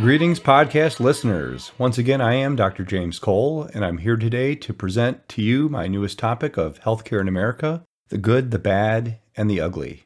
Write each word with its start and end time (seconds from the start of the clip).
Greetings, 0.00 0.40
podcast 0.40 0.98
listeners. 0.98 1.70
Once 1.78 1.98
again, 1.98 2.20
I 2.20 2.34
am 2.34 2.56
Dr. 2.56 2.82
James 2.82 3.20
Cole, 3.20 3.70
and 3.72 3.84
I'm 3.84 3.98
here 3.98 4.16
today 4.16 4.56
to 4.56 4.74
present 4.74 5.28
to 5.28 5.42
you 5.42 5.68
my 5.68 5.86
newest 5.86 6.18
topic 6.18 6.56
of 6.56 6.80
healthcare 6.80 7.20
in 7.20 7.28
America 7.28 7.84
the 8.08 8.18
good, 8.18 8.50
the 8.50 8.58
bad, 8.58 9.20
and 9.36 9.48
the 9.48 9.60
ugly. 9.60 10.02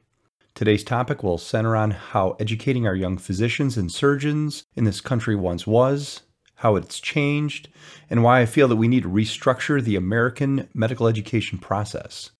Today's 0.55 0.85
topic 0.85 1.23
will 1.23 1.39
center 1.39 1.75
on 1.75 1.93
how 1.93 2.37
educating 2.39 2.87
our 2.87 2.95
young 2.95 3.17
physicians 3.17 3.79
and 3.79 3.91
surgeons 3.91 4.63
in 4.77 4.85
this 4.85 5.01
country 5.01 5.35
once 5.35 5.67
was, 5.67 6.21
how 6.57 6.77
it's 6.77 7.01
changed, 7.01 7.69
and 8.11 8.23
why 8.23 8.41
I 8.41 8.47
feel 8.47 8.69
that 8.69 8.77
we 8.77 8.89
need 8.89 9.05
to 9.05 9.09
restructure 9.09 9.83
the 9.83 9.97
American 9.97 10.69
medical 10.75 11.09
education 11.09 11.57
process. 11.59 12.31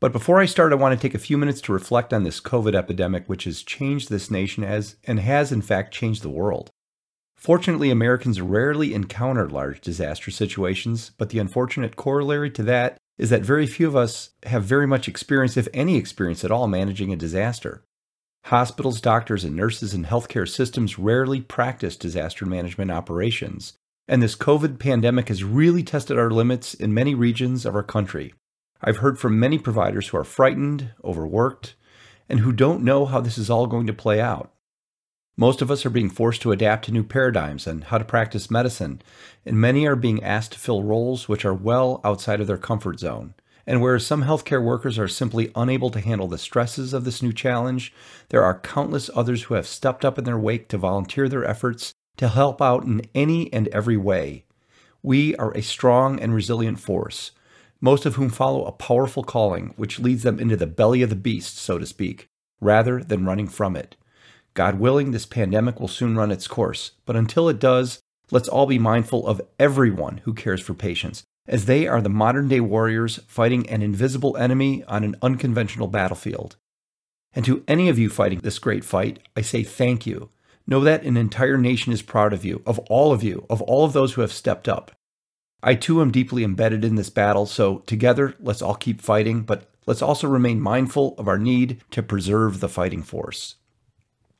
But 0.00 0.12
before 0.12 0.40
I 0.40 0.46
start, 0.46 0.72
I 0.72 0.76
want 0.76 0.98
to 0.98 1.00
take 1.00 1.14
a 1.14 1.18
few 1.20 1.38
minutes 1.38 1.60
to 1.62 1.72
reflect 1.72 2.12
on 2.12 2.24
this 2.24 2.40
COVID 2.40 2.74
epidemic, 2.74 3.28
which 3.28 3.44
has 3.44 3.62
changed 3.62 4.10
this 4.10 4.32
nation 4.32 4.64
as 4.64 4.96
and 5.04 5.20
has 5.20 5.52
in 5.52 5.62
fact 5.62 5.94
changed 5.94 6.22
the 6.22 6.28
world. 6.28 6.70
Fortunately, 7.38 7.90
Americans 7.90 8.40
rarely 8.40 8.92
encounter 8.92 9.48
large 9.48 9.80
disaster 9.80 10.32
situations, 10.32 11.12
but 11.18 11.30
the 11.30 11.38
unfortunate 11.38 11.94
corollary 11.94 12.50
to 12.50 12.64
that 12.64 12.98
is 13.16 13.30
that 13.30 13.42
very 13.42 13.66
few 13.66 13.86
of 13.86 13.94
us 13.94 14.30
have 14.44 14.64
very 14.64 14.88
much 14.88 15.06
experience, 15.06 15.56
if 15.56 15.68
any 15.72 15.96
experience 15.96 16.44
at 16.44 16.50
all, 16.50 16.66
managing 16.66 17.12
a 17.12 17.16
disaster. 17.16 17.84
Hospitals, 18.46 19.00
doctors, 19.00 19.44
and 19.44 19.54
nurses 19.54 19.94
and 19.94 20.06
healthcare 20.06 20.48
systems 20.48 20.98
rarely 20.98 21.40
practice 21.40 21.96
disaster 21.96 22.44
management 22.44 22.90
operations, 22.90 23.74
and 24.08 24.20
this 24.20 24.34
COVID 24.34 24.80
pandemic 24.80 25.28
has 25.28 25.44
really 25.44 25.84
tested 25.84 26.18
our 26.18 26.30
limits 26.30 26.74
in 26.74 26.92
many 26.92 27.14
regions 27.14 27.64
of 27.64 27.76
our 27.76 27.84
country. 27.84 28.34
I've 28.82 28.98
heard 28.98 29.18
from 29.18 29.38
many 29.38 29.58
providers 29.58 30.08
who 30.08 30.16
are 30.16 30.24
frightened, 30.24 30.90
overworked, 31.04 31.76
and 32.28 32.40
who 32.40 32.52
don't 32.52 32.82
know 32.82 33.06
how 33.06 33.20
this 33.20 33.38
is 33.38 33.48
all 33.48 33.68
going 33.68 33.86
to 33.86 33.92
play 33.92 34.20
out. 34.20 34.52
Most 35.40 35.62
of 35.62 35.70
us 35.70 35.86
are 35.86 35.90
being 35.90 36.10
forced 36.10 36.42
to 36.42 36.50
adapt 36.50 36.86
to 36.86 36.92
new 36.92 37.04
paradigms 37.04 37.68
and 37.68 37.84
how 37.84 37.98
to 37.98 38.04
practice 38.04 38.50
medicine, 38.50 39.00
and 39.46 39.56
many 39.56 39.86
are 39.86 39.94
being 39.94 40.20
asked 40.20 40.50
to 40.54 40.58
fill 40.58 40.82
roles 40.82 41.28
which 41.28 41.44
are 41.44 41.54
well 41.54 42.00
outside 42.02 42.40
of 42.40 42.48
their 42.48 42.58
comfort 42.58 42.98
zone. 42.98 43.34
And 43.64 43.80
whereas 43.80 44.04
some 44.04 44.24
healthcare 44.24 44.60
workers 44.60 44.98
are 44.98 45.06
simply 45.06 45.52
unable 45.54 45.90
to 45.90 46.00
handle 46.00 46.26
the 46.26 46.38
stresses 46.38 46.92
of 46.92 47.04
this 47.04 47.22
new 47.22 47.32
challenge, 47.32 47.94
there 48.30 48.42
are 48.42 48.58
countless 48.58 49.10
others 49.14 49.44
who 49.44 49.54
have 49.54 49.68
stepped 49.68 50.04
up 50.04 50.18
in 50.18 50.24
their 50.24 50.36
wake 50.36 50.66
to 50.70 50.76
volunteer 50.78 51.28
their 51.28 51.44
efforts 51.44 51.92
to 52.16 52.26
help 52.26 52.60
out 52.60 52.82
in 52.82 53.02
any 53.14 53.52
and 53.52 53.68
every 53.68 53.96
way. 53.96 54.44
We 55.04 55.36
are 55.36 55.56
a 55.56 55.62
strong 55.62 56.18
and 56.18 56.34
resilient 56.34 56.80
force, 56.80 57.30
most 57.80 58.04
of 58.06 58.16
whom 58.16 58.28
follow 58.28 58.64
a 58.64 58.72
powerful 58.72 59.22
calling 59.22 59.72
which 59.76 60.00
leads 60.00 60.24
them 60.24 60.40
into 60.40 60.56
the 60.56 60.66
belly 60.66 61.02
of 61.02 61.10
the 61.10 61.14
beast, 61.14 61.58
so 61.58 61.78
to 61.78 61.86
speak, 61.86 62.26
rather 62.60 63.04
than 63.04 63.24
running 63.24 63.46
from 63.46 63.76
it. 63.76 63.94
God 64.58 64.80
willing, 64.80 65.12
this 65.12 65.24
pandemic 65.24 65.78
will 65.78 65.86
soon 65.86 66.16
run 66.16 66.32
its 66.32 66.48
course, 66.48 66.90
but 67.06 67.14
until 67.14 67.48
it 67.48 67.60
does, 67.60 68.00
let's 68.32 68.48
all 68.48 68.66
be 68.66 68.76
mindful 68.76 69.24
of 69.24 69.40
everyone 69.56 70.16
who 70.24 70.34
cares 70.34 70.60
for 70.60 70.74
patients, 70.74 71.22
as 71.46 71.66
they 71.66 71.86
are 71.86 72.02
the 72.02 72.08
modern 72.08 72.48
day 72.48 72.58
warriors 72.58 73.20
fighting 73.28 73.70
an 73.70 73.82
invisible 73.82 74.36
enemy 74.36 74.82
on 74.88 75.04
an 75.04 75.14
unconventional 75.22 75.86
battlefield. 75.86 76.56
And 77.32 77.44
to 77.44 77.62
any 77.68 77.88
of 77.88 78.00
you 78.00 78.10
fighting 78.10 78.40
this 78.40 78.58
great 78.58 78.84
fight, 78.84 79.20
I 79.36 79.42
say 79.42 79.62
thank 79.62 80.08
you. 80.08 80.30
Know 80.66 80.80
that 80.80 81.04
an 81.04 81.16
entire 81.16 81.56
nation 81.56 81.92
is 81.92 82.02
proud 82.02 82.32
of 82.32 82.44
you, 82.44 82.60
of 82.66 82.80
all 82.90 83.12
of 83.12 83.22
you, 83.22 83.46
of 83.48 83.62
all 83.62 83.84
of 83.84 83.92
those 83.92 84.14
who 84.14 84.22
have 84.22 84.32
stepped 84.32 84.68
up. 84.68 84.90
I 85.62 85.76
too 85.76 86.00
am 86.00 86.10
deeply 86.10 86.42
embedded 86.42 86.84
in 86.84 86.96
this 86.96 87.10
battle, 87.10 87.46
so 87.46 87.84
together 87.86 88.34
let's 88.40 88.60
all 88.60 88.74
keep 88.74 89.00
fighting, 89.00 89.42
but 89.42 89.70
let's 89.86 90.02
also 90.02 90.26
remain 90.26 90.60
mindful 90.60 91.14
of 91.16 91.28
our 91.28 91.38
need 91.38 91.80
to 91.92 92.02
preserve 92.02 92.58
the 92.58 92.68
fighting 92.68 93.04
force. 93.04 93.54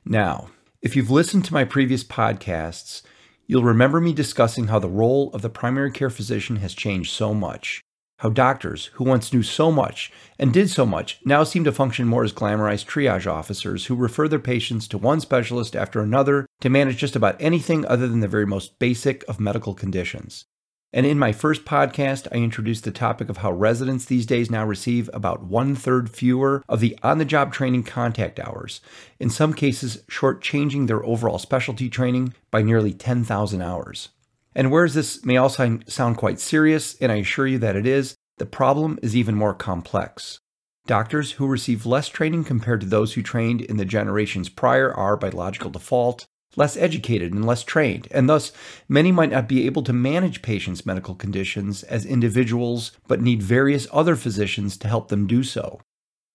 Now, 0.05 0.49
if 0.81 0.95
you've 0.95 1.11
listened 1.11 1.45
to 1.45 1.53
my 1.53 1.65
previous 1.65 2.03
podcasts, 2.03 3.01
you'll 3.47 3.63
remember 3.63 3.99
me 3.99 4.13
discussing 4.13 4.67
how 4.67 4.79
the 4.79 4.87
role 4.87 5.29
of 5.33 5.41
the 5.41 5.49
primary 5.49 5.91
care 5.91 6.09
physician 6.09 6.57
has 6.57 6.73
changed 6.73 7.11
so 7.11 7.33
much. 7.33 7.81
How 8.19 8.29
doctors, 8.29 8.87
who 8.93 9.05
once 9.05 9.31
knew 9.31 9.43
so 9.43 9.71
much 9.71 10.11
and 10.37 10.51
did 10.51 10.69
so 10.69 10.85
much, 10.85 11.19
now 11.23 11.43
seem 11.43 11.63
to 11.63 11.71
function 11.71 12.05
more 12.05 12.23
as 12.23 12.33
glamorized 12.33 12.85
triage 12.85 13.25
officers 13.25 13.85
who 13.85 13.95
refer 13.95 14.27
their 14.27 14.39
patients 14.39 14.87
to 14.89 14.97
one 14.97 15.21
specialist 15.21 15.75
after 15.75 16.01
another 16.01 16.45
to 16.59 16.69
manage 16.69 16.97
just 16.97 17.15
about 17.15 17.37
anything 17.39 17.85
other 17.85 18.07
than 18.07 18.19
the 18.19 18.27
very 18.27 18.45
most 18.45 18.77
basic 18.77 19.23
of 19.29 19.39
medical 19.39 19.73
conditions. 19.73 20.45
And 20.91 21.05
in 21.05 21.19
my 21.19 21.31
first 21.31 21.65
podcast, 21.65 22.27
I 22.31 22.37
introduced 22.37 22.83
the 22.83 22.91
topic 22.91 23.29
of 23.29 23.37
how 23.37 23.51
residents 23.51 24.05
these 24.05 24.25
days 24.25 24.49
now 24.49 24.65
receive 24.65 25.07
about 25.13 25.43
one 25.43 25.75
third 25.75 26.09
fewer 26.09 26.63
of 26.67 26.79
the 26.79 26.97
on 27.03 27.19
the 27.19 27.25
job 27.25 27.53
training 27.53 27.83
contact 27.83 28.39
hours, 28.39 28.81
in 29.19 29.29
some 29.29 29.53
cases, 29.53 30.03
shortchanging 30.09 30.87
their 30.87 31.03
overall 31.05 31.37
specialty 31.37 31.89
training 31.89 32.33
by 32.49 32.63
nearly 32.63 32.91
10,000 32.91 33.61
hours. 33.61 34.09
And 34.55 34.71
whereas 34.71 34.95
this 34.95 35.23
may 35.23 35.37
all 35.37 35.49
sound 35.49 36.17
quite 36.17 36.39
serious, 36.39 36.95
and 36.95 37.11
I 37.11 37.17
assure 37.17 37.45
you 37.45 37.59
that 37.59 37.75
it 37.75 37.85
is, 37.85 38.15
the 38.39 38.47
problem 38.47 38.97
is 39.03 39.15
even 39.15 39.35
more 39.35 39.53
complex. 39.53 40.39
Doctors 40.87 41.33
who 41.33 41.45
receive 41.45 41.85
less 41.85 42.07
training 42.07 42.45
compared 42.45 42.81
to 42.81 42.87
those 42.87 43.13
who 43.13 43.21
trained 43.21 43.61
in 43.61 43.77
the 43.77 43.85
generations 43.85 44.49
prior 44.49 44.91
are, 44.91 45.15
by 45.15 45.29
logical 45.29 45.69
default, 45.69 46.25
less 46.55 46.75
educated 46.77 47.33
and 47.33 47.45
less 47.45 47.63
trained, 47.63 48.07
and 48.11 48.27
thus 48.27 48.51
many 48.87 49.11
might 49.11 49.31
not 49.31 49.47
be 49.47 49.65
able 49.65 49.83
to 49.83 49.93
manage 49.93 50.41
patients' 50.41 50.85
medical 50.85 51.15
conditions 51.15 51.83
as 51.83 52.05
individuals, 52.05 52.91
but 53.07 53.21
need 53.21 53.43
various 53.43 53.87
other 53.91 54.15
physicians 54.15 54.77
to 54.77 54.87
help 54.87 55.09
them 55.09 55.27
do 55.27 55.43
so. 55.43 55.79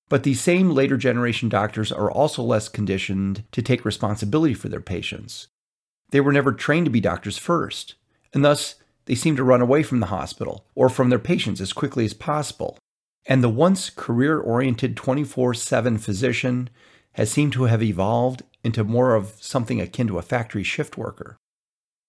But 0.08 0.22
these 0.22 0.40
same 0.40 0.70
later 0.70 0.96
generation 0.96 1.48
doctors 1.48 1.90
are 1.90 2.10
also 2.10 2.42
less 2.42 2.68
conditioned 2.68 3.44
to 3.52 3.62
take 3.62 3.84
responsibility 3.84 4.54
for 4.54 4.68
their 4.68 4.80
patients. 4.80 5.48
They 6.10 6.20
were 6.20 6.32
never 6.32 6.52
trained 6.52 6.84
to 6.86 6.90
be 6.90 7.00
doctors 7.00 7.38
first, 7.38 7.94
and 8.32 8.44
thus 8.44 8.76
they 9.06 9.14
seem 9.14 9.36
to 9.36 9.44
run 9.44 9.60
away 9.60 9.82
from 9.82 10.00
the 10.00 10.06
hospital 10.06 10.66
or 10.74 10.88
from 10.88 11.10
their 11.10 11.18
patients 11.18 11.60
as 11.60 11.72
quickly 11.72 12.04
as 12.04 12.14
possible. 12.14 12.78
And 13.26 13.42
the 13.42 13.48
once 13.48 13.90
career 13.90 14.38
oriented 14.38 14.96
24 14.96 15.54
7 15.54 15.98
physician 15.98 16.70
has 17.12 17.30
seemed 17.30 17.52
to 17.54 17.64
have 17.64 17.82
evolved 17.82 18.42
into 18.64 18.82
more 18.82 19.14
of 19.14 19.34
something 19.40 19.80
akin 19.80 20.08
to 20.08 20.18
a 20.18 20.22
factory 20.22 20.64
shift 20.64 20.96
worker. 20.96 21.36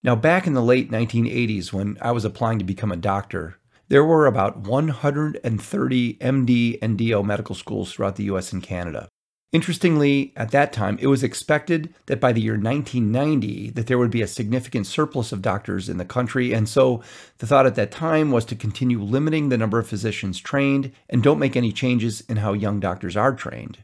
Now, 0.04 0.16
back 0.16 0.48
in 0.48 0.54
the 0.54 0.62
late 0.62 0.90
1980s, 0.90 1.74
when 1.74 1.98
I 2.02 2.12
was 2.12 2.26
applying 2.26 2.60
to 2.60 2.66
become 2.66 2.92
a 2.92 2.98
doctor, 2.98 3.58
there 3.88 4.04
were 4.04 4.26
about 4.26 4.58
130 4.58 6.14
MD 6.16 6.80
and 6.82 6.98
DO 6.98 7.24
medical 7.24 7.56
schools 7.56 7.92
throughout 7.92 8.16
the 8.16 8.26
US 8.26 8.54
and 8.54 8.64
Canada. 8.64 9.10
Interestingly, 9.56 10.34
at 10.36 10.52
that 10.52 10.74
time, 10.74 10.98
it 11.00 11.08
was 11.08 11.24
expected 11.24 11.94
that 12.08 12.20
by 12.20 12.34
the 12.34 12.42
year 12.42 12.56
1990 12.56 13.70
that 13.70 13.88
there 13.88 13.98
would 13.98 14.12
be 14.12 14.22
a 14.22 14.28
significant 14.28 14.86
surplus 14.86 15.32
of 15.32 15.42
doctors 15.42 15.88
in 15.88 15.96
the 15.98 16.04
country, 16.04 16.52
and 16.52 16.68
so 16.68 17.02
the 17.38 17.48
thought 17.48 17.66
at 17.66 17.76
that 17.76 17.90
time 17.90 18.32
was 18.32 18.44
to 18.46 18.56
continue 18.56 19.02
limiting 19.02 19.48
the 19.48 19.58
number 19.58 19.80
of 19.80 19.88
physicians 19.88 20.42
trained 20.42 20.92
and 21.10 21.24
don't 21.24 21.40
make 21.40 21.56
any 21.56 21.72
changes 21.72 22.20
in 22.28 22.38
how 22.38 22.52
young 22.52 22.82
doctors 22.82 23.16
are 23.16 23.34
trained. 23.34 23.78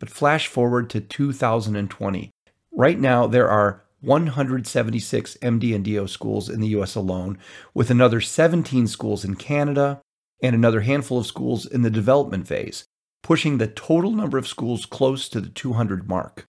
But 0.00 0.10
flash 0.10 0.48
forward 0.48 0.90
to 0.90 1.00
2020. 1.00 2.30
Right 2.72 2.98
now, 2.98 3.28
there 3.28 3.48
are 3.48 3.84
176 4.00 5.36
MD 5.42 5.74
and 5.74 5.84
DO 5.84 6.08
schools 6.08 6.48
in 6.48 6.60
the 6.60 6.68
US 6.68 6.94
alone, 6.94 7.38
with 7.74 7.90
another 7.90 8.20
17 8.20 8.86
schools 8.86 9.24
in 9.24 9.36
Canada 9.36 10.00
and 10.42 10.54
another 10.56 10.80
handful 10.80 11.18
of 11.18 11.26
schools 11.26 11.66
in 11.66 11.82
the 11.82 11.90
development 11.90 12.48
phase, 12.48 12.84
pushing 13.22 13.58
the 13.58 13.66
total 13.68 14.10
number 14.10 14.38
of 14.38 14.48
schools 14.48 14.86
close 14.86 15.28
to 15.28 15.40
the 15.40 15.50
200 15.50 16.08
mark. 16.08 16.46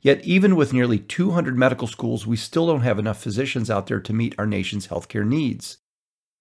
Yet, 0.00 0.24
even 0.24 0.56
with 0.56 0.72
nearly 0.72 0.98
200 0.98 1.58
medical 1.58 1.88
schools, 1.88 2.26
we 2.26 2.36
still 2.36 2.66
don't 2.66 2.82
have 2.82 2.98
enough 2.98 3.20
physicians 3.20 3.68
out 3.68 3.88
there 3.88 4.00
to 4.00 4.12
meet 4.14 4.34
our 4.38 4.46
nation's 4.46 4.88
healthcare 4.88 5.26
needs. 5.26 5.76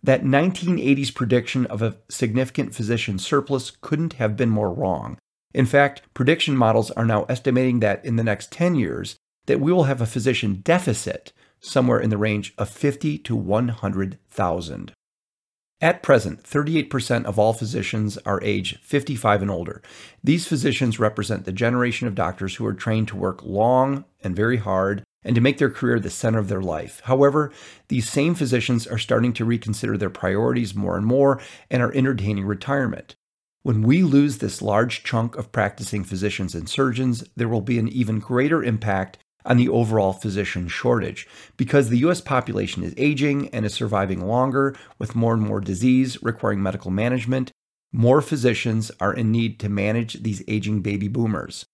That 0.02 0.24
1980s 0.24 1.14
prediction 1.14 1.66
of 1.66 1.81
a 1.81 1.97
significant 2.09 2.74
physician 2.74 3.18
surplus 3.18 3.72
couldn't 3.82 4.14
have 4.14 4.38
been 4.38 4.49
more 4.49 4.72
wrong. 4.72 5.17
In 5.58 5.66
fact, 5.66 6.04
prediction 6.14 6.56
models 6.56 6.92
are 6.92 7.04
now 7.04 7.24
estimating 7.24 7.80
that 7.80 8.06
in 8.06 8.16
the 8.16 8.24
next 8.24 8.52
10 8.52 8.76
years 8.76 9.16
that 9.48 9.59
we 9.59 9.74
will 9.74 9.86
have 9.86 10.00
a 10.00 10.06
physician 10.06 10.62
deficit 10.64 11.34
somewhere 11.59 12.00
in 12.00 12.12
the 12.12 12.18
range 12.18 12.54
of 12.59 12.70
50 12.70 13.18
to 13.18 13.36
100,000. 13.36 14.92
At 15.82 16.04
present, 16.04 16.44
38% 16.44 17.26
of 17.26 17.40
all 17.40 17.54
physicians 17.54 18.20
are 18.20 18.40
age 18.44 18.78
55 18.84 19.42
and 19.42 19.50
older. 19.50 19.82
These 20.24 20.48
physicians 20.48 21.00
represent 21.00 21.46
the 21.46 21.52
generation 21.52 22.08
of 22.08 22.14
doctors 22.14 22.58
who 22.58 22.66
are 22.68 22.74
trained 22.76 23.08
to 23.08 23.18
work 23.18 23.42
long 23.42 24.06
and 24.24 24.36
very 24.36 24.58
hard 24.58 25.02
and 25.24 25.34
to 25.34 25.42
make 25.42 25.58
their 25.58 25.72
career 25.72 26.00
the 26.00 26.12
center 26.12 26.38
of 26.38 26.50
their 26.50 26.62
life. 26.62 27.02
However, 27.06 27.52
these 27.88 28.08
same 28.08 28.36
physicians 28.36 28.86
are 28.86 29.00
starting 29.00 29.34
to 29.34 29.46
reconsider 29.46 29.98
their 29.98 30.12
priorities 30.12 30.76
more 30.76 30.96
and 30.98 31.06
more 31.08 31.42
and 31.72 31.82
are 31.82 31.94
entertaining 31.96 32.46
retirement. 32.46 33.16
When 33.64 33.82
we 33.82 34.02
lose 34.02 34.38
this 34.38 34.62
large 34.62 35.04
chunk 35.04 35.36
of 35.36 35.52
practicing 35.52 36.04
physicians 36.04 36.56
and 36.56 36.70
surgeons, 36.70 37.24
there 37.36 37.50
will 37.50 37.62
be 37.62 37.80
an 37.80 37.90
even 37.90 38.20
greater 38.20 38.64
impact 38.64 39.18
on 39.46 39.58
the 39.58 39.70
overall 39.70 40.14
physician 40.14 40.68
shortage 40.68 41.28
because 41.56 41.90
the 41.90 42.00
US 42.00 42.22
population 42.22 42.84
is 42.84 42.94
aging 42.98 43.50
and 43.50 43.66
is 43.66 43.74
surviving 43.74 44.26
longer 44.28 44.76
with 45.00 45.16
more 45.16 45.34
and 45.34 45.42
more 45.42 45.59
disease 45.59 46.22
requiring 46.22 46.62
medical 46.62 46.92
management. 46.92 47.52
More 47.92 48.22
physicians 48.22 48.92
are 49.00 49.14
in 49.14 49.32
need 49.32 49.59
to 49.62 49.70
manage 49.70 50.22
these 50.24 50.44
aging 50.48 50.82
baby 50.82 51.08
boomers. 51.08 51.66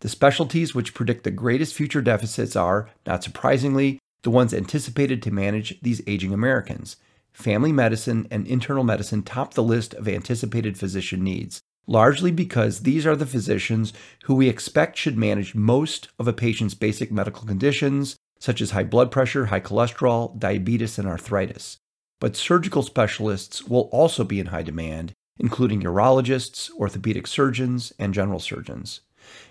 The 0.00 0.08
specialties 0.08 0.74
which 0.74 0.94
predict 0.94 1.24
the 1.24 1.32
greatest 1.32 1.74
future 1.74 2.00
deficits 2.00 2.54
are, 2.54 2.88
not 3.04 3.24
surprisingly, 3.24 3.98
the 4.22 4.30
ones 4.30 4.54
anticipated 4.54 5.22
to 5.22 5.32
manage 5.32 5.80
these 5.82 6.02
aging 6.06 6.32
Americans. 6.32 6.96
Family 7.38 7.70
medicine 7.70 8.26
and 8.32 8.48
internal 8.48 8.82
medicine 8.82 9.22
top 9.22 9.54
the 9.54 9.62
list 9.62 9.94
of 9.94 10.08
anticipated 10.08 10.76
physician 10.76 11.22
needs, 11.22 11.60
largely 11.86 12.32
because 12.32 12.80
these 12.80 13.06
are 13.06 13.14
the 13.14 13.26
physicians 13.26 13.92
who 14.24 14.34
we 14.34 14.48
expect 14.48 14.98
should 14.98 15.16
manage 15.16 15.54
most 15.54 16.08
of 16.18 16.26
a 16.26 16.32
patient's 16.32 16.74
basic 16.74 17.12
medical 17.12 17.46
conditions, 17.46 18.16
such 18.40 18.60
as 18.60 18.72
high 18.72 18.82
blood 18.82 19.12
pressure, 19.12 19.46
high 19.46 19.60
cholesterol, 19.60 20.36
diabetes, 20.36 20.98
and 20.98 21.06
arthritis. 21.06 21.76
But 22.18 22.34
surgical 22.34 22.82
specialists 22.82 23.62
will 23.62 23.88
also 23.92 24.24
be 24.24 24.40
in 24.40 24.46
high 24.46 24.64
demand, 24.64 25.12
including 25.38 25.82
urologists, 25.82 26.72
orthopedic 26.72 27.28
surgeons, 27.28 27.92
and 28.00 28.12
general 28.12 28.40
surgeons. 28.40 29.02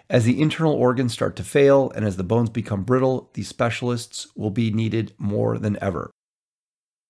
As 0.10 0.26
the 0.26 0.42
internal 0.42 0.74
organs 0.74 1.14
start 1.14 1.38
to 1.38 1.44
fail 1.46 1.90
and 1.96 2.04
as 2.04 2.18
the 2.18 2.24
bones 2.26 2.50
become 2.50 2.84
brittle, 2.84 3.30
these 3.34 3.48
specialists 3.48 4.28
will 4.36 4.52
be 4.52 4.72
needed 4.72 5.14
more 5.18 5.58
than 5.58 5.82
ever. 5.82 6.12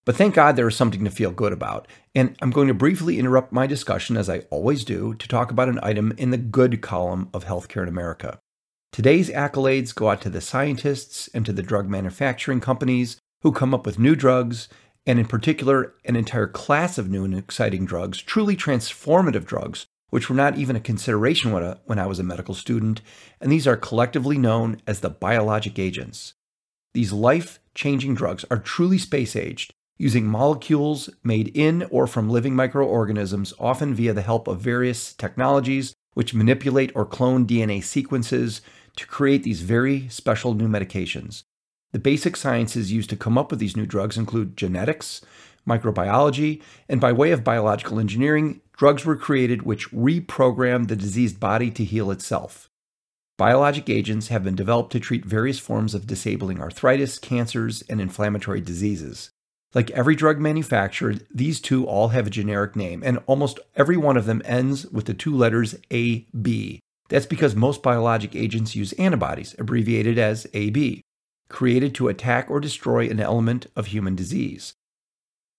But 0.07 0.15
thank 0.15 0.36
God 0.36 0.56
there 0.56 0.69
is 0.69 0.75
something 0.77 1.04
to 1.04 1.12
feel 1.12 1.31
good 1.31 1.51
about. 1.51 1.86
And 2.15 2.38
I'm 2.42 2.51
going 2.51 2.69
to 2.69 2.74
briefly 2.74 3.19
interrupt 3.19 3.51
my 3.51 3.68
discussion, 3.68 4.15
as 4.15 4.30
I 4.30 4.39
always 4.50 4.86
do, 4.86 5.15
to 5.15 5.27
talk 5.27 5.51
about 5.51 5.68
an 5.68 5.81
item 5.83 6.13
in 6.18 6.30
the 6.30 6.38
good 6.38 6.81
column 6.81 7.30
of 7.33 7.44
healthcare 7.44 7.83
in 7.83 7.89
America. 7.89 8.39
Today's 8.94 9.30
accolades 9.30 9.94
go 9.94 10.09
out 10.09 10.21
to 10.21 10.30
the 10.30 10.39
scientists 10.39 11.30
and 11.33 11.45
to 11.45 11.51
the 11.51 11.62
drug 11.62 11.89
manufacturing 11.89 12.62
companies 12.62 13.18
who 13.42 13.51
come 13.51 13.74
up 13.74 13.86
with 13.86 14.00
new 14.00 14.15
drugs 14.15 14.69
and 15.06 15.19
in 15.19 15.25
particular, 15.25 15.94
an 16.06 16.15
entire 16.15 16.48
class 16.48 16.98
of 16.98 17.09
new 17.09 17.25
and 17.25 17.36
exciting 17.36 17.86
drugs, 17.86 18.21
truly 18.21 18.56
transformative 18.56 19.44
drugs, 19.44 19.88
which 20.09 20.30
were 20.30 20.36
not 20.38 20.57
even 20.57 20.77
a 20.77 20.81
consideration 20.81 21.51
when, 21.51 21.65
I, 21.65 21.77
when 21.83 22.00
I 22.00 22.06
was 22.06 22.19
a 22.19 22.24
medical 22.24 22.54
student, 22.54 23.01
and 23.42 23.51
these 23.51 23.68
are 23.68 23.75
collectively 23.75 24.38
known 24.38 24.81
as 24.88 25.01
the 25.01 25.09
biologic 25.09 25.77
agents. 25.77 26.33
These 26.94 27.12
life 27.12 27.59
changing 27.75 28.15
drugs 28.15 28.45
are 28.50 28.57
truly 28.57 28.98
space 28.98 29.36
aged, 29.36 29.74
using 29.97 30.25
molecules 30.25 31.09
made 31.23 31.51
in 31.55 31.83
or 31.91 32.07
from 32.07 32.29
living 32.29 32.55
microorganisms, 32.55 33.53
often 33.59 33.94
via 33.94 34.13
the 34.13 34.21
help 34.21 34.47
of 34.47 34.59
various 34.59 35.13
technologies 35.13 35.94
which 36.13 36.33
manipulate 36.33 36.91
or 36.95 37.05
clone 37.05 37.45
DNA 37.45 37.83
sequences 37.83 38.61
to 38.95 39.05
create 39.05 39.44
these 39.44 39.61
very 39.61 40.09
special 40.09 40.53
new 40.53 40.67
medications. 40.67 41.44
The 41.91 41.99
basic 41.99 42.35
sciences 42.35 42.91
used 42.91 43.09
to 43.11 43.15
come 43.15 43.38
up 43.38 43.51
with 43.51 43.59
these 43.59 43.77
new 43.77 43.85
drugs 43.85 44.17
include 44.17 44.57
genetics, 44.57 45.21
microbiology, 45.67 46.61
and 46.89 46.99
by 46.99 47.11
way 47.11 47.31
of 47.31 47.44
biological 47.44 47.99
engineering, 47.99 48.61
drugs 48.73 49.05
were 49.05 49.15
created 49.15 49.61
which 49.61 49.91
reprogram 49.91 50.88
the 50.88 50.95
diseased 50.95 51.39
body 51.39 51.69
to 51.71 51.83
heal 51.83 52.11
itself. 52.11 52.69
Biologic 53.38 53.88
agents 53.89 54.29
have 54.29 54.44
been 54.44 54.55
developed 54.55 54.91
to 54.94 54.99
treat 54.99 55.23
various 55.23 55.59
forms 55.59 55.94
of 55.94 56.07
disabling 56.07 56.59
arthritis, 56.59 57.19
cancers, 57.19 57.83
and 57.83 58.01
inflammatory 58.01 58.61
diseases. 58.61 59.29
Like 59.77 59.91
every 59.91 60.15
drug 60.15 60.39
manufactured, 60.39 61.27
these 61.31 61.62
two 61.62 61.85
all 61.85 62.07
have 62.07 62.25
a 62.25 62.31
generic 62.31 62.75
name, 62.75 63.03
and 63.06 63.19
almost 63.27 63.59
every 63.75 63.95
one 63.95 64.18
of 64.18 64.25
them 64.25 64.41
ends 64.44 64.88
with 64.88 65.06
the 65.06 65.13
two 65.13 65.35
letters 65.35 65.75
AB. 65.91 66.79
That's 67.09 67.27
because 67.27 67.56
most 67.56 67.83
biologic 67.83 68.35
agents 68.35 68.75
use 68.75 68.94
antibodies, 68.94 69.53
abbreviated 69.59 70.18
as 70.18 70.47
AB 70.56 71.03
created 71.50 71.94
to 71.94 72.07
attack 72.07 72.50
or 72.50 72.59
destroy 72.59 73.07
an 73.07 73.19
element 73.19 73.68
of 73.75 73.85
human 73.85 74.15
disease. 74.15 74.74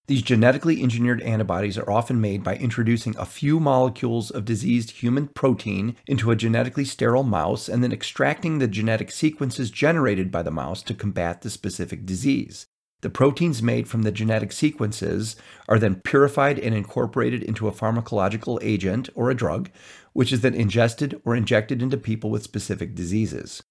These 0.08 0.22
genetically 0.22 0.82
engineered 0.82 1.22
antibodies 1.22 1.78
are 1.78 1.88
often 1.88 2.20
made 2.20 2.42
by 2.42 2.56
introducing 2.56 3.16
a 3.16 3.24
few 3.24 3.60
molecules 3.60 4.32
of 4.32 4.44
diseased 4.44 4.90
human 4.90 5.28
protein 5.28 5.94
into 6.08 6.32
a 6.32 6.36
genetically 6.36 6.84
sterile 6.84 7.22
mouse 7.22 7.68
and 7.68 7.84
then 7.84 7.92
extracting 7.92 8.58
the 8.58 8.66
genetic 8.66 9.12
sequences 9.12 9.70
generated 9.70 10.32
by 10.32 10.42
the 10.42 10.50
mouse 10.50 10.82
to 10.82 10.92
combat 10.92 11.42
the 11.42 11.50
specific 11.50 12.04
disease. 12.04 12.66
The 13.00 13.10
proteins 13.10 13.62
made 13.62 13.86
from 13.86 14.02
the 14.02 14.10
genetic 14.10 14.50
sequences 14.50 15.36
are 15.68 15.78
then 15.78 16.00
purified 16.02 16.58
and 16.58 16.74
incorporated 16.74 17.44
into 17.44 17.68
a 17.68 17.72
pharmacological 17.72 18.58
agent 18.60 19.08
or 19.14 19.30
a 19.30 19.36
drug, 19.36 19.70
which 20.14 20.32
is 20.32 20.40
then 20.40 20.54
ingested 20.54 21.20
or 21.24 21.36
injected 21.36 21.80
into 21.80 21.96
people 21.96 22.28
with 22.28 22.42
specific 22.42 22.96
diseases. 22.96 23.62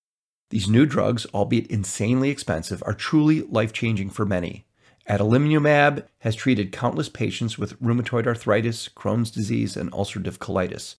These 0.50 0.70
new 0.70 0.86
drugs, 0.86 1.26
albeit 1.34 1.68
insanely 1.68 2.30
expensive, 2.30 2.82
are 2.86 2.94
truly 2.94 3.42
life 3.42 3.74
changing 3.74 4.12
for 4.12 4.26
many. 4.26 4.66
Adalimumab 5.10 6.06
has 6.20 6.36
treated 6.36 6.72
countless 6.72 7.10
patients 7.10 7.58
with 7.58 7.78
rheumatoid 7.82 8.28
arthritis, 8.28 8.88
Crohn's 8.88 9.30
disease, 9.30 9.76
and 9.76 9.92
ulcerative 9.92 10.38
colitis. 10.38 10.96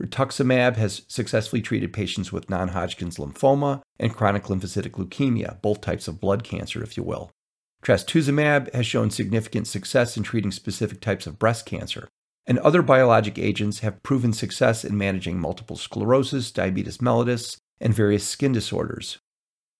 Rituximab 0.00 0.76
has 0.76 1.02
successfully 1.08 1.62
treated 1.62 1.92
patients 1.92 2.32
with 2.32 2.48
non 2.48 2.68
Hodgkin's 2.68 3.18
lymphoma 3.18 3.82
and 3.98 4.14
chronic 4.14 4.44
lymphocytic 4.44 4.92
leukemia, 4.92 5.60
both 5.62 5.80
types 5.80 6.06
of 6.06 6.20
blood 6.20 6.44
cancer, 6.44 6.82
if 6.82 6.96
you 6.96 7.02
will. 7.02 7.30
Trastuzumab 7.84 8.72
has 8.72 8.86
shown 8.86 9.10
significant 9.10 9.66
success 9.66 10.16
in 10.16 10.22
treating 10.22 10.52
specific 10.52 11.00
types 11.00 11.26
of 11.26 11.38
breast 11.38 11.66
cancer. 11.66 12.08
And 12.46 12.58
other 12.58 12.82
biologic 12.82 13.38
agents 13.38 13.80
have 13.80 14.02
proven 14.02 14.32
success 14.32 14.84
in 14.84 14.96
managing 14.96 15.38
multiple 15.38 15.76
sclerosis, 15.76 16.50
diabetes 16.50 16.98
mellitus, 16.98 17.58
and 17.80 17.94
various 17.94 18.26
skin 18.26 18.52
disorders. 18.52 19.18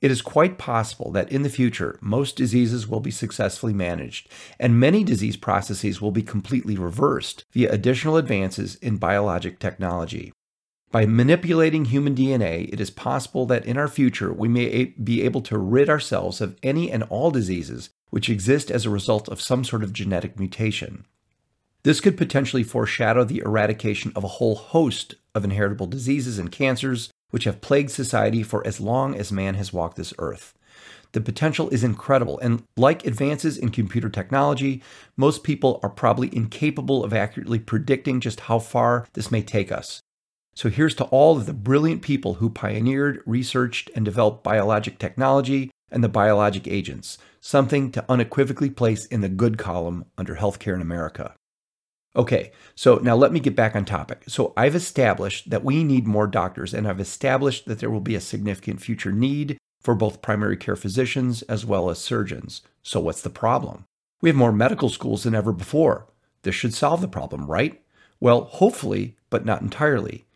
It 0.01 0.11
is 0.11 0.21
quite 0.21 0.59
possible 0.59 1.13
that 1.13 1.31
in 1.31 1.43
the 1.43 1.49
future, 1.49 1.97
most 2.01 2.35
diseases 2.35 2.89
will 2.89 2.99
be 2.99 3.13
successfully 3.13 3.73
managed, 3.73 4.29
and 4.59 4.81
many 4.81 5.05
disease 5.05 5.37
processes 5.37 6.01
will 6.01 6.11
be 6.11 6.23
completely 6.23 6.77
reversed 6.77 7.45
via 7.53 7.71
additional 7.71 8.17
advances 8.17 8.75
in 8.77 8.97
biologic 8.97 9.61
technology. 9.61 10.33
By 10.93 11.07
manipulating 11.07 11.87
human 11.87 12.15
DNA, 12.15 12.71
it 12.71 12.79
is 12.79 12.91
possible 12.91 13.47
that 13.47 13.65
in 13.65 13.79
our 13.79 13.89
future 13.89 14.31
we 14.31 14.47
may 14.47 14.93
be 15.03 15.23
able 15.23 15.41
to 15.41 15.57
rid 15.57 15.89
ourselves 15.89 16.43
of 16.43 16.55
any 16.63 16.93
and 16.93 17.03
all 17.05 17.31
diseases 17.31 17.89
which 18.11 18.29
exist 18.29 18.71
as 18.71 18.85
a 18.85 18.91
result 18.91 19.27
of 19.31 19.41
some 19.41 19.65
sort 19.65 19.83
of 19.83 19.95
genetic 19.95 20.39
mutation. 20.39 21.07
This 21.83 22.03
could 22.03 22.19
potentially 22.19 22.63
foreshadow 22.63 23.25
the 23.25 23.39
eradication 23.39 24.13
of 24.15 24.23
a 24.23 24.35
whole 24.37 24.55
host 24.55 25.15
of 25.35 25.45
inheritable 25.45 25.87
diseases 25.87 26.39
and 26.39 26.53
cancers 26.53 27.11
which 27.31 27.45
have 27.45 27.63
plagued 27.63 27.91
society 27.91 28.43
for 28.43 28.65
as 28.67 28.79
long 28.79 29.15
as 29.15 29.33
man 29.33 29.55
has 29.55 29.73
walked 29.73 29.97
this 29.97 30.13
earth. 30.19 30.53
The 31.13 31.23
potential 31.23 31.71
is 31.71 31.83
incredible, 31.83 32.39
and 32.41 32.65
like 32.77 33.07
advances 33.07 33.57
in 33.57 33.71
computer 33.71 34.11
technology, 34.11 34.83
most 35.17 35.43
people 35.43 35.81
are 35.83 35.89
probably 35.89 36.35
incapable 36.37 37.03
of 37.03 37.15
accurately 37.15 37.59
predicting 37.59 38.21
just 38.21 38.41
how 38.41 38.59
far 38.59 39.07
this 39.15 39.31
may 39.31 39.41
take 39.41 39.73
us. 39.73 40.03
So 40.55 40.69
here's 40.69 40.95
to 40.97 41.05
all 41.05 41.39
of 41.39 41.47
the 41.47 41.55
brilliant 41.55 42.03
people 42.03 42.35
who 42.35 42.51
pioneered, 42.51 43.23
researched, 43.25 43.91
and 43.95 44.05
developed 44.05 44.45
biologic 44.45 44.99
technology 44.99 45.71
and 45.91 46.05
the 46.05 46.09
biologic 46.09 46.69
agents, 46.69 47.19
something 47.41 47.91
to 47.93 48.05
unequivocally 48.09 48.71
place 48.71 49.07
in 49.07 49.21
the 49.21 49.29
good 49.29 49.59
column 49.59 50.05
under 50.19 50.37
healthcare 50.37 50.75
in 50.75 50.83
America. 50.83 51.35
Okay, 52.15 52.53
so 52.75 52.97
now 52.97 53.17
let 53.17 53.33
me 53.33 53.41
get 53.41 53.57
back 53.57 53.75
on 53.75 53.87
topic. 53.87 54.25
So 54.29 54.53
I've 54.55 54.75
established 54.75 55.49
that 55.49 55.65
we 55.65 55.83
need 55.83 56.07
more 56.07 56.27
doctors, 56.27 56.75
and 56.75 56.87
I've 56.87 57.01
established 57.01 57.65
that 57.67 57.79
there 57.79 57.91
will 57.91 58.01
be 58.01 58.15
a 58.15 58.21
significant 58.21 58.83
future 58.83 59.13
need 59.13 59.57
for 59.81 59.95
both 59.95 60.23
primary 60.23 60.57
care 60.59 60.77
physicians 60.77 61.41
as 61.43 61.65
well 61.65 61.89
as 61.89 61.99
surgeons. 61.99 62.61
So 62.83 63.01
what's 63.01 63.23
the 63.23 63.31
problem? 63.31 63.85
We 64.21 64.29
have 64.29 64.37
more 64.37 64.53
medical 64.53 64.91
schools 64.91 65.23
than 65.23 65.35
ever 65.35 65.53
before. 65.53 66.07
This 66.43 66.55
should 66.55 66.75
solve 66.75 67.01
the 67.01 67.09
problem, 67.09 67.47
right? 67.47 67.83
Well, 68.21 68.45
hopefully, 68.45 69.17
but 69.31 69.47
not 69.47 69.63
entirely. 69.63 70.27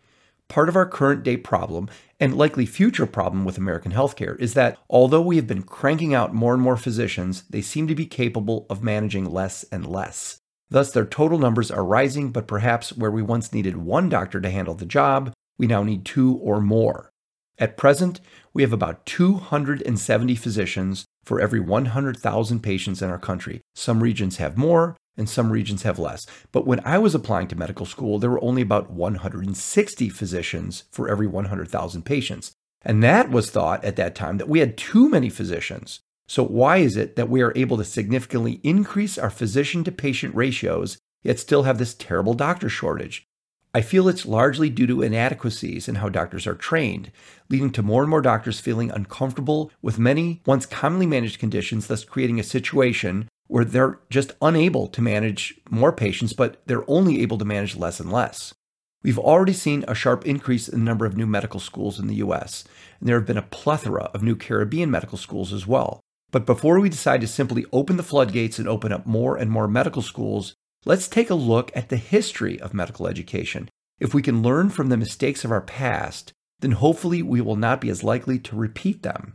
Part 0.48 0.68
of 0.68 0.76
our 0.76 0.86
current 0.86 1.22
day 1.22 1.36
problem, 1.36 1.88
and 2.20 2.36
likely 2.36 2.66
future 2.66 3.06
problem 3.06 3.44
with 3.44 3.58
American 3.58 3.92
healthcare, 3.92 4.38
is 4.40 4.54
that 4.54 4.78
although 4.88 5.20
we 5.20 5.36
have 5.36 5.46
been 5.46 5.62
cranking 5.62 6.14
out 6.14 6.34
more 6.34 6.54
and 6.54 6.62
more 6.62 6.76
physicians, 6.76 7.42
they 7.50 7.60
seem 7.60 7.86
to 7.88 7.94
be 7.94 8.06
capable 8.06 8.66
of 8.70 8.82
managing 8.82 9.24
less 9.24 9.64
and 9.72 9.86
less. 9.86 10.38
Thus, 10.70 10.90
their 10.92 11.04
total 11.04 11.38
numbers 11.38 11.70
are 11.70 11.84
rising, 11.84 12.30
but 12.32 12.48
perhaps 12.48 12.92
where 12.96 13.10
we 13.10 13.22
once 13.22 13.52
needed 13.52 13.76
one 13.76 14.08
doctor 14.08 14.40
to 14.40 14.50
handle 14.50 14.74
the 14.74 14.86
job, 14.86 15.32
we 15.58 15.66
now 15.66 15.82
need 15.82 16.04
two 16.04 16.36
or 16.36 16.60
more. 16.60 17.10
At 17.58 17.76
present, 17.76 18.20
we 18.52 18.62
have 18.62 18.72
about 18.72 19.06
270 19.06 20.34
physicians 20.34 21.06
for 21.24 21.40
every 21.40 21.60
100,000 21.60 22.60
patients 22.60 23.00
in 23.00 23.10
our 23.10 23.18
country. 23.18 23.62
Some 23.74 24.02
regions 24.02 24.36
have 24.36 24.58
more, 24.58 24.96
and 25.16 25.28
some 25.28 25.50
regions 25.50 25.82
have 25.82 25.98
less. 25.98 26.26
But 26.52 26.66
when 26.66 26.80
I 26.84 26.98
was 26.98 27.14
applying 27.14 27.48
to 27.48 27.56
medical 27.56 27.86
school, 27.86 28.18
there 28.18 28.30
were 28.30 28.42
only 28.44 28.62
about 28.62 28.90
160 28.90 30.08
physicians 30.10 30.84
for 30.90 31.08
every 31.08 31.26
100,000 31.26 32.02
patients. 32.02 32.52
And 32.82 33.02
that 33.02 33.30
was 33.30 33.50
thought 33.50 33.84
at 33.84 33.96
that 33.96 34.14
time 34.14 34.38
that 34.38 34.48
we 34.48 34.60
had 34.60 34.76
too 34.76 35.08
many 35.08 35.28
physicians. 35.28 36.00
So, 36.28 36.44
why 36.44 36.78
is 36.78 36.96
it 36.96 37.16
that 37.16 37.30
we 37.30 37.40
are 37.42 37.52
able 37.56 37.76
to 37.76 37.84
significantly 37.84 38.60
increase 38.62 39.16
our 39.16 39.30
physician 39.30 39.84
to 39.84 39.92
patient 39.92 40.34
ratios, 40.34 40.98
yet 41.22 41.38
still 41.38 41.62
have 41.62 41.78
this 41.78 41.94
terrible 41.94 42.34
doctor 42.34 42.68
shortage? 42.68 43.26
I 43.74 43.82
feel 43.82 44.08
it's 44.08 44.24
largely 44.24 44.70
due 44.70 44.86
to 44.86 45.02
inadequacies 45.02 45.86
in 45.86 45.96
how 45.96 46.08
doctors 46.08 46.46
are 46.46 46.54
trained, 46.54 47.12
leading 47.50 47.70
to 47.72 47.82
more 47.82 48.02
and 48.02 48.10
more 48.10 48.22
doctors 48.22 48.58
feeling 48.58 48.90
uncomfortable 48.90 49.70
with 49.82 49.98
many 49.98 50.40
once 50.46 50.64
commonly 50.64 51.06
managed 51.06 51.38
conditions, 51.38 51.86
thus 51.86 52.04
creating 52.04 52.40
a 52.40 52.44
situation 52.44 53.28
where 53.48 53.64
they're 53.64 54.00
just 54.10 54.32
unable 54.42 54.86
to 54.88 55.02
manage 55.02 55.60
more 55.70 55.92
patients, 55.92 56.32
but 56.32 56.60
they're 56.66 56.88
only 56.90 57.22
able 57.22 57.38
to 57.38 57.44
manage 57.44 57.76
less 57.76 58.00
and 58.00 58.12
less. 58.12 58.54
We've 59.02 59.18
already 59.18 59.52
seen 59.52 59.84
a 59.86 59.94
sharp 59.94 60.26
increase 60.26 60.68
in 60.68 60.80
the 60.80 60.84
number 60.84 61.06
of 61.06 61.16
new 61.16 61.26
medical 61.26 61.60
schools 61.60 62.00
in 62.00 62.08
the 62.08 62.16
US, 62.16 62.64
and 62.98 63.08
there 63.08 63.16
have 63.16 63.26
been 63.26 63.36
a 63.36 63.42
plethora 63.42 64.10
of 64.12 64.22
new 64.22 64.34
Caribbean 64.34 64.90
medical 64.90 65.18
schools 65.18 65.52
as 65.52 65.66
well. 65.66 66.00
But 66.32 66.44
before 66.44 66.80
we 66.80 66.88
decide 66.88 67.20
to 67.20 67.28
simply 67.28 67.66
open 67.72 67.96
the 67.96 68.02
floodgates 68.02 68.58
and 68.58 68.68
open 68.68 68.92
up 68.92 69.06
more 69.06 69.36
and 69.36 69.50
more 69.50 69.68
medical 69.68 70.02
schools, 70.02 70.54
let's 70.84 71.06
take 71.06 71.30
a 71.30 71.34
look 71.34 71.70
at 71.76 71.88
the 71.88 71.96
history 71.96 72.60
of 72.60 72.74
medical 72.74 73.06
education. 73.06 73.68
If 74.00 74.12
we 74.12 74.22
can 74.22 74.42
learn 74.42 74.70
from 74.70 74.88
the 74.88 74.96
mistakes 74.96 75.44
of 75.44 75.52
our 75.52 75.60
past, 75.60 76.32
then 76.60 76.72
hopefully 76.72 77.22
we 77.22 77.40
will 77.40 77.56
not 77.56 77.80
be 77.80 77.90
as 77.90 78.02
likely 78.02 78.38
to 78.40 78.56
repeat 78.56 79.02
them. 79.02 79.34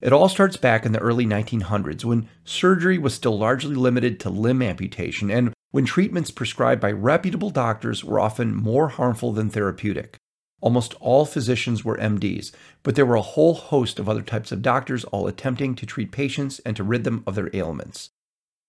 It 0.00 0.14
all 0.14 0.30
starts 0.30 0.56
back 0.56 0.86
in 0.86 0.92
the 0.92 0.98
early 0.98 1.26
1900s 1.26 2.04
when 2.04 2.28
surgery 2.42 2.96
was 2.96 3.12
still 3.14 3.38
largely 3.38 3.74
limited 3.74 4.18
to 4.20 4.30
limb 4.30 4.62
amputation 4.62 5.30
and 5.30 5.52
when 5.72 5.84
treatments 5.84 6.30
prescribed 6.30 6.80
by 6.80 6.90
reputable 6.90 7.50
doctors 7.50 8.02
were 8.02 8.18
often 8.18 8.54
more 8.54 8.88
harmful 8.88 9.32
than 9.32 9.50
therapeutic. 9.50 10.16
Almost 10.62 10.94
all 11.00 11.26
physicians 11.26 11.84
were 11.84 11.96
MDs, 11.98 12.50
but 12.82 12.94
there 12.94 13.06
were 13.06 13.16
a 13.16 13.22
whole 13.22 13.54
host 13.54 13.98
of 13.98 14.08
other 14.08 14.22
types 14.22 14.52
of 14.52 14.62
doctors 14.62 15.04
all 15.04 15.26
attempting 15.26 15.74
to 15.76 15.86
treat 15.86 16.12
patients 16.12 16.60
and 16.60 16.76
to 16.76 16.82
rid 16.82 17.04
them 17.04 17.22
of 17.26 17.34
their 17.34 17.50
ailments. 17.54 18.10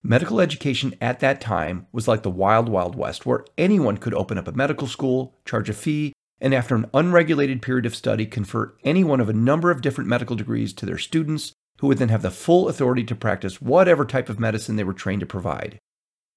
Medical 0.04 0.42
education 0.42 0.96
at 1.00 1.20
that 1.20 1.40
time 1.40 1.86
was 1.92 2.08
like 2.08 2.24
the 2.24 2.30
wild, 2.30 2.68
wild 2.68 2.96
west, 2.96 3.26
where 3.26 3.46
anyone 3.58 3.98
could 3.98 4.14
open 4.14 4.38
up 4.38 4.48
a 4.48 4.52
medical 4.52 4.88
school, 4.88 5.36
charge 5.46 5.70
a 5.70 5.74
fee, 5.74 6.14
and 6.42 6.54
after 6.54 6.76
an 6.76 6.90
unregulated 6.94 7.62
period 7.62 7.86
of 7.86 7.96
study, 7.96 8.26
confer 8.26 8.74
any 8.84 9.04
one 9.04 9.22
of 9.22 9.30
a 9.30 9.34
number 9.34 9.70
of 9.70 9.82
different 9.82 10.10
medical 10.10 10.36
degrees 10.36 10.74
to 10.74 10.86
their 10.86 10.98
students, 10.98 11.54
who 11.80 11.88
would 11.88 12.00
then 12.00 12.10
have 12.10 12.24
the 12.24 12.32
full 12.32 12.68
authority 12.68 13.04
to 13.04 13.16
practice 13.16 13.62
whatever 13.62 14.06
type 14.06 14.28
of 14.28 14.40
medicine 14.40 14.76
they 14.76 14.84
were 14.84 14.94
trained 14.94 15.20
to 15.20 15.26
provide. 15.26 15.78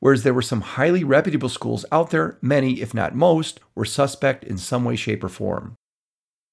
Whereas 0.01 0.23
there 0.23 0.35
were 0.35 0.43
some 0.43 0.61
highly 0.61 1.03
reputable 1.03 1.49
schools 1.49 1.87
out 1.91 2.11
there, 2.11 2.39
many, 2.43 2.83
if 2.83 2.93
not 2.93 3.15
most, 3.15 3.61
were 3.75 3.87
suspect 3.87 4.45
in 4.45 4.59
some 4.59 4.85
way, 4.85 4.97
shape, 4.97 5.25
or 5.25 5.31
form. 5.31 5.77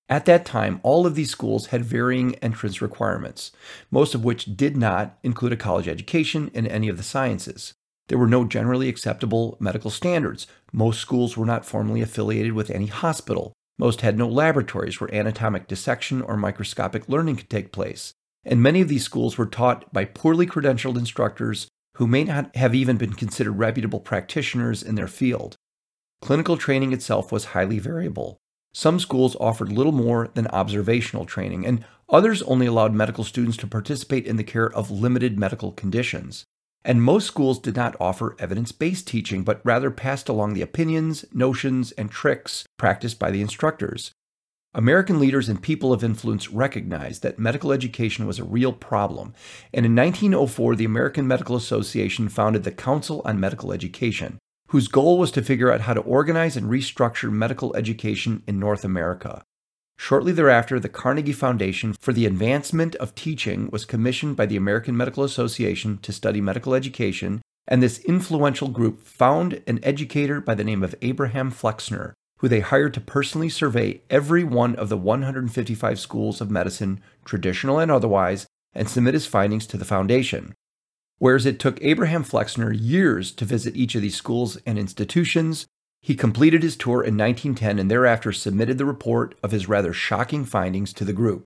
At 0.08 0.26
that 0.26 0.46
time, 0.46 0.80
all 0.84 1.06
of 1.06 1.16
these 1.16 1.32
schools 1.32 1.68
had 1.68 1.86
varying 1.86 2.36
entrance 2.36 2.82
requirements, 2.82 3.52
most 3.90 4.16
of 4.16 4.24
which 4.24 4.58
did 4.58 4.76
not 4.76 5.18
include 5.24 5.54
a 5.54 5.58
college 5.58 5.88
education 5.88 6.52
in 6.54 6.68
any 6.68 6.88
of 6.88 6.98
the 6.98 7.04
sciences. 7.04 7.74
There 8.12 8.18
were 8.18 8.28
no 8.28 8.44
generally 8.44 8.90
acceptable 8.90 9.56
medical 9.62 9.90
standards. 9.90 10.46
Most 10.74 11.00
schools 11.00 11.38
were 11.38 11.46
not 11.46 11.66
formally 11.66 12.02
affiliated 12.02 12.52
with 12.52 12.70
any 12.70 12.88
hospital. 12.88 13.54
Most 13.80 14.02
had 14.02 14.18
no 14.18 14.28
laboratories 14.28 15.00
where 15.00 15.16
anatomic 15.16 15.66
dissection 15.66 16.22
or 16.22 16.36
microscopic 16.36 17.08
learning 17.08 17.38
could 17.38 17.50
take 17.50 17.72
place. 17.72 18.12
And 18.44 18.62
many 18.62 18.82
of 18.82 18.90
these 18.90 19.06
schools 19.06 19.38
were 19.38 19.46
taught 19.46 19.94
by 19.94 20.04
poorly 20.04 20.46
credentialed 20.46 20.98
instructors 20.98 21.70
who 21.96 22.06
may 22.06 22.26
not 22.26 22.54
have 22.58 22.76
even 22.76 22.98
been 22.98 23.14
considered 23.14 23.54
reputable 23.54 24.02
practitioners 24.02 24.84
in 24.84 24.96
their 24.96 25.08
field. 25.08 25.56
Clinical 26.22 26.58
training 26.58 26.92
itself 26.92 27.32
was 27.32 27.56
highly 27.56 27.80
variable. 27.80 28.40
Some 28.74 29.00
schools 29.00 29.38
offered 29.40 29.72
little 29.72 29.94
more 29.94 30.32
than 30.34 30.48
observational 30.48 31.24
training, 31.24 31.66
and 31.66 31.86
others 32.10 32.42
only 32.42 32.66
allowed 32.66 32.94
medical 32.94 33.24
students 33.24 33.56
to 33.60 33.68
participate 33.68 34.28
in 34.28 34.36
the 34.36 34.44
care 34.44 34.70
of 34.70 34.92
limited 34.92 35.40
medical 35.40 35.72
conditions. 35.72 36.44
And 36.84 37.04
most 37.04 37.28
schools 37.28 37.60
did 37.60 37.76
not 37.76 37.96
offer 38.00 38.36
evidence 38.40 38.72
based 38.72 39.08
teaching, 39.08 39.44
but 39.44 39.62
rather 39.64 39.92
passed 39.92 40.30
along 40.30 40.54
the 40.54 40.64
opinions, 40.64 41.26
notions, 41.32 41.92
and 41.92 42.10
tricks 42.10 42.66
practiced 42.78 43.20
by 43.20 43.30
the 43.30 43.42
instructors. 43.42 44.12
American 44.74 45.20
leaders 45.20 45.50
and 45.50 45.62
people 45.62 45.92
of 45.92 46.04
influence 46.04 46.50
recognized 46.50 47.24
that 47.24 47.38
medical 47.38 47.74
education 47.74 48.26
was 48.26 48.40
a 48.40 48.44
real 48.44 48.72
problem, 48.72 49.34
and 49.74 49.86
in 49.86 49.94
1904, 49.94 50.78
the 50.78 50.86
American 50.86 51.28
Medical 51.28 51.58
Association 51.58 52.30
founded 52.30 52.64
the 52.64 52.72
Council 52.72 53.22
on 53.26 53.38
Medical 53.38 53.74
Education, 53.74 54.40
whose 54.70 54.88
goal 54.88 55.20
was 55.20 55.30
to 55.32 55.42
figure 55.42 55.70
out 55.70 55.82
how 55.82 55.94
to 55.94 56.00
organize 56.00 56.56
and 56.56 56.68
restructure 56.68 57.30
medical 57.30 57.76
education 57.76 58.44
in 58.48 58.60
North 58.60 58.86
America. 58.86 59.44
Shortly 60.04 60.32
thereafter, 60.32 60.80
the 60.80 60.90
Carnegie 60.90 61.32
Foundation 61.32 61.94
for 61.94 62.12
the 62.12 62.26
Advancement 62.26 62.96
of 62.96 63.14
Teaching 63.14 63.70
was 63.72 63.86
commissioned 63.86 64.36
by 64.36 64.48
the 64.48 64.58
American 64.58 64.98
Medical 64.98 65.24
Association 65.24 66.00
to 66.00 66.12
study 66.12 66.42
medical 66.42 66.74
education, 66.74 67.40
and 67.68 67.84
this 67.84 68.00
influential 68.00 68.70
group 68.70 69.06
found 69.06 69.62
an 69.68 69.80
educator 69.84 70.42
by 70.42 70.56
the 70.56 70.64
name 70.64 70.82
of 70.82 70.96
Abraham 71.04 71.52
Flexner, 71.52 72.16
who 72.40 72.48
they 72.48 72.62
hired 72.62 72.96
to 72.96 73.00
personally 73.00 73.48
survey 73.48 74.02
every 74.10 74.44
one 74.44 74.76
of 74.76 74.90
the 74.90 74.98
155 74.98 76.00
schools 76.00 76.42
of 76.42 76.50
medicine, 76.50 77.00
traditional 77.24 77.78
and 77.78 77.92
otherwise, 77.92 78.48
and 78.74 78.90
submit 78.90 79.14
his 79.14 79.28
findings 79.28 79.68
to 79.68 79.78
the 79.78 79.86
foundation. 79.86 80.56
Whereas 81.20 81.46
it 81.46 81.60
took 81.60 81.78
Abraham 81.80 82.24
Flexner 82.24 82.72
years 82.72 83.32
to 83.34 83.46
visit 83.46 83.76
each 83.76 83.94
of 83.94 84.02
these 84.02 84.16
schools 84.16 84.58
and 84.66 84.80
institutions, 84.80 85.68
he 86.02 86.16
completed 86.16 86.64
his 86.64 86.76
tour 86.76 87.04
in 87.04 87.16
1910 87.16 87.78
and 87.78 87.90
thereafter 87.90 88.32
submitted 88.32 88.78
the 88.78 88.86
report 88.86 89.36
of 89.44 89.52
his 89.52 89.70
rather 89.70 89.94
shocking 89.94 90.44
findings 90.44 90.92
to 90.94 91.06
the 91.06 91.14
group. 91.14 91.44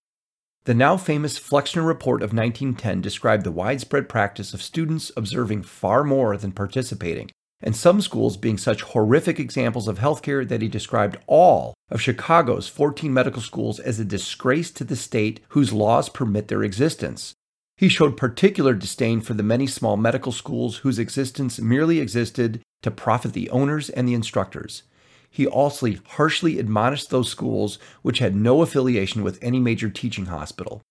The 0.64 0.74
now 0.74 0.98
famous 0.98 1.38
Flexner 1.38 1.84
Report 1.84 2.24
of 2.24 2.34
1910 2.34 3.02
described 3.02 3.44
the 3.44 3.52
widespread 3.52 4.10
practice 4.10 4.54
of 4.54 4.64
students 4.64 5.12
observing 5.16 5.64
far 5.64 6.04
more 6.04 6.38
than 6.38 6.54
participating, 6.54 7.30
and 7.62 7.76
some 7.76 8.02
schools 8.02 8.36
being 8.36 8.58
such 8.58 8.82
horrific 8.82 9.40
examples 9.40 9.88
of 9.88 10.00
healthcare 10.00 10.48
that 10.48 10.64
he 10.64 10.68
described 10.68 11.18
all 11.28 11.76
of 11.92 12.02
Chicago's 12.02 12.68
14 12.68 13.14
medical 13.14 13.42
schools 13.42 13.80
as 13.80 14.00
a 14.00 14.06
disgrace 14.06 14.72
to 14.72 14.84
the 14.84 14.96
state 14.96 15.40
whose 15.50 15.72
laws 15.72 16.10
permit 16.10 16.48
their 16.48 16.64
existence. 16.64 17.36
He 17.78 17.90
showed 17.90 18.18
particular 18.18 18.74
disdain 18.74 19.22
for 19.22 19.34
the 19.34 19.44
many 19.44 19.68
small 19.68 19.98
medical 19.98 20.32
schools 20.32 20.78
whose 20.78 21.00
existence 21.00 21.60
merely 21.60 22.00
existed 22.00 22.62
to 22.84 22.92
profit 22.92 23.34
the 23.34 23.50
owners 23.50 23.90
and 23.90 24.08
the 24.08 24.14
instructors. 24.14 24.84
He 25.30 25.46
also 25.46 25.94
harshly 26.12 26.60
admonished 26.60 27.10
those 27.10 27.30
schools 27.30 27.78
which 28.02 28.20
had 28.20 28.36
no 28.36 28.62
affiliation 28.62 29.24
with 29.24 29.40
any 29.42 29.60
major 29.60 29.90
teaching 29.90 30.28
hospital. 30.28 30.82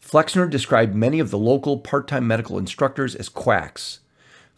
Flexner 0.00 0.48
described 0.48 0.94
many 0.94 1.20
of 1.20 1.30
the 1.30 1.38
local 1.38 1.78
part 1.78 2.08
time 2.08 2.26
medical 2.26 2.58
instructors 2.58 3.14
as 3.14 3.28
quacks, 3.28 4.00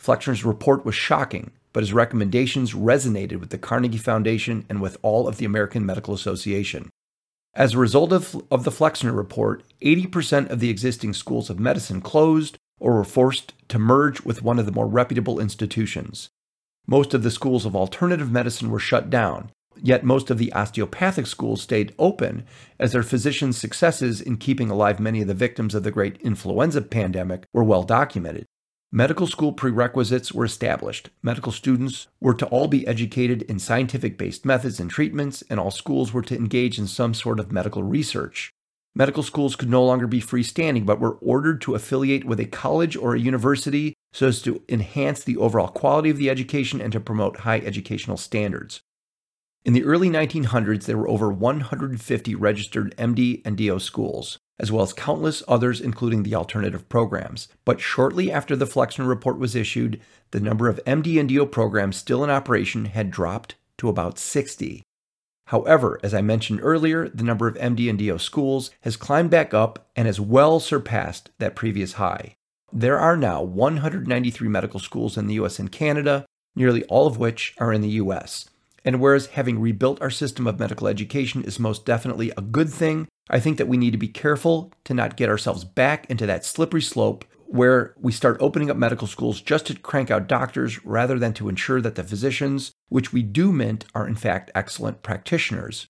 Flexner's 0.05 0.45
report 0.45 0.85
was 0.85 0.95
shocking, 0.95 1.51
but 1.73 1.83
his 1.83 1.93
recommendations 1.93 2.75
resonated 2.75 3.41
with 3.41 3.51
the 3.51 3.59
Carnegie 3.59 3.97
Foundation 3.97 4.67
and 4.69 4.81
with 4.81 4.99
all 5.03 5.27
of 5.27 5.39
the 5.39 5.45
American 5.45 5.87
Medical 5.87 6.13
Association. 6.15 6.91
As 7.57 7.75
a 7.75 7.79
result 7.79 8.13
of, 8.13 8.43
of 8.51 8.65
the 8.65 8.73
Flexner 8.73 9.13
report, 9.13 9.63
80% 9.81 10.51
of 10.51 10.59
the 10.59 10.71
existing 10.71 11.15
schools 11.15 11.51
of 11.51 11.61
medicine 11.61 12.01
closed 12.01 12.59
or 12.81 12.95
were 12.95 13.05
forced 13.05 13.55
to 13.69 13.79
merge 13.79 14.23
with 14.23 14.43
one 14.43 14.59
of 14.59 14.67
the 14.67 14.73
more 14.73 14.89
reputable 14.89 15.39
institutions. 15.39 16.31
Most 16.87 17.15
of 17.15 17.23
the 17.23 17.31
schools 17.31 17.65
of 17.65 17.77
alternative 17.77 18.31
medicine 18.31 18.71
were 18.71 18.81
shut 18.81 19.09
down, 19.09 19.53
yet 19.81 20.03
most 20.03 20.31
of 20.31 20.39
the 20.39 20.53
osteopathic 20.53 21.29
schools 21.29 21.63
stayed 21.63 21.95
open 21.97 22.45
as 22.81 22.93
their 22.93 23.05
physicians' 23.05 23.57
successes 23.57 24.21
in 24.21 24.37
keeping 24.37 24.69
alive 24.69 24.99
many 24.99 25.23
of 25.23 25.29
the 25.29 25.35
victims 25.35 25.77
of 25.77 25.85
the 25.85 25.93
great 25.93 26.21
influenza 26.23 26.83
pandemic 26.83 27.47
were 27.53 27.65
well 27.65 27.85
documented. 27.85 28.47
Medical 28.97 29.27
school 29.27 29.51
prerequisites 29.51 30.31
were 30.31 30.45
established. 30.45 31.11
Medical 31.21 31.51
students 31.51 32.07
were 32.21 32.33
to 32.33 32.47
all 32.47 32.69
be 32.69 32.87
educated 32.87 33.43
in 33.43 33.59
scientific 33.59 34.17
based 34.17 34.47
methods 34.47 34.79
and 34.79 34.89
treatments, 34.89 35.43
and 35.51 35.59
all 35.59 35.73
schools 35.73 36.13
were 36.13 36.23
to 36.23 36.37
engage 36.37 36.79
in 36.79 36.87
some 36.87 37.13
sort 37.13 37.41
of 37.41 37.51
medical 37.51 37.83
research. 37.83 38.53
Medical 38.95 39.25
schools 39.25 39.57
could 39.57 39.69
no 39.69 39.85
longer 39.85 40.07
be 40.07 40.21
freestanding, 40.21 40.87
but 40.87 41.01
were 41.01 41.19
ordered 41.21 41.61
to 41.61 41.75
affiliate 41.75 42.25
with 42.25 42.39
a 42.39 42.45
college 42.45 42.97
or 42.97 43.17
a 43.17 43.21
university 43.21 43.95
so 44.13 44.29
as 44.29 44.41
to 44.41 44.63
enhance 44.69 45.25
the 45.25 45.39
overall 45.39 45.67
quality 45.67 46.09
of 46.09 46.17
the 46.17 46.31
education 46.31 46.81
and 46.81 46.93
to 46.93 47.01
promote 47.01 47.39
high 47.39 47.59
educational 47.59 48.17
standards. 48.17 48.81
In 49.65 49.73
the 49.73 49.85
early 49.85 50.11
1900s, 50.11 50.85
there 50.85 50.99
were 50.99 51.09
over 51.09 51.31
150 51.31 52.35
registered 52.35 52.95
MD 52.97 53.41
and 53.45 53.57
DO 53.57 53.79
schools 53.81 54.39
as 54.59 54.71
well 54.71 54.85
as 54.85 54.93
countless 54.93 55.43
others, 55.49 55.81
including 55.81 56.23
the 56.23 56.35
alternative 56.35 56.89
programs. 56.89 57.49
But 57.65 57.81
shortly 57.81 58.31
after 58.31 58.55
the 58.55 58.67
Flexner 58.67 59.07
report 59.07 59.39
was 59.39 59.57
issued, 59.57 60.01
the 60.31 60.41
number 60.41 60.69
of 60.69 60.81
MD 60.85 61.19
and 61.19 61.29
DO 61.29 61.47
programs 61.47 61.97
still 61.97 62.23
in 62.23 62.31
operation 62.31 62.87
had 62.87 63.11
dropped 63.11 63.57
to 63.79 63.89
about 63.89 64.19
60. 64.19 64.83
However, 65.49 66.01
as 66.03 66.15
I 66.15 66.23
mentioned 66.23 66.61
earlier, 66.63 67.09
the 67.09 67.25
number 67.25 67.49
of 67.49 67.57
MD 67.57 67.91
and 67.91 67.99
DO 67.99 68.19
schools 68.19 68.71
has 68.83 68.97
climbed 68.97 69.31
back 69.31 69.53
up 69.53 69.89
and 69.95 70.07
has 70.07 70.21
well 70.21 70.61
surpassed 70.61 71.31
that 71.39 71.57
previous 71.57 71.95
high. 71.95 72.35
There 72.73 72.99
are 72.99 73.17
now 73.17 73.43
193 73.43 74.49
medical 74.49 74.81
schools 74.81 75.19
in 75.19 75.27
the 75.27 75.35
US 75.35 75.59
and 75.59 75.71
Canada, 75.71 76.25
nearly 76.57 76.85
all 76.85 77.07
of 77.07 77.19
which 77.19 77.55
are 77.59 77.73
in 77.73 77.83
the 77.83 78.01
US. 78.01 78.49
And 78.85 79.01
whereas 79.01 79.29
having 79.29 79.61
rebuilt 79.61 80.03
our 80.03 80.11
system 80.11 80.47
of 80.47 80.59
medical 80.59 80.87
education 80.87 81.43
is 81.43 81.59
most 81.59 81.87
definitely 81.87 82.31
a 82.37 82.43
good 82.43 82.71
thing, 82.71 83.09
I 83.31 83.41
think 83.41 83.57
that 83.57 83.69
we 83.69 83.79
need 83.79 83.93
to 83.93 83.99
be 83.99 84.09
careful 84.09 84.73
to 84.85 84.95
not 84.95 85.17
get 85.17 85.31
ourselves 85.31 85.65
back 85.65 86.09
into 86.11 86.27
that 86.27 86.45
slippery 86.45 86.83
slope 86.83 87.25
where 87.47 87.95
we 88.01 88.13
start 88.13 88.37
opening 88.41 88.71
up 88.71 88.77
medical 88.77 89.07
schools 89.07 89.41
just 89.41 89.67
to 89.67 89.75
crank 89.75 90.11
out 90.11 90.27
doctors 90.27 90.85
rather 90.85 91.19
than 91.19 91.33
to 91.35 91.49
ensure 91.49 91.81
that 91.81 91.95
the 91.95 92.03
physicians, 92.03 92.73
which 92.89 93.13
we 93.13 93.23
do 93.23 93.53
mint, 93.53 93.85
are 93.95 94.09
in 94.09 94.17
fact 94.17 94.51
excellent 94.55 95.03
practitioners. 95.03 95.87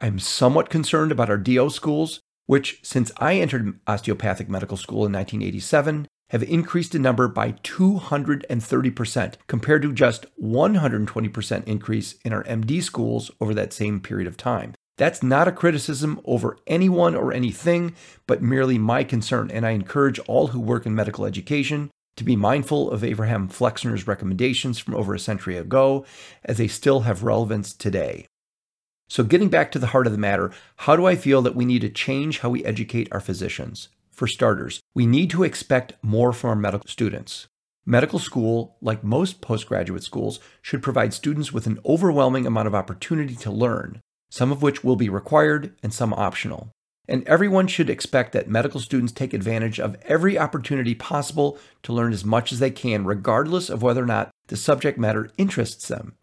I'm 0.00 0.18
somewhat 0.18 0.70
concerned 0.70 1.10
about 1.10 1.28
our 1.28 1.36
DO 1.36 1.70
schools, 1.70 2.20
which, 2.46 2.78
since 2.82 3.10
I 3.18 3.34
entered 3.34 3.78
osteopathic 3.86 4.48
medical 4.48 4.76
school 4.76 5.04
in 5.04 5.12
1987, 5.12 6.06
have 6.30 6.42
increased 6.42 6.94
in 6.94 7.02
number 7.02 7.28
by 7.28 7.52
230% 7.52 9.34
compared 9.46 9.82
to 9.82 9.92
just 9.92 10.26
120% 10.38 11.64
increase 11.64 12.14
in 12.24 12.32
our 12.32 12.44
MD 12.44 12.82
schools 12.82 13.30
over 13.40 13.54
that 13.54 13.72
same 13.72 14.00
period 14.00 14.26
of 14.26 14.36
time. 14.36 14.74
That's 14.98 15.22
not 15.22 15.48
a 15.48 15.52
criticism 15.52 16.20
over 16.24 16.58
anyone 16.66 17.14
or 17.14 17.32
anything, 17.32 17.94
but 18.26 18.42
merely 18.42 18.78
my 18.78 19.04
concern, 19.04 19.50
and 19.50 19.64
I 19.64 19.70
encourage 19.70 20.18
all 20.20 20.48
who 20.48 20.60
work 20.60 20.86
in 20.86 20.94
medical 20.94 21.24
education 21.24 21.90
to 22.16 22.24
be 22.24 22.34
mindful 22.34 22.90
of 22.90 23.04
Abraham 23.04 23.48
Flexner's 23.48 24.08
recommendations 24.08 24.80
from 24.80 24.96
over 24.96 25.14
a 25.14 25.20
century 25.20 25.56
ago, 25.56 26.04
as 26.44 26.58
they 26.58 26.66
still 26.66 27.00
have 27.00 27.22
relevance 27.22 27.72
today. 27.72 28.26
So, 29.08 29.22
getting 29.22 29.48
back 29.48 29.70
to 29.72 29.78
the 29.78 29.86
heart 29.88 30.06
of 30.06 30.12
the 30.12 30.18
matter, 30.18 30.50
how 30.78 30.96
do 30.96 31.06
I 31.06 31.14
feel 31.14 31.42
that 31.42 31.54
we 31.54 31.64
need 31.64 31.80
to 31.82 31.88
change 31.88 32.40
how 32.40 32.50
we 32.50 32.64
educate 32.64 33.08
our 33.12 33.20
physicians? 33.20 33.88
For 34.18 34.26
starters, 34.26 34.80
we 34.96 35.06
need 35.06 35.30
to 35.30 35.44
expect 35.44 35.92
more 36.02 36.32
from 36.32 36.50
our 36.50 36.56
medical 36.56 36.88
students. 36.88 37.46
Medical 37.86 38.18
school, 38.18 38.76
like 38.80 39.04
most 39.04 39.40
postgraduate 39.40 40.02
schools, 40.02 40.40
should 40.60 40.82
provide 40.82 41.14
students 41.14 41.52
with 41.52 41.68
an 41.68 41.78
overwhelming 41.86 42.44
amount 42.44 42.66
of 42.66 42.74
opportunity 42.74 43.36
to 43.36 43.52
learn, 43.52 44.00
some 44.28 44.50
of 44.50 44.60
which 44.60 44.82
will 44.82 44.96
be 44.96 45.08
required 45.08 45.72
and 45.84 45.94
some 45.94 46.12
optional. 46.12 46.72
And 47.06 47.22
everyone 47.28 47.68
should 47.68 47.88
expect 47.88 48.32
that 48.32 48.48
medical 48.48 48.80
students 48.80 49.12
take 49.12 49.32
advantage 49.32 49.78
of 49.78 49.96
every 50.02 50.36
opportunity 50.36 50.96
possible 50.96 51.56
to 51.84 51.92
learn 51.92 52.12
as 52.12 52.24
much 52.24 52.50
as 52.50 52.58
they 52.58 52.72
can, 52.72 53.04
regardless 53.04 53.70
of 53.70 53.82
whether 53.82 54.02
or 54.02 54.06
not 54.06 54.30
the 54.48 54.56
subject 54.56 54.98
matter 54.98 55.30
interests 55.38 55.86
them. 55.86 56.16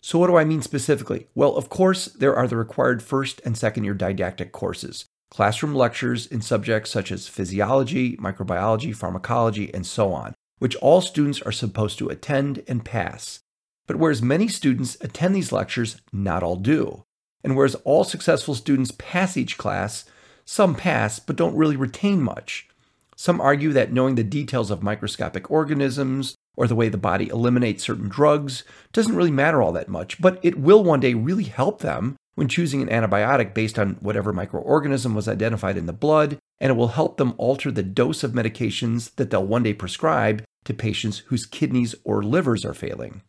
So, 0.00 0.18
what 0.18 0.28
do 0.28 0.36
I 0.38 0.44
mean 0.44 0.62
specifically? 0.62 1.26
Well, 1.34 1.56
of 1.56 1.68
course, 1.68 2.06
there 2.06 2.34
are 2.34 2.48
the 2.48 2.56
required 2.56 3.02
first 3.02 3.42
and 3.44 3.54
second 3.54 3.84
year 3.84 3.92
didactic 3.92 4.50
courses, 4.52 5.04
classroom 5.30 5.74
lectures 5.74 6.26
in 6.26 6.40
subjects 6.40 6.90
such 6.90 7.12
as 7.12 7.28
physiology, 7.28 8.16
microbiology, 8.16 8.94
pharmacology, 8.94 9.72
and 9.72 9.86
so 9.86 10.12
on, 10.12 10.34
which 10.58 10.76
all 10.76 11.00
students 11.00 11.42
are 11.42 11.52
supposed 11.52 11.98
to 11.98 12.08
attend 12.08 12.62
and 12.66 12.84
pass. 12.84 13.40
But 13.86 13.96
whereas 13.96 14.22
many 14.22 14.48
students 14.48 14.96
attend 15.00 15.34
these 15.34 15.52
lectures, 15.52 16.00
not 16.12 16.42
all 16.42 16.56
do. 16.56 17.04
And 17.44 17.56
whereas 17.56 17.74
all 17.76 18.04
successful 18.04 18.54
students 18.54 18.92
pass 18.98 19.36
each 19.36 19.58
class, 19.58 20.04
some 20.44 20.74
pass 20.74 21.18
but 21.18 21.36
don't 21.36 21.56
really 21.56 21.76
retain 21.76 22.20
much. 22.20 22.68
Some 23.16 23.40
argue 23.40 23.72
that 23.72 23.92
knowing 23.92 24.14
the 24.14 24.24
details 24.24 24.70
of 24.70 24.82
microscopic 24.82 25.50
organisms, 25.50 26.36
or 26.56 26.66
the 26.66 26.74
way 26.74 26.88
the 26.88 26.98
body 26.98 27.28
eliminates 27.28 27.84
certain 27.84 28.08
drugs 28.08 28.64
doesn't 28.92 29.14
really 29.14 29.30
matter 29.30 29.62
all 29.62 29.72
that 29.72 29.88
much, 29.88 30.20
but 30.20 30.40
it 30.42 30.58
will 30.58 30.82
one 30.82 31.00
day 31.00 31.14
really 31.14 31.44
help 31.44 31.80
them 31.80 32.16
when 32.38 32.46
choosing 32.46 32.80
an 32.80 32.88
antibiotic 32.88 33.52
based 33.52 33.80
on 33.80 33.94
whatever 33.94 34.32
microorganism 34.32 35.12
was 35.12 35.26
identified 35.26 35.76
in 35.76 35.86
the 35.86 35.92
blood, 35.92 36.38
and 36.60 36.70
it 36.70 36.76
will 36.76 36.94
help 36.94 37.16
them 37.16 37.34
alter 37.36 37.68
the 37.68 37.82
dose 37.82 38.22
of 38.22 38.30
medications 38.30 39.12
that 39.16 39.30
they'll 39.30 39.44
one 39.44 39.64
day 39.64 39.74
prescribe 39.74 40.44
to 40.64 40.72
patients 40.72 41.18
whose 41.26 41.46
kidneys 41.46 41.96
or 42.04 42.22
livers 42.22 42.64
are 42.64 42.74
failing. 42.74 43.22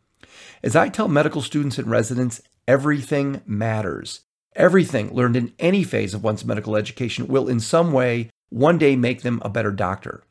As 0.61 0.75
I 0.75 0.89
tell 0.89 1.07
medical 1.07 1.41
students 1.41 1.79
and 1.79 1.89
residents, 1.89 2.39
everything 2.67 3.41
matters. 3.47 4.21
Everything 4.55 5.11
learned 5.11 5.35
in 5.35 5.53
any 5.57 5.83
phase 5.83 6.13
of 6.13 6.23
one's 6.23 6.45
medical 6.45 6.75
education 6.75 7.27
will, 7.27 7.49
in 7.49 7.59
some 7.59 7.91
way, 7.91 8.29
one 8.49 8.77
day 8.77 8.95
make 8.95 9.23
them 9.23 9.41
a 9.43 9.49
better 9.49 9.71
doctor. 9.71 10.23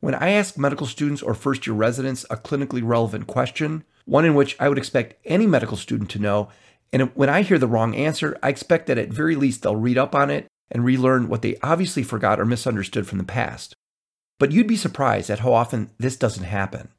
When 0.00 0.16
I 0.16 0.30
ask 0.30 0.58
medical 0.58 0.88
students 0.88 1.22
or 1.22 1.34
first 1.34 1.68
year 1.68 1.76
residents 1.76 2.26
a 2.28 2.36
clinically 2.36 2.82
relevant 2.84 3.28
question, 3.28 3.84
one 4.06 4.24
in 4.24 4.34
which 4.34 4.56
I 4.58 4.68
would 4.68 4.76
expect 4.76 5.14
any 5.24 5.46
medical 5.46 5.76
student 5.76 6.10
to 6.10 6.18
know, 6.18 6.48
and 6.94 7.10
when 7.16 7.28
I 7.28 7.42
hear 7.42 7.58
the 7.58 7.66
wrong 7.66 7.96
answer, 7.96 8.38
I 8.40 8.50
expect 8.50 8.86
that 8.86 8.98
at 8.98 9.08
very 9.08 9.34
least 9.34 9.62
they'll 9.62 9.74
read 9.74 9.98
up 9.98 10.14
on 10.14 10.30
it 10.30 10.46
and 10.70 10.84
relearn 10.84 11.28
what 11.28 11.42
they 11.42 11.56
obviously 11.60 12.04
forgot 12.04 12.38
or 12.38 12.44
misunderstood 12.44 13.08
from 13.08 13.18
the 13.18 13.24
past. 13.24 13.74
But 14.38 14.52
you'd 14.52 14.68
be 14.68 14.76
surprised 14.76 15.28
at 15.28 15.40
how 15.40 15.52
often 15.52 15.90
this 15.98 16.14
doesn't 16.14 16.44
happen. 16.44 16.90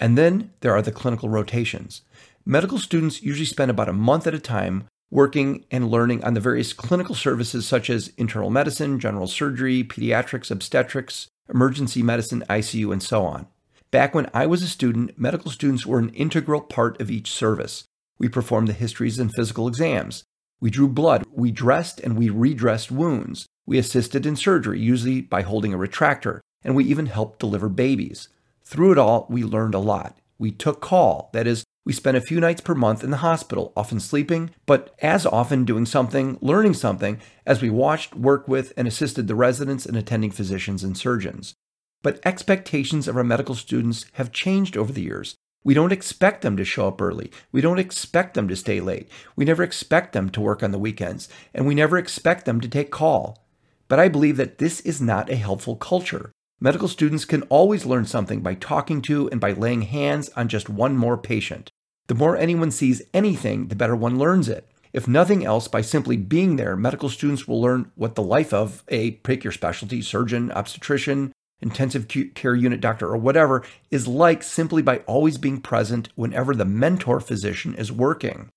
And 0.00 0.18
then 0.18 0.50
there 0.58 0.72
are 0.72 0.82
the 0.82 0.90
clinical 0.90 1.28
rotations. 1.28 2.02
Medical 2.44 2.78
students 2.78 3.22
usually 3.22 3.46
spend 3.46 3.70
about 3.70 3.88
a 3.88 3.92
month 3.92 4.26
at 4.26 4.34
a 4.34 4.40
time 4.40 4.88
working 5.08 5.64
and 5.70 5.88
learning 5.88 6.24
on 6.24 6.34
the 6.34 6.40
various 6.40 6.72
clinical 6.72 7.14
services 7.14 7.64
such 7.64 7.88
as 7.88 8.08
internal 8.16 8.50
medicine, 8.50 8.98
general 8.98 9.28
surgery, 9.28 9.84
pediatrics, 9.84 10.50
obstetrics, 10.50 11.28
emergency 11.48 12.02
medicine, 12.02 12.42
ICU, 12.50 12.92
and 12.92 13.04
so 13.04 13.24
on. 13.24 13.46
Back 13.92 14.16
when 14.16 14.28
I 14.34 14.46
was 14.46 14.64
a 14.64 14.68
student, 14.68 15.16
medical 15.16 15.52
students 15.52 15.86
were 15.86 16.00
an 16.00 16.08
integral 16.08 16.60
part 16.60 17.00
of 17.00 17.08
each 17.08 17.30
service. 17.30 17.84
We 18.18 18.28
performed 18.28 18.68
the 18.68 18.72
histories 18.72 19.18
and 19.18 19.32
physical 19.34 19.68
exams. 19.68 20.24
We 20.60 20.70
drew 20.70 20.88
blood, 20.88 21.24
we 21.30 21.50
dressed 21.50 22.00
and 22.00 22.16
we 22.16 22.30
redressed 22.30 22.90
wounds. 22.90 23.46
We 23.66 23.78
assisted 23.78 24.26
in 24.26 24.36
surgery, 24.36 24.80
usually 24.80 25.20
by 25.20 25.42
holding 25.42 25.74
a 25.74 25.78
retractor, 25.78 26.40
and 26.62 26.74
we 26.74 26.84
even 26.84 27.06
helped 27.06 27.38
deliver 27.38 27.68
babies. 27.68 28.28
Through 28.62 28.92
it 28.92 28.98
all, 28.98 29.26
we 29.28 29.42
learned 29.42 29.74
a 29.74 29.78
lot. 29.78 30.18
We 30.38 30.50
took 30.50 30.80
call, 30.80 31.30
that 31.32 31.46
is, 31.46 31.64
we 31.84 31.92
spent 31.92 32.16
a 32.16 32.22
few 32.22 32.40
nights 32.40 32.62
per 32.62 32.74
month 32.74 33.04
in 33.04 33.10
the 33.10 33.18
hospital, 33.18 33.72
often 33.76 34.00
sleeping, 34.00 34.50
but 34.64 34.94
as 35.00 35.26
often 35.26 35.64
doing 35.64 35.84
something, 35.84 36.38
learning 36.40 36.74
something, 36.74 37.20
as 37.44 37.60
we 37.60 37.68
watched, 37.68 38.14
worked 38.14 38.48
with, 38.48 38.72
and 38.76 38.88
assisted 38.88 39.28
the 39.28 39.34
residents 39.34 39.84
and 39.84 39.96
attending 39.96 40.30
physicians 40.30 40.82
and 40.82 40.96
surgeons. 40.96 41.54
But 42.02 42.20
expectations 42.24 43.06
of 43.06 43.16
our 43.16 43.24
medical 43.24 43.54
students 43.54 44.06
have 44.14 44.32
changed 44.32 44.76
over 44.76 44.92
the 44.92 45.02
years. 45.02 45.36
We 45.64 45.72
don't 45.72 45.92
expect 45.92 46.42
them 46.42 46.58
to 46.58 46.64
show 46.64 46.88
up 46.88 47.00
early. 47.00 47.30
We 47.50 47.62
don't 47.62 47.78
expect 47.78 48.34
them 48.34 48.48
to 48.48 48.56
stay 48.56 48.80
late. 48.80 49.08
We 49.34 49.46
never 49.46 49.62
expect 49.62 50.12
them 50.12 50.28
to 50.30 50.40
work 50.42 50.62
on 50.62 50.72
the 50.72 50.78
weekends, 50.78 51.28
and 51.54 51.66
we 51.66 51.74
never 51.74 51.96
expect 51.96 52.44
them 52.44 52.60
to 52.60 52.68
take 52.68 52.90
call. 52.90 53.46
But 53.88 53.98
I 53.98 54.08
believe 54.08 54.36
that 54.36 54.58
this 54.58 54.80
is 54.80 55.00
not 55.00 55.30
a 55.30 55.36
helpful 55.36 55.76
culture. 55.76 56.30
Medical 56.60 56.88
students 56.88 57.24
can 57.24 57.42
always 57.44 57.86
learn 57.86 58.04
something 58.04 58.40
by 58.40 58.54
talking 58.54 59.02
to 59.02 59.28
and 59.30 59.40
by 59.40 59.52
laying 59.52 59.82
hands 59.82 60.28
on 60.36 60.48
just 60.48 60.68
one 60.68 60.96
more 60.96 61.16
patient. 61.16 61.70
The 62.06 62.14
more 62.14 62.36
anyone 62.36 62.70
sees 62.70 63.02
anything, 63.14 63.68
the 63.68 63.76
better 63.76 63.96
one 63.96 64.18
learns 64.18 64.48
it. 64.48 64.68
If 64.92 65.08
nothing 65.08 65.44
else, 65.44 65.66
by 65.66 65.80
simply 65.80 66.16
being 66.16 66.54
there, 66.54 66.76
medical 66.76 67.08
students 67.08 67.48
will 67.48 67.60
learn 67.60 67.90
what 67.96 68.14
the 68.14 68.22
life 68.22 68.54
of 68.54 68.84
a 68.88 69.10
pick 69.10 69.42
your 69.42 69.52
specialty 69.52 70.00
surgeon, 70.00 70.52
obstetrician, 70.52 71.32
intensive 71.64 72.06
care 72.34 72.54
unit 72.54 72.80
doctor, 72.80 73.08
or 73.08 73.16
whatever 73.16 73.64
is 73.90 74.06
like 74.06 74.44
simply 74.44 74.82
by 74.82 74.98
always 74.98 75.38
being 75.38 75.60
present 75.60 76.10
whenever 76.14 76.54
the 76.54 76.64
mentor 76.64 77.18
physician 77.18 77.74
is 77.74 77.90
working. 77.90 78.48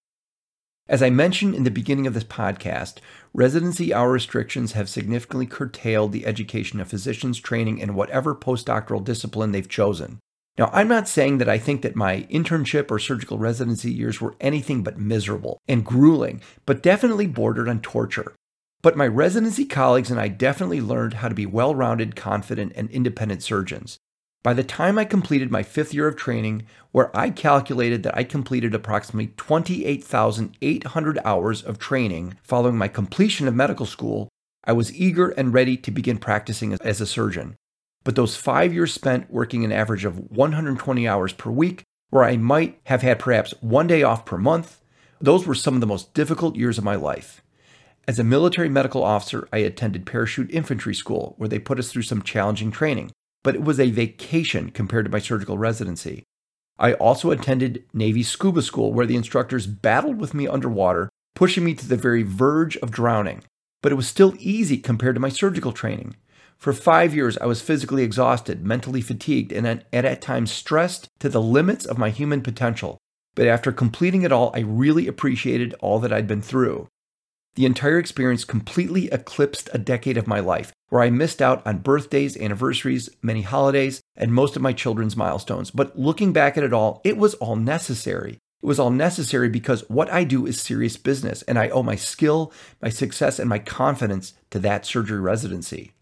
As 0.90 1.02
I 1.02 1.10
mentioned 1.10 1.56
in 1.56 1.64
the 1.64 1.72
beginning 1.72 2.06
of 2.08 2.14
this 2.14 2.24
podcast, 2.24 3.00
residency 3.34 3.94
hour 3.94 4.12
restrictions 4.12 4.74
have 4.74 4.88
significantly 4.88 5.46
curtailed 5.46 6.12
the 6.12 6.26
education 6.26 6.80
of 6.80 6.88
physicians 6.88 7.40
training 7.40 7.80
in 7.80 7.96
whatever 7.96 8.36
postdoctoral 8.36 9.04
discipline 9.04 9.52
they've 9.52 9.68
chosen. 9.68 10.20
Now, 10.58 10.70
I'm 10.74 10.88
not 10.88 11.08
saying 11.08 11.40
that 11.40 11.50
I 11.50 11.58
think 11.58 11.82
that 11.82 11.96
my 11.96 12.22
internship 12.32 12.90
or 12.90 13.00
surgical 13.00 13.38
residency 13.38 13.92
years 13.92 14.22
were 14.22 14.36
anything 14.40 14.82
but 14.82 14.98
miserable 14.98 15.60
and 15.68 15.86
grueling, 15.86 16.42
but 16.66 16.82
definitely 16.82 17.28
bordered 17.28 17.68
on 17.68 17.82
torture. 17.82 18.34
But 18.82 18.96
my 18.96 19.08
residency 19.08 19.66
colleagues 19.66 20.12
and 20.12 20.20
I 20.20 20.28
definitely 20.28 20.82
learned 20.82 21.16
how 21.16 21.30
to 21.30 21.36
be 21.36 21.46
well 21.46 21.74
rounded, 21.74 22.16
confident, 22.16 22.74
and 22.76 22.90
independent 22.90 23.42
surgeons. 23.42 23.98
By 24.44 24.54
the 24.54 24.64
time 24.64 24.98
I 24.98 25.04
completed 25.04 25.52
my 25.52 25.64
fifth 25.64 25.94
year 25.94 26.08
of 26.08 26.16
training, 26.16 26.66
where 26.92 27.16
I 27.18 27.32
calculated 27.32 28.04
that 28.04 28.16
I 28.16 28.24
completed 28.24 28.74
approximately 28.74 29.34
28,800 29.36 31.20
hours 31.26 31.64
of 31.64 31.80
training 31.80 32.38
following 32.44 32.78
my 32.78 32.88
completion 32.88 33.48
of 33.48 33.56
medical 33.56 33.86
school, 33.86 34.30
I 34.64 34.74
was 34.74 34.94
eager 34.96 35.30
and 35.30 35.54
ready 35.54 35.76
to 35.78 35.92
begin 35.92 36.18
practicing 36.18 36.78
as 36.82 37.02
a 37.02 37.06
surgeon. 37.06 37.56
But 38.04 38.16
those 38.16 38.38
five 38.38 38.74
years 38.74 38.94
spent 38.94 39.32
working 39.32 39.66
an 39.66 39.72
average 39.72 40.06
of 40.06 40.32
120 40.32 41.08
hours 41.08 41.34
per 41.34 41.50
week, 41.50 41.84
where 42.10 42.24
I 42.24 42.38
might 42.38 42.80
have 42.86 43.02
had 43.02 43.20
perhaps 43.20 43.54
one 43.60 43.88
day 43.88 44.04
off 44.04 44.24
per 44.24 44.38
month, 44.38 44.80
those 45.20 45.46
were 45.46 45.56
some 45.56 45.74
of 45.74 45.82
the 45.82 45.88
most 45.88 46.14
difficult 46.14 46.56
years 46.56 46.78
of 46.78 46.84
my 46.84 46.96
life. 46.96 47.42
As 48.08 48.20
a 48.20 48.24
military 48.24 48.70
medical 48.70 49.04
officer, 49.04 49.50
I 49.52 49.58
attended 49.58 50.06
parachute 50.06 50.50
infantry 50.50 50.96
school, 50.96 51.34
where 51.38 51.50
they 51.50 51.60
put 51.60 51.78
us 51.78 51.92
through 51.92 52.04
some 52.04 52.22
challenging 52.22 52.72
training, 52.72 53.12
but 53.44 53.54
it 53.54 53.64
was 53.64 53.82
a 53.82 53.92
vacation 53.92 54.70
compared 54.72 55.04
to 55.04 55.12
my 55.12 55.20
surgical 55.20 55.58
residency. 55.58 56.24
I 56.80 56.94
also 56.94 57.32
attended 57.32 57.84
Navy 57.94 58.24
scuba 58.24 58.62
school, 58.62 58.94
where 58.94 59.06
the 59.06 59.18
instructors 59.18 59.68
battled 59.68 60.22
with 60.22 60.34
me 60.34 60.48
underwater, 60.48 61.10
pushing 61.36 61.66
me 61.66 61.74
to 61.74 61.86
the 61.86 61.98
very 61.98 62.24
verge 62.24 62.78
of 62.78 62.92
drowning. 62.92 63.44
But 63.84 63.92
it 63.92 63.96
was 63.96 64.08
still 64.08 64.36
easy 64.40 64.78
compared 64.78 65.16
to 65.16 65.22
my 65.22 65.30
surgical 65.30 65.74
training. 65.74 66.16
For 66.58 66.72
five 66.72 67.14
years, 67.14 67.38
I 67.40 67.46
was 67.46 67.62
physically 67.62 68.04
exhausted, 68.04 68.66
mentally 68.66 69.02
fatigued, 69.02 69.52
and 69.52 69.84
at 69.92 70.22
times 70.22 70.52
stressed 70.52 71.10
to 71.20 71.28
the 71.28 71.42
limits 71.42 71.86
of 71.86 71.98
my 71.98 72.10
human 72.10 72.42
potential. 72.42 72.98
But 73.36 73.48
after 73.48 73.74
completing 73.74 74.22
it 74.24 74.32
all, 74.32 74.52
I 74.56 74.60
really 74.60 75.08
appreciated 75.08 75.76
all 75.82 76.00
that 76.00 76.14
I'd 76.14 76.26
been 76.26 76.42
through. 76.42 76.88
The 77.58 77.66
entire 77.66 77.98
experience 77.98 78.46
completely 78.46 79.08
eclipsed 79.08 79.68
a 79.74 79.80
decade 79.80 80.16
of 80.16 80.28
my 80.28 80.40
life, 80.40 80.72
where 80.90 81.02
I 81.02 81.10
missed 81.10 81.42
out 81.42 81.66
on 81.66 81.80
birthdays, 81.80 82.38
anniversaries, 82.38 83.10
many 83.24 83.42
holidays, 83.42 84.00
and 84.16 84.32
most 84.32 84.56
of 84.56 84.62
my 84.62 84.74
children's 84.74 85.18
milestones. 85.18 85.72
But 85.72 85.98
looking 85.98 86.34
back 86.34 86.56
at 86.56 86.64
it 86.64 86.72
all, 86.72 87.02
it 87.04 87.18
was 87.18 87.34
all 87.34 87.56
necessary. 87.56 88.34
It 88.62 88.66
was 88.68 88.78
all 88.78 88.92
necessary 88.92 89.50
because 89.50 89.90
what 89.90 90.08
I 90.12 90.24
do 90.24 90.46
is 90.46 90.62
serious 90.62 90.98
business, 90.98 91.42
and 91.42 91.58
I 91.58 91.70
owe 91.70 91.82
my 91.82 91.96
skill, 91.96 92.54
my 92.80 92.90
success, 92.90 93.40
and 93.40 93.50
my 93.50 93.58
confidence 93.58 94.36
to 94.52 94.60
that 94.60 94.86
surgery 94.86 95.20
residency. 95.20 95.94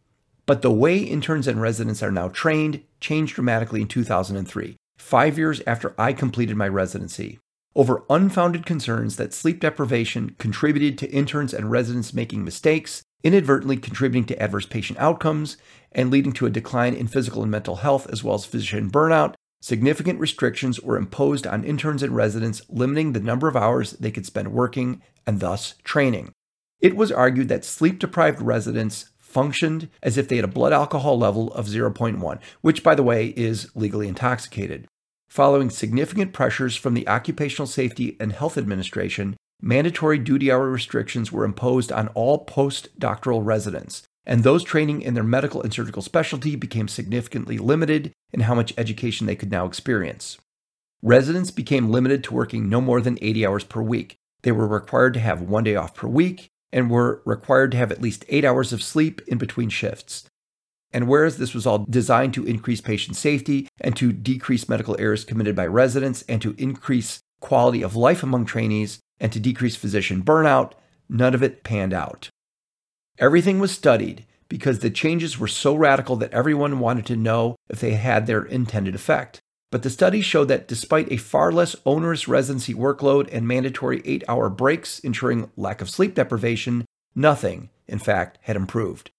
But 0.46 0.62
the 0.62 0.72
way 0.72 0.98
interns 0.98 1.48
and 1.48 1.62
residents 1.62 2.04
are 2.04 2.12
now 2.12 2.28
trained 2.28 2.84
changed 3.00 3.36
dramatically 3.36 3.80
in 3.80 3.88
2003, 3.88 4.76
five 4.98 5.38
years 5.38 5.62
after 5.66 5.96
I 5.98 6.12
completed 6.12 6.58
my 6.58 6.68
residency, 6.68 7.40
over 7.76 8.04
unfounded 8.10 8.66
concerns 8.66 9.18
that 9.18 9.34
sleep 9.34 9.60
deprivation 9.60 10.36
contributed 10.38 10.98
to 10.98 11.12
interns 11.12 11.54
and 11.54 11.70
residents 11.70 12.14
making 12.14 12.44
mistakes, 12.44 13.04
inadvertently 13.24 13.78
contributing 13.78 14.26
to 14.26 14.42
adverse 14.42 14.66
patient 14.66 14.98
outcomes, 15.00 15.58
and 15.92 16.10
leading 16.10 16.32
to 16.32 16.46
a 16.46 16.50
decline 16.50 16.94
in 16.94 17.08
physical 17.08 17.42
and 17.42 17.52
mental 17.52 17.78
health 17.78 18.08
as 18.10 18.24
well 18.24 18.36
as 18.36 18.46
physician 18.46 18.90
burnout. 18.90 19.34
Significant 19.62 20.20
restrictions 20.20 20.80
were 20.80 20.98
imposed 20.98 21.48
on 21.48 21.64
interns 21.64 22.04
and 22.04 22.16
residents, 22.16 22.62
limiting 22.70 23.14
the 23.14 23.20
number 23.20 23.48
of 23.48 23.56
hours 23.56 23.92
they 23.94 24.12
could 24.12 24.26
spend 24.26 24.54
working 24.54 25.02
and 25.26 25.40
thus 25.40 25.76
training. 25.84 26.32
It 26.80 26.96
was 26.96 27.12
argued 27.12 27.50
that 27.50 27.66
sleep 27.66 28.00
deprived 28.00 28.42
residents 28.42 29.10
functioned 29.18 29.90
as 30.04 30.18
if 30.18 30.28
they 30.28 30.36
had 30.36 30.46
a 30.46 30.50
blood 30.50 30.72
alcohol 30.72 31.18
level 31.18 31.52
of 31.54 31.66
0.1, 31.66 32.40
which, 32.62 32.84
by 32.84 32.96
the 32.96 33.04
way, 33.04 33.28
is 33.36 33.70
legally 33.76 34.08
intoxicated. 34.08 34.88
Following 35.36 35.70
significant 35.70 36.32
pressures 36.32 36.78
from 36.78 36.94
the 36.94 37.06
Occupational 37.10 37.68
Safety 37.68 38.16
and 38.22 38.32
Health 38.32 38.58
Administration, 38.58 39.36
mandatory 39.62 40.18
duty 40.18 40.50
hour 40.50 40.70
restrictions 40.70 41.30
were 41.30 41.44
imposed 41.44 41.92
on 41.92 42.08
all 42.14 42.46
postdoctoral 42.46 43.44
residents, 43.44 44.04
and 44.26 44.46
those 44.46 44.64
training 44.64 45.02
in 45.02 45.14
their 45.14 45.26
medical 45.26 45.62
and 45.62 45.74
surgical 45.74 46.02
specialty 46.02 46.56
became 46.56 46.88
significantly 46.88 47.58
limited 47.58 48.14
in 48.32 48.40
how 48.40 48.56
much 48.56 48.74
education 48.78 49.28
they 49.28 49.36
could 49.36 49.52
now 49.52 49.66
experience. 49.66 50.38
Residents 51.02 51.52
became 51.52 51.90
limited 51.90 52.24
to 52.24 52.34
working 52.34 52.70
no 52.70 52.80
more 52.80 53.02
than 53.02 53.20
80 53.22 53.46
hours 53.46 53.66
per 53.66 53.82
week. 53.82 54.16
They 54.44 54.54
were 54.54 54.66
required 54.66 55.16
to 55.16 55.20
have 55.20 55.42
one 55.42 55.66
day 55.66 55.76
off 55.76 55.94
per 55.94 56.08
week 56.08 56.48
and 56.72 56.90
were 56.90 57.22
required 57.26 57.72
to 57.72 57.78
have 57.78 57.92
at 57.92 58.02
least 58.02 58.24
eight 58.30 58.46
hours 58.46 58.72
of 58.72 58.82
sleep 58.82 59.22
in 59.28 59.38
between 59.38 59.68
shifts. 59.68 60.30
And 60.96 61.10
whereas 61.10 61.36
this 61.36 61.54
was 61.54 61.68
all 61.68 61.86
designed 61.90 62.34
to 62.36 62.46
increase 62.46 62.80
patient 62.80 63.18
safety 63.18 63.68
and 63.82 63.98
to 63.98 64.14
decrease 64.14 64.70
medical 64.70 64.96
errors 64.98 65.26
committed 65.26 65.54
by 65.54 65.68
residents 65.68 66.24
and 66.30 66.42
to 66.42 66.56
increase 66.58 67.20
quality 67.42 67.82
of 67.82 67.98
life 67.98 68.24
among 68.24 68.46
trainees 68.46 69.00
and 69.20 69.30
to 69.34 69.40
decrease 69.42 69.76
physician 69.76 70.24
burnout, 70.24 70.72
none 71.10 71.36
of 71.36 71.44
it 71.44 71.66
panned 71.66 71.92
out. 71.92 72.30
Everything 73.20 73.60
was 73.60 73.72
studied 73.72 74.26
because 74.48 74.80
the 74.80 74.90
changes 74.90 75.38
were 75.38 75.50
so 75.50 75.76
radical 75.76 76.16
that 76.16 76.32
everyone 76.32 76.80
wanted 76.80 77.06
to 77.08 77.18
know 77.18 77.58
if 77.68 77.82
they 77.82 77.96
had 77.96 78.26
their 78.26 78.46
intended 78.46 78.96
effect. 78.96 79.42
But 79.72 79.84
the 79.84 79.90
studies 79.90 80.24
showed 80.24 80.48
that 80.48 80.66
despite 80.66 81.12
a 81.12 81.18
far 81.18 81.52
less 81.52 81.76
onerous 81.86 82.30
residency 82.30 82.74
workload 82.74 83.28
and 83.34 83.46
mandatory 83.46 84.02
eight 84.06 84.24
hour 84.30 84.50
breaks 84.50 85.00
ensuring 85.00 85.52
lack 85.58 85.82
of 85.82 85.90
sleep 85.90 86.16
deprivation, 86.16 86.86
nothing, 87.14 87.70
in 87.86 88.00
fact, 88.00 88.38
had 88.44 88.56
improved. 88.56 89.12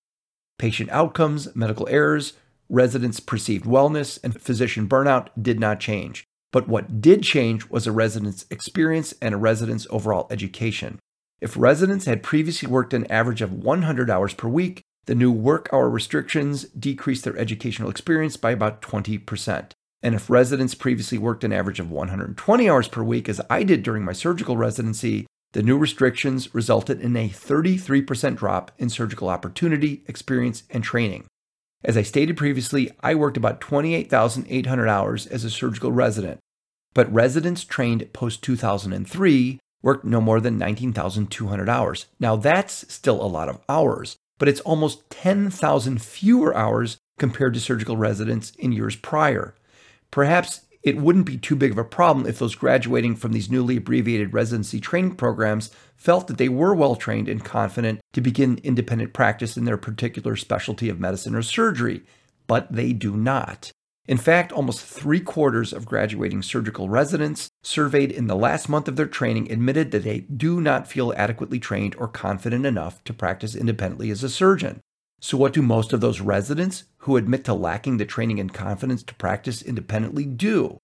Patient 0.59 0.91
outcomes, 0.91 1.55
medical 1.55 1.87
errors, 1.89 2.33
residents' 2.69 3.21
perceived 3.21 3.65
wellness, 3.65 4.19
and 4.25 4.41
physician 4.41 4.89
burnout 4.89 5.29
did 5.41 5.61
not 5.61 5.81
change. 5.81 6.25
But 6.53 6.69
what 6.69 7.01
did 7.01 7.23
change 7.23 7.69
was 7.69 7.87
a 7.87 7.93
resident's 7.93 8.47
experience 8.51 9.13
and 9.21 9.35
a 9.35 9.39
resident's 9.39 9.87
overall 9.91 10.27
education. 10.31 10.99
If 11.41 11.57
residents 11.57 12.07
had 12.07 12.23
previously 12.23 12.69
worked 12.69 12.95
an 12.95 13.11
average 13.11 13.43
of 13.43 13.53
100 13.53 14.11
hours 14.11 14.33
per 14.33 14.49
week, 14.49 14.81
the 15.05 15.15
new 15.15 15.31
work 15.31 15.69
hour 15.73 15.91
restrictions 15.91 16.65
decreased 16.65 17.25
their 17.25 17.37
educational 17.37 17.91
experience 17.91 18.37
by 18.37 18.53
about 18.53 18.81
20%. 18.81 19.73
And 20.03 20.15
if 20.15 20.31
residents 20.31 20.75
previously 20.75 21.19
worked 21.19 21.45
an 21.45 21.53
average 21.53 21.81
of 21.81 21.91
120 21.91 22.71
hours 22.71 22.89
per 22.89 23.03
week, 23.03 23.29
as 23.29 23.41
I 23.51 23.63
did 23.63 23.83
during 23.83 24.05
my 24.05 24.13
surgical 24.13 24.57
residency, 24.57 25.27
the 25.53 25.63
new 25.63 25.79
restrictions 25.79 26.55
resulted 26.55 27.01
in 27.01 27.17
a 27.17 27.29
33% 27.29 28.37
drop 28.37 28.73
in 28.79 28.89
surgical 28.89 29.29
opportunity, 29.29 30.03
experience, 30.07 30.65
and 30.71 30.85
training. 30.85 31.25
As 31.85 31.97
I 31.97 32.03
stated 32.03 32.37
previously, 32.37 32.91
I 33.01 33.15
worked 33.15 33.37
about 33.37 33.61
28,800 33.61 34.89
hours 34.89 35.27
as 35.27 35.45
a 35.45 35.51
surgical 35.51 35.93
resident, 35.93 36.41
but 36.95 37.13
residents 37.13 37.65
trained 37.65 38.13
post 38.13 38.43
2003 38.43 39.59
worked 39.83 40.05
no 40.05 40.21
more 40.21 40.41
than 40.41 40.59
19,200 40.59 41.69
hours. 41.69 42.07
Now, 42.19 42.37
that's 42.37 42.93
still 42.93 43.23
a 43.23 43.27
lot 43.29 43.49
of 43.49 43.61
hours, 43.69 44.17
but 44.39 44.49
it's 44.49 44.61
almost 44.61 45.09
10,000 45.11 46.03
fewer 46.03 46.57
hours 46.57 46.99
compared 47.19 47.55
to 47.55 47.61
surgical 47.61 47.97
residents 47.97 48.51
in 48.59 48.73
years 48.73 48.97
prior. 48.97 49.55
Perhaps 50.11 50.63
it 50.87 50.97
wouldn't 50.97 51.27
be 51.27 51.37
too 51.37 51.57
big 51.57 51.73
of 51.73 51.79
a 51.79 51.85
problem 51.85 52.27
if 52.27 52.39
those 52.39 52.55
graduating 52.55 53.17
from 53.17 53.33
these 53.33 53.51
newly 53.51 53.77
abbreviated 53.77 54.33
residency 54.33 54.79
training 54.79 55.17
programs 55.17 55.69
felt 55.97 56.29
that 56.29 56.39
they 56.39 56.49
were 56.49 56.77
well 56.77 56.95
trained 56.95 57.29
and 57.29 57.45
confident 57.45 58.01
to 58.13 58.21
begin 58.21 58.61
independent 58.63 59.13
practice 59.13 59.57
in 59.57 59.65
their 59.65 59.77
particular 59.77 60.37
specialty 60.37 60.89
of 60.89 61.01
medicine 61.01 61.35
or 61.35 61.43
surgery, 61.43 62.03
but 62.47 62.73
they 62.73 62.93
do 62.93 63.17
not. 63.17 63.73
In 64.07 64.17
fact, 64.17 64.53
almost 64.53 64.81
three 64.81 65.19
quarters 65.19 65.73
of 65.73 65.87
graduating 65.87 66.43
surgical 66.43 66.89
residents 66.89 67.49
surveyed 67.65 68.13
in 68.13 68.29
the 68.29 68.37
last 68.37 68.69
month 68.69 68.87
of 68.87 68.95
their 68.95 69.07
training 69.07 69.51
admitted 69.51 69.91
that 69.91 70.05
they 70.05 70.21
do 70.21 70.61
not 70.61 70.87
feel 70.87 71.13
adequately 71.17 71.59
trained 71.59 71.97
or 71.99 72.07
confident 72.07 72.65
enough 72.65 73.03
to 73.03 73.13
practice 73.13 73.57
independently 73.57 74.11
as 74.11 74.23
a 74.23 74.29
surgeon. 74.29 74.81
So, 75.21 75.39
what 75.39 75.53
do 75.53 75.63
most 75.63 75.93
of 75.93 76.01
those 76.01 76.21
residents 76.21 76.85
who 76.99 77.17
admit 77.17 77.45
to 77.45 77.55
lacking 77.55 77.97
the 77.97 78.05
training 78.05 78.39
and 78.39 78.53
confidence 78.53 79.03
to 79.05 79.15
practice 79.15 79.63
independently 79.63 80.25
do? 80.25 80.79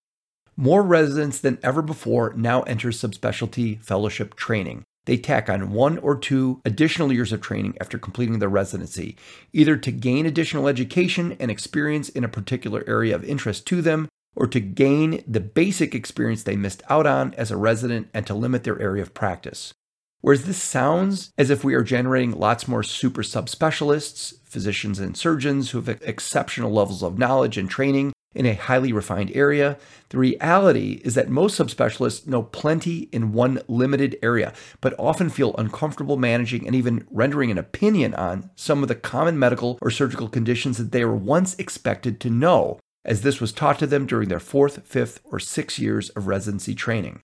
More 0.57 0.83
residents 0.83 1.39
than 1.39 1.59
ever 1.63 1.83
before 1.83 2.33
now 2.35 2.63
enter 2.63 2.89
subspecialty 2.89 3.83
fellowship 3.83 4.35
training. 4.35 4.85
They 5.05 5.17
tack 5.17 5.51
on 5.51 5.73
one 5.73 5.99
or 5.99 6.17
two 6.17 6.61
additional 6.65 7.13
years 7.13 7.33
of 7.33 7.41
training 7.41 7.77
after 7.81 7.99
completing 7.99 8.39
their 8.39 8.49
residency, 8.49 9.17
either 9.53 9.77
to 9.77 9.91
gain 9.91 10.27
additional 10.27 10.69
education 10.69 11.37
and 11.41 11.51
experience 11.51 12.09
in 12.09 12.23
a 12.23 12.29
particular 12.29 12.85
area 12.87 13.15
of 13.15 13.25
interest 13.25 13.67
to 13.67 13.83
them, 13.83 14.09
or 14.37 14.47
to 14.47 14.61
gain 14.61 15.23
the 15.27 15.41
basic 15.41 15.95
experience 15.95 16.43
they 16.43 16.57
missed 16.57 16.83
out 16.89 17.07
on 17.07 17.35
as 17.35 17.51
a 17.51 17.57
resident 17.57 18.09
and 18.15 18.27
to 18.27 18.35
limit 18.35 18.65
their 18.65 18.81
area 18.81 19.03
of 19.03 19.13
practice. 19.13 19.75
Whereas 20.23 20.45
this 20.45 20.63
sounds 20.63 21.33
as 21.37 21.51
if 21.51 21.65
we 21.65 21.75
are 21.75 21.83
generating 21.83 22.31
lots 22.31 22.69
more 22.69 22.85
super 22.85 23.23
subspecialists, 23.23 24.35
physicians 24.45 25.01
and 25.01 25.17
surgeons 25.17 25.71
who 25.71 25.81
have 25.81 26.01
exceptional 26.03 26.73
levels 26.73 27.03
of 27.03 27.19
knowledge 27.19 27.59
and 27.59 27.69
training 27.69 28.13
in 28.33 28.47
a 28.47 28.55
highly 28.55 28.93
refined 28.93 29.33
area, 29.35 29.77
the 30.11 30.19
reality 30.19 31.01
is 31.05 31.17
that 31.17 31.29
most 31.29 31.59
subspecialists 31.59 32.27
know 32.27 32.45
plenty 32.45 33.09
in 33.13 33.33
one 33.33 33.61
limited 33.67 34.17
area, 34.23 34.53
but 34.81 34.95
often 34.97 35.29
feel 35.29 35.57
uncomfortable 35.59 36.17
managing 36.17 36.67
and 36.67 36.77
even 36.77 37.05
rendering 37.11 37.51
an 37.51 37.59
opinion 37.59 38.15
on 38.15 38.49
some 38.55 38.83
of 38.83 38.89
the 38.89 38.95
common 38.95 39.37
medical 39.37 39.77
or 39.83 39.91
surgical 39.91 40.29
conditions 40.29 40.79
that 40.79 40.93
they 40.93 41.05
were 41.05 41.17
once 41.17 41.55
expected 41.57 42.21
to 42.21 42.31
know, 42.31 42.79
as 43.05 43.23
this 43.23 43.41
was 43.41 43.53
taught 43.53 43.79
to 43.81 43.89
them 43.89 44.07
during 44.07 44.29
their 44.29 44.41
fourth, 44.41 44.87
fifth, 44.87 45.21
or 45.25 45.41
sixth 45.41 45.81
years 45.81 46.11
of 46.11 46.29
residency 46.29 46.77
training. 46.77 47.21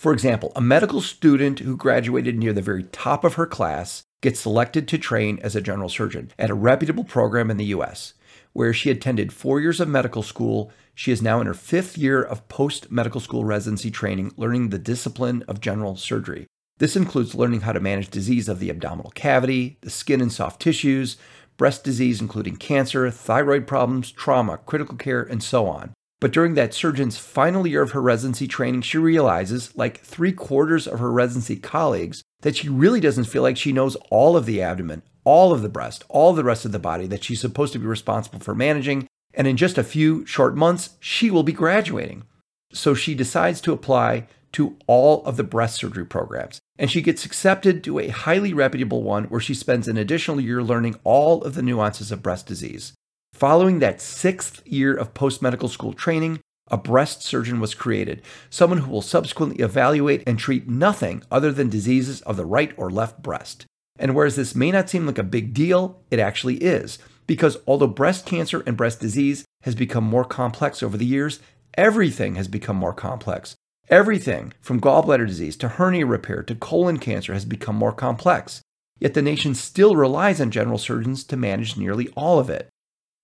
For 0.00 0.14
example, 0.14 0.50
a 0.56 0.62
medical 0.62 1.02
student 1.02 1.58
who 1.58 1.76
graduated 1.76 2.38
near 2.38 2.54
the 2.54 2.62
very 2.62 2.84
top 2.84 3.22
of 3.22 3.34
her 3.34 3.44
class 3.44 4.02
gets 4.22 4.40
selected 4.40 4.88
to 4.88 4.96
train 4.96 5.38
as 5.42 5.54
a 5.54 5.60
general 5.60 5.90
surgeon 5.90 6.30
at 6.38 6.48
a 6.48 6.54
reputable 6.54 7.04
program 7.04 7.50
in 7.50 7.58
the 7.58 7.66
US. 7.76 8.14
Where 8.54 8.72
she 8.72 8.88
attended 8.88 9.30
four 9.30 9.60
years 9.60 9.78
of 9.78 9.90
medical 9.90 10.22
school, 10.22 10.72
she 10.94 11.12
is 11.12 11.20
now 11.20 11.38
in 11.42 11.46
her 11.46 11.52
fifth 11.52 11.98
year 11.98 12.22
of 12.22 12.48
post 12.48 12.90
medical 12.90 13.20
school 13.20 13.44
residency 13.44 13.90
training, 13.90 14.32
learning 14.38 14.70
the 14.70 14.78
discipline 14.78 15.44
of 15.46 15.60
general 15.60 15.96
surgery. 15.96 16.46
This 16.78 16.96
includes 16.96 17.34
learning 17.34 17.60
how 17.60 17.72
to 17.72 17.78
manage 17.78 18.08
disease 18.08 18.48
of 18.48 18.58
the 18.58 18.70
abdominal 18.70 19.10
cavity, 19.10 19.76
the 19.82 19.90
skin 19.90 20.22
and 20.22 20.32
soft 20.32 20.62
tissues, 20.62 21.18
breast 21.58 21.84
disease, 21.84 22.22
including 22.22 22.56
cancer, 22.56 23.10
thyroid 23.10 23.66
problems, 23.66 24.10
trauma, 24.10 24.56
critical 24.64 24.96
care, 24.96 25.20
and 25.20 25.42
so 25.42 25.66
on. 25.66 25.92
But 26.20 26.32
during 26.32 26.54
that 26.54 26.74
surgeon's 26.74 27.16
final 27.16 27.66
year 27.66 27.80
of 27.82 27.92
her 27.92 28.02
residency 28.02 28.46
training, 28.46 28.82
she 28.82 28.98
realizes, 28.98 29.74
like 29.74 30.00
three 30.00 30.32
quarters 30.32 30.86
of 30.86 30.98
her 30.98 31.10
residency 31.10 31.56
colleagues, 31.56 32.22
that 32.42 32.56
she 32.56 32.68
really 32.68 33.00
doesn't 33.00 33.24
feel 33.24 33.42
like 33.42 33.56
she 33.56 33.72
knows 33.72 33.96
all 34.10 34.36
of 34.36 34.44
the 34.44 34.60
abdomen, 34.60 35.02
all 35.24 35.52
of 35.52 35.62
the 35.62 35.68
breast, 35.68 36.04
all 36.08 36.34
the 36.34 36.44
rest 36.44 36.66
of 36.66 36.72
the 36.72 36.78
body 36.78 37.06
that 37.06 37.24
she's 37.24 37.40
supposed 37.40 37.72
to 37.72 37.78
be 37.78 37.86
responsible 37.86 38.38
for 38.38 38.54
managing. 38.54 39.06
And 39.32 39.46
in 39.46 39.56
just 39.56 39.78
a 39.78 39.84
few 39.84 40.26
short 40.26 40.54
months, 40.54 40.90
she 41.00 41.30
will 41.30 41.42
be 41.42 41.52
graduating. 41.52 42.24
So 42.72 42.94
she 42.94 43.14
decides 43.14 43.60
to 43.62 43.72
apply 43.72 44.26
to 44.52 44.76
all 44.86 45.24
of 45.24 45.36
the 45.36 45.44
breast 45.44 45.76
surgery 45.76 46.04
programs. 46.04 46.58
And 46.78 46.90
she 46.90 47.02
gets 47.02 47.24
accepted 47.24 47.84
to 47.84 47.98
a 47.98 48.08
highly 48.08 48.52
reputable 48.52 49.02
one 49.02 49.24
where 49.24 49.40
she 49.40 49.54
spends 49.54 49.86
an 49.86 49.96
additional 49.96 50.40
year 50.40 50.62
learning 50.62 50.96
all 51.04 51.42
of 51.44 51.54
the 51.54 51.62
nuances 51.62 52.10
of 52.10 52.22
breast 52.22 52.46
disease. 52.46 52.92
Following 53.40 53.78
that 53.78 54.02
sixth 54.02 54.60
year 54.66 54.94
of 54.94 55.14
post 55.14 55.40
medical 55.40 55.70
school 55.70 55.94
training, 55.94 56.40
a 56.70 56.76
breast 56.76 57.22
surgeon 57.22 57.58
was 57.58 57.72
created, 57.72 58.20
someone 58.50 58.80
who 58.80 58.90
will 58.90 59.00
subsequently 59.00 59.64
evaluate 59.64 60.22
and 60.26 60.38
treat 60.38 60.68
nothing 60.68 61.22
other 61.30 61.50
than 61.50 61.70
diseases 61.70 62.20
of 62.20 62.36
the 62.36 62.44
right 62.44 62.74
or 62.76 62.90
left 62.90 63.22
breast. 63.22 63.64
And 63.98 64.14
whereas 64.14 64.36
this 64.36 64.54
may 64.54 64.70
not 64.70 64.90
seem 64.90 65.06
like 65.06 65.16
a 65.16 65.22
big 65.22 65.54
deal, 65.54 66.02
it 66.10 66.18
actually 66.18 66.56
is, 66.56 66.98
because 67.26 67.56
although 67.66 67.86
breast 67.86 68.26
cancer 68.26 68.62
and 68.66 68.76
breast 68.76 69.00
disease 69.00 69.46
has 69.62 69.74
become 69.74 70.04
more 70.04 70.26
complex 70.26 70.82
over 70.82 70.98
the 70.98 71.06
years, 71.06 71.40
everything 71.78 72.34
has 72.34 72.46
become 72.46 72.76
more 72.76 72.92
complex. 72.92 73.56
Everything 73.88 74.52
from 74.60 74.82
gallbladder 74.82 75.26
disease 75.26 75.56
to 75.56 75.68
hernia 75.68 76.04
repair 76.04 76.42
to 76.42 76.54
colon 76.54 76.98
cancer 76.98 77.32
has 77.32 77.46
become 77.46 77.76
more 77.76 77.92
complex. 77.92 78.60
yet 78.98 79.14
the 79.14 79.22
nation 79.22 79.54
still 79.54 79.96
relies 79.96 80.42
on 80.42 80.50
general 80.50 80.76
surgeons 80.76 81.24
to 81.24 81.38
manage 81.38 81.78
nearly 81.78 82.08
all 82.08 82.38
of 82.38 82.50
it. 82.50 82.68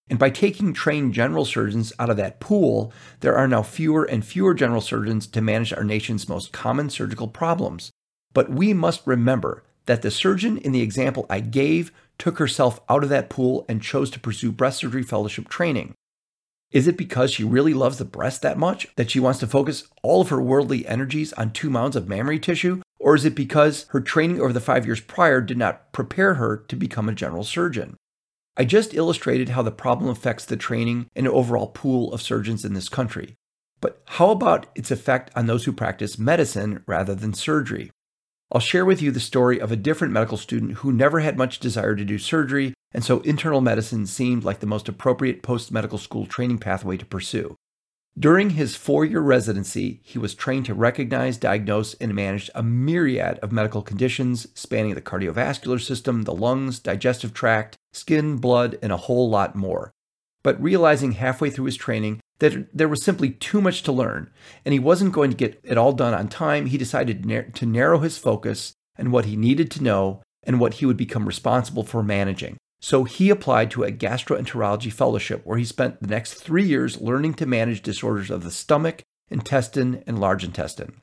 And 0.08 0.18
by 0.18 0.30
taking 0.30 0.72
trained 0.72 1.14
general 1.14 1.44
surgeons 1.44 1.92
out 1.98 2.10
of 2.10 2.16
that 2.16 2.38
pool, 2.38 2.92
there 3.20 3.36
are 3.36 3.48
now 3.48 3.62
fewer 3.62 4.04
and 4.04 4.24
fewer 4.24 4.54
general 4.54 4.80
surgeons 4.80 5.26
to 5.28 5.40
manage 5.40 5.72
our 5.72 5.84
nation's 5.84 6.28
most 6.28 6.52
common 6.52 6.90
surgical 6.90 7.28
problems. 7.28 7.90
But 8.32 8.50
we 8.50 8.72
must 8.72 9.06
remember 9.06 9.64
that 9.86 10.02
the 10.02 10.10
surgeon 10.10 10.58
in 10.58 10.72
the 10.72 10.82
example 10.82 11.26
I 11.28 11.40
gave 11.40 11.90
took 12.18 12.38
herself 12.38 12.80
out 12.88 13.02
of 13.02 13.08
that 13.08 13.30
pool 13.30 13.64
and 13.68 13.82
chose 13.82 14.10
to 14.10 14.20
pursue 14.20 14.52
breast 14.52 14.78
surgery 14.78 15.02
fellowship 15.02 15.48
training. 15.48 15.94
Is 16.72 16.88
it 16.88 16.96
because 16.96 17.32
she 17.32 17.44
really 17.44 17.74
loves 17.74 17.98
the 17.98 18.04
breast 18.04 18.42
that 18.42 18.58
much 18.58 18.88
that 18.96 19.10
she 19.10 19.20
wants 19.20 19.38
to 19.40 19.46
focus 19.46 19.84
all 20.02 20.20
of 20.20 20.28
her 20.28 20.42
worldly 20.42 20.86
energies 20.86 21.32
on 21.34 21.52
two 21.52 21.70
mounds 21.70 21.96
of 21.96 22.08
mammary 22.08 22.38
tissue? 22.38 22.82
Or 22.98 23.14
is 23.14 23.24
it 23.24 23.34
because 23.34 23.86
her 23.90 24.00
training 24.00 24.40
over 24.40 24.52
the 24.52 24.60
five 24.60 24.84
years 24.84 25.00
prior 25.00 25.40
did 25.40 25.56
not 25.58 25.92
prepare 25.92 26.34
her 26.34 26.56
to 26.56 26.76
become 26.76 27.08
a 27.08 27.14
general 27.14 27.44
surgeon? 27.44 27.96
I 28.58 28.64
just 28.64 28.94
illustrated 28.94 29.50
how 29.50 29.60
the 29.60 29.70
problem 29.70 30.08
affects 30.08 30.46
the 30.46 30.56
training 30.56 31.08
and 31.14 31.28
overall 31.28 31.66
pool 31.66 32.12
of 32.14 32.22
surgeons 32.22 32.64
in 32.64 32.72
this 32.72 32.88
country. 32.88 33.36
But 33.82 34.02
how 34.06 34.30
about 34.30 34.66
its 34.74 34.90
effect 34.90 35.30
on 35.36 35.46
those 35.46 35.64
who 35.64 35.72
practice 35.72 36.18
medicine 36.18 36.82
rather 36.86 37.14
than 37.14 37.34
surgery? 37.34 37.90
I'll 38.50 38.60
share 38.60 38.86
with 38.86 39.02
you 39.02 39.10
the 39.10 39.20
story 39.20 39.60
of 39.60 39.72
a 39.72 39.76
different 39.76 40.14
medical 40.14 40.38
student 40.38 40.78
who 40.78 40.90
never 40.90 41.20
had 41.20 41.36
much 41.36 41.58
desire 41.58 41.94
to 41.96 42.04
do 42.04 42.16
surgery, 42.16 42.72
and 42.92 43.04
so 43.04 43.20
internal 43.20 43.60
medicine 43.60 44.06
seemed 44.06 44.44
like 44.44 44.60
the 44.60 44.66
most 44.66 44.88
appropriate 44.88 45.42
post 45.42 45.70
medical 45.70 45.98
school 45.98 46.24
training 46.24 46.58
pathway 46.58 46.96
to 46.96 47.04
pursue. 47.04 47.56
During 48.18 48.50
his 48.50 48.76
four 48.76 49.04
year 49.04 49.20
residency, 49.20 50.00
he 50.02 50.18
was 50.18 50.34
trained 50.34 50.64
to 50.66 50.74
recognize, 50.74 51.36
diagnose, 51.36 51.92
and 51.94 52.14
manage 52.14 52.50
a 52.54 52.62
myriad 52.62 53.38
of 53.40 53.52
medical 53.52 53.82
conditions 53.82 54.46
spanning 54.54 54.94
the 54.94 55.02
cardiovascular 55.02 55.78
system, 55.78 56.22
the 56.22 56.34
lungs, 56.34 56.78
digestive 56.78 57.34
tract, 57.34 57.76
skin, 57.92 58.36
blood, 58.36 58.78
and 58.80 58.90
a 58.90 58.96
whole 58.96 59.28
lot 59.28 59.54
more. 59.54 59.92
But 60.42 60.62
realizing 60.62 61.12
halfway 61.12 61.50
through 61.50 61.66
his 61.66 61.76
training 61.76 62.20
that 62.38 62.74
there 62.74 62.88
was 62.88 63.02
simply 63.02 63.30
too 63.30 63.60
much 63.60 63.82
to 63.82 63.92
learn, 63.92 64.30
and 64.64 64.72
he 64.72 64.78
wasn't 64.78 65.12
going 65.12 65.30
to 65.30 65.36
get 65.36 65.60
it 65.62 65.76
all 65.76 65.92
done 65.92 66.14
on 66.14 66.28
time, 66.28 66.66
he 66.66 66.78
decided 66.78 67.22
to 67.54 67.66
narrow 67.66 67.98
his 67.98 68.16
focus 68.16 68.72
and 68.96 69.12
what 69.12 69.26
he 69.26 69.36
needed 69.36 69.70
to 69.72 69.82
know 69.82 70.22
and 70.42 70.58
what 70.58 70.74
he 70.74 70.86
would 70.86 70.96
become 70.96 71.26
responsible 71.26 71.82
for 71.82 72.02
managing. 72.02 72.56
So 72.80 73.04
he 73.04 73.30
applied 73.30 73.70
to 73.72 73.84
a 73.84 73.92
gastroenterology 73.92 74.92
fellowship 74.92 75.42
where 75.44 75.58
he 75.58 75.64
spent 75.64 76.00
the 76.00 76.08
next 76.08 76.34
three 76.34 76.64
years 76.64 77.00
learning 77.00 77.34
to 77.34 77.46
manage 77.46 77.82
disorders 77.82 78.30
of 78.30 78.44
the 78.44 78.50
stomach, 78.50 79.02
intestine, 79.30 80.02
and 80.06 80.20
large 80.20 80.44
intestine. 80.44 81.00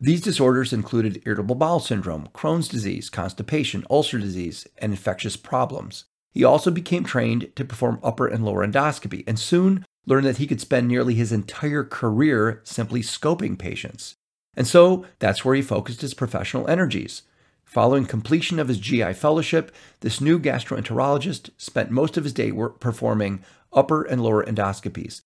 These 0.00 0.20
disorders 0.20 0.72
included 0.72 1.22
irritable 1.26 1.56
bowel 1.56 1.80
syndrome, 1.80 2.28
Crohn's 2.32 2.68
disease, 2.68 3.10
constipation, 3.10 3.84
ulcer 3.90 4.18
disease, 4.18 4.66
and 4.78 4.92
infectious 4.92 5.36
problems. 5.36 6.04
He 6.32 6.44
also 6.44 6.70
became 6.70 7.04
trained 7.04 7.50
to 7.56 7.64
perform 7.64 7.98
upper 8.02 8.28
and 8.28 8.44
lower 8.44 8.64
endoscopy 8.64 9.24
and 9.26 9.38
soon 9.38 9.84
learned 10.06 10.26
that 10.26 10.36
he 10.36 10.46
could 10.46 10.60
spend 10.60 10.86
nearly 10.88 11.14
his 11.14 11.32
entire 11.32 11.84
career 11.84 12.60
simply 12.64 13.00
scoping 13.02 13.58
patients. 13.58 14.14
And 14.54 14.66
so 14.66 15.04
that's 15.18 15.44
where 15.44 15.54
he 15.54 15.62
focused 15.62 16.00
his 16.00 16.14
professional 16.14 16.68
energies. 16.68 17.22
Following 17.68 18.06
completion 18.06 18.58
of 18.58 18.68
his 18.68 18.78
GI 18.78 19.12
fellowship, 19.12 19.70
this 20.00 20.22
new 20.22 20.38
gastroenterologist 20.38 21.50
spent 21.58 21.90
most 21.90 22.16
of 22.16 22.24
his 22.24 22.32
day 22.32 22.50
performing 22.80 23.44
upper 23.74 24.04
and 24.04 24.22
lower 24.22 24.42
endoscopies. 24.42 25.20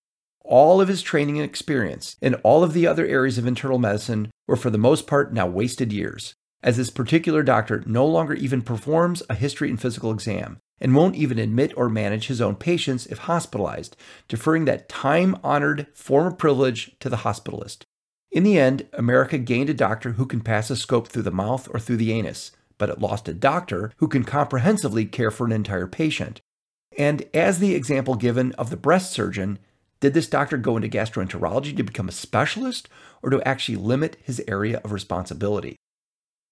All 0.45 0.81
of 0.81 0.89
his 0.89 1.03
training 1.03 1.39
and 1.39 1.49
experience 1.49 2.17
in 2.21 2.35
all 2.35 2.65
of 2.65 2.73
the 2.73 2.85
other 2.85 3.07
areas 3.07 3.39
of 3.39 3.47
internal 3.47 3.79
medicine 3.79 4.33
were 4.49 4.57
for 4.57 4.71
the 4.71 4.77
most 4.77 5.07
part 5.07 5.33
now 5.33 5.47
wasted 5.47 5.93
years, 5.93 6.35
as 6.65 6.77
this 6.77 6.91
particular 6.91 7.45
doctor 7.45 7.85
no 7.87 8.05
longer 8.05 8.35
even 8.35 8.61
performs 8.61 9.23
a 9.31 9.37
history 9.37 9.71
and 9.71 9.81
physical 9.81 10.11
exam 10.11 10.59
and 10.81 10.97
won't 10.97 11.15
even 11.15 11.39
admit 11.39 11.73
or 11.77 11.89
manage 11.89 12.27
his 12.27 12.41
own 12.41 12.57
patients 12.57 13.07
if 13.07 13.19
hospitalized, 13.19 13.97
deferring 14.27 14.65
that 14.65 14.89
time 14.89 15.39
honored 15.45 15.87
former 15.95 16.33
privilege 16.33 16.97
to 16.99 17.09
the 17.09 17.19
hospitalist. 17.19 17.85
In 18.33 18.45
the 18.45 18.59
end, 18.59 18.87
America 18.95 19.37
gained 19.37 19.69
a 19.69 19.75
doctor 19.75 20.13
who 20.13 20.25
can 20.25 20.41
pass 20.41 20.71
a 20.71 20.77
scope 20.77 21.09
through 21.09 21.25
the 21.25 21.31
mouth 21.31 21.69
or 21.73 21.79
through 21.79 21.99
the 21.99 22.13
anus, 22.13 22.51
but 22.79 22.89
it 22.89 22.99
lost 22.99 23.29
a 23.29 23.35
doctor 23.35 23.93
who 23.99 24.09
can 24.09 24.25
comprehensively 24.25 25.05
care 25.05 25.31
for 25.31 25.45
an 25.45 25.53
entire 25.53 25.87
patient. 25.87 26.41
And 26.97 27.27
as 27.35 27.59
the 27.59 27.75
example 27.75 28.15
given 28.15 28.53
of 28.53 28.71
the 28.71 28.77
breast 28.79 29.13
surgeon, 29.13 29.59
did 30.01 30.15
this 30.15 30.29
doctor 30.29 30.57
go 30.57 30.77
into 30.77 30.89
gastroenterology 30.89 31.77
to 31.77 31.83
become 31.83 32.09
a 32.09 32.13
specialist 32.13 32.89
or 33.23 33.29
to 33.29 33.47
actually 33.47 33.77
limit 33.77 34.17
his 34.23 34.43
area 34.49 34.81
of 34.83 34.93
responsibility? 34.93 35.77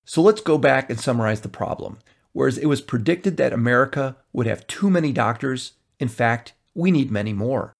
So 0.05 0.21
let's 0.21 0.43
go 0.43 0.59
back 0.59 0.91
and 0.91 1.01
summarize 1.01 1.41
the 1.41 1.49
problem. 1.49 1.99
Whereas 2.33 2.59
it 2.59 2.67
was 2.67 2.83
predicted 2.83 3.39
that 3.39 3.55
America 3.55 4.17
would 4.35 4.47
have 4.47 4.67
too 4.67 4.91
many 4.91 5.13
doctors, 5.13 5.73
in 5.99 6.09
fact, 6.09 6.53
we 6.75 6.91
need 6.91 7.11
many 7.11 7.33
more. 7.33 7.73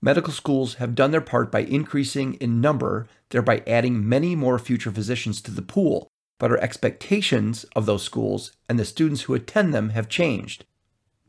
Medical 0.00 0.32
schools 0.32 0.74
have 0.74 0.94
done 0.94 1.10
their 1.10 1.20
part 1.20 1.50
by 1.50 1.60
increasing 1.60 2.34
in 2.34 2.60
number, 2.60 3.08
thereby 3.30 3.62
adding 3.66 4.08
many 4.08 4.34
more 4.34 4.58
future 4.58 4.90
physicians 4.90 5.40
to 5.42 5.50
the 5.50 5.62
pool, 5.62 6.08
but 6.38 6.50
our 6.50 6.58
expectations 6.58 7.64
of 7.74 7.86
those 7.86 8.02
schools 8.02 8.52
and 8.68 8.78
the 8.78 8.84
students 8.84 9.22
who 9.22 9.34
attend 9.34 9.74
them 9.74 9.90
have 9.90 10.08
changed. 10.08 10.64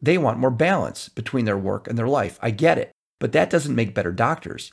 They 0.02 0.18
want 0.18 0.40
more 0.40 0.52
balance 0.52 1.10
between 1.10 1.46
their 1.46 1.58
work 1.58 1.88
and 1.88 1.98
their 1.98 2.08
life. 2.08 2.40
I 2.42 2.52
get 2.52 2.78
it, 2.78 2.92
but 3.20 3.32
that 3.34 3.50
doesn't 3.50 3.76
make 3.76 3.94
better 3.94 4.12
doctors. 4.12 4.72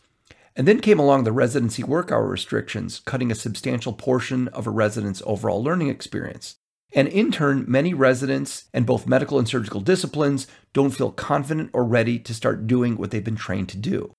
And 0.55 0.67
then 0.67 0.81
came 0.81 0.99
along 0.99 1.25
the 1.25 1.33
residency 1.33 1.83
work 1.83 2.11
hour 2.11 2.27
restrictions, 2.27 3.01
cutting 3.01 3.31
a 3.31 3.35
substantial 3.35 3.93
portion 3.93 4.49
of 4.49 4.67
a 4.67 4.71
resident's 4.71 5.23
overall 5.27 5.63
learning 5.63 5.89
experience. 5.89 6.57
And 6.95 7.09
in 7.09 7.33
turn, 7.33 7.65
many 7.69 7.93
residents 7.93 8.65
and 8.73 8.87
both 8.87 9.07
medical 9.07 9.39
and 9.39 9.49
surgical 9.49 9.81
disciplines 9.81 10.47
don't 10.73 10.93
feel 10.93 11.11
confident 11.11 11.71
or 11.73 11.85
ready 11.85 12.19
to 12.21 12.33
start 12.33 12.67
doing 12.67 12.97
what 12.97 13.11
they've 13.11 13.23
been 13.23 13.37
trained 13.37 13.69
to 13.71 13.77
do. 13.77 14.15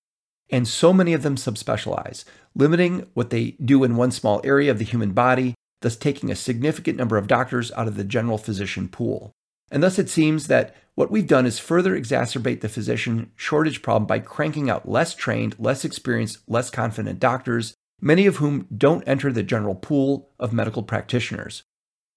And 0.50 0.68
so 0.68 0.94
many 0.94 1.14
of 1.14 1.24
them 1.24 1.36
subspecialize, 1.36 2.24
limiting 2.56 3.08
what 3.14 3.30
they 3.30 3.52
do 3.64 3.84
in 3.84 3.98
one 3.98 4.12
small 4.12 4.42
area 4.44 4.72
of 4.72 4.80
the 4.80 4.86
human 4.86 5.12
body, 5.12 5.56
thus 5.82 5.96
taking 5.96 6.32
a 6.32 6.36
significant 6.36 6.98
number 6.98 7.18
of 7.18 7.28
doctors 7.28 7.72
out 7.74 7.88
of 7.88 7.98
the 7.98 8.04
general 8.04 8.38
physician 8.38 8.88
pool. 8.88 9.32
And 9.70 9.84
thus 9.84 10.00
it 10.00 10.10
seems 10.10 10.48
that 10.48 10.76
what 10.96 11.12
we've 11.12 11.28
done 11.28 11.46
is 11.46 11.60
further 11.60 11.98
exacerbate 12.00 12.62
the 12.62 12.70
physician 12.70 13.32
shortage 13.36 13.82
problem 13.82 14.08
by 14.08 14.20
cranking 14.20 14.70
out 14.70 14.90
less 14.90 15.14
trained, 15.14 15.56
less 15.60 15.86
experienced, 15.86 16.40
less 16.48 16.70
confident 16.70 17.20
doctors, 17.20 17.74
many 18.02 18.26
of 18.26 18.38
whom 18.38 18.68
don't 18.76 19.04
enter 19.08 19.32
the 19.32 19.44
general 19.44 19.76
pool 19.76 20.30
of 20.40 20.54
medical 20.54 20.84
practitioners. 20.84 21.64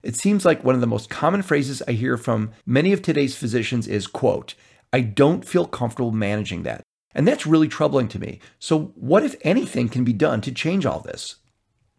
It 0.02 0.16
seems 0.16 0.44
like 0.44 0.64
one 0.64 0.74
of 0.74 0.80
the 0.80 0.86
most 0.86 1.10
common 1.10 1.42
phrases 1.42 1.82
I 1.86 1.92
hear 1.92 2.16
from 2.16 2.52
many 2.64 2.92
of 2.92 3.02
today's 3.02 3.36
physicians 3.36 3.86
is, 3.86 4.06
quote, 4.06 4.54
I 4.92 5.00
don't 5.02 5.44
feel 5.44 5.66
comfortable 5.66 6.12
managing 6.12 6.62
that. 6.62 6.82
And 7.14 7.26
that's 7.26 7.46
really 7.46 7.68
troubling 7.68 8.08
to 8.08 8.18
me. 8.18 8.40
So, 8.58 8.92
what, 8.94 9.24
if 9.24 9.34
anything, 9.42 9.88
can 9.88 10.04
be 10.04 10.12
done 10.12 10.40
to 10.42 10.52
change 10.52 10.86
all 10.86 11.00
this? 11.00 11.36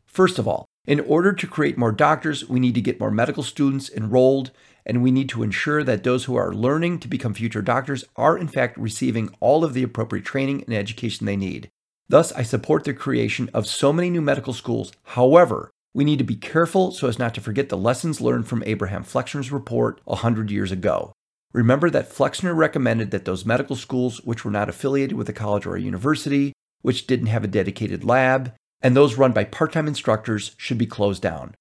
First 0.06 0.40
of 0.40 0.48
all, 0.48 0.66
in 0.86 1.00
order 1.00 1.32
to 1.34 1.48
create 1.48 1.78
more 1.78 1.92
doctors, 1.92 2.50
we 2.50 2.60
need 2.60 2.76
to 2.76 2.82
get 2.82 3.00
more 3.00 3.12
medical 3.12 3.44
students 3.44 3.90
enrolled, 3.90 4.52
and 4.86 5.04
we 5.04 5.12
need 5.12 5.30
to 5.30 5.44
ensure 5.44 5.84
that 5.84 6.04
those 6.04 6.26
who 6.26 6.36
are 6.36 6.54
learning 6.54 7.00
to 7.00 7.08
become 7.08 7.34
future 7.34 7.62
doctors 7.62 8.04
are, 8.16 8.38
in 8.38 8.48
fact, 8.48 8.78
receiving 8.78 9.34
all 9.40 9.64
of 9.64 9.74
the 9.74 9.84
appropriate 9.84 10.26
training 10.26 10.64
and 10.64 10.74
education 10.74 11.26
they 11.26 11.38
need. 11.38 11.70
Thus, 12.10 12.32
I 12.34 12.42
support 12.44 12.84
the 12.84 12.94
creation 12.94 13.50
of 13.54 13.68
so 13.68 13.94
many 13.94 14.10
new 14.10 14.22
medical 14.22 14.54
schools. 14.54 14.92
However, 15.04 15.72
we 15.94 16.04
need 16.04 16.18
to 16.18 16.26
be 16.26 16.36
careful 16.36 16.92
so 16.92 17.08
as 17.08 17.20
not 17.20 17.36
to 17.36 17.42
forget 17.42 17.70
the 17.70 17.78
lessons 17.78 18.20
learned 18.20 18.48
from 18.48 18.64
Abraham 18.66 19.04
Flexner's 19.04 19.52
report 19.52 20.02
100 20.06 20.50
years 20.50 20.72
ago. 20.72 21.14
Remember 21.54 21.90
that 21.90 22.12
Flexner 22.12 22.56
recommended 22.56 23.12
that 23.12 23.26
those 23.26 23.46
medical 23.46 23.76
schools 23.76 24.22
which 24.24 24.46
were 24.46 24.52
not 24.52 24.70
affiliated 24.70 25.18
with 25.18 25.28
a 25.28 25.34
college 25.34 25.66
or 25.66 25.76
a 25.76 25.82
university, 25.82 26.54
which 26.82 27.08
didn't 27.08 27.28
have 27.28 27.44
a 27.44 27.48
dedicated 27.48 28.04
lab, 28.04 28.54
and 28.82 28.96
those 28.96 29.18
run 29.18 29.34
by 29.34 29.44
part 29.44 29.74
time 29.74 29.88
instructors 29.88 30.56
should 30.58 30.78
be 30.78 30.86
closed 30.86 31.22
down. 31.22 31.54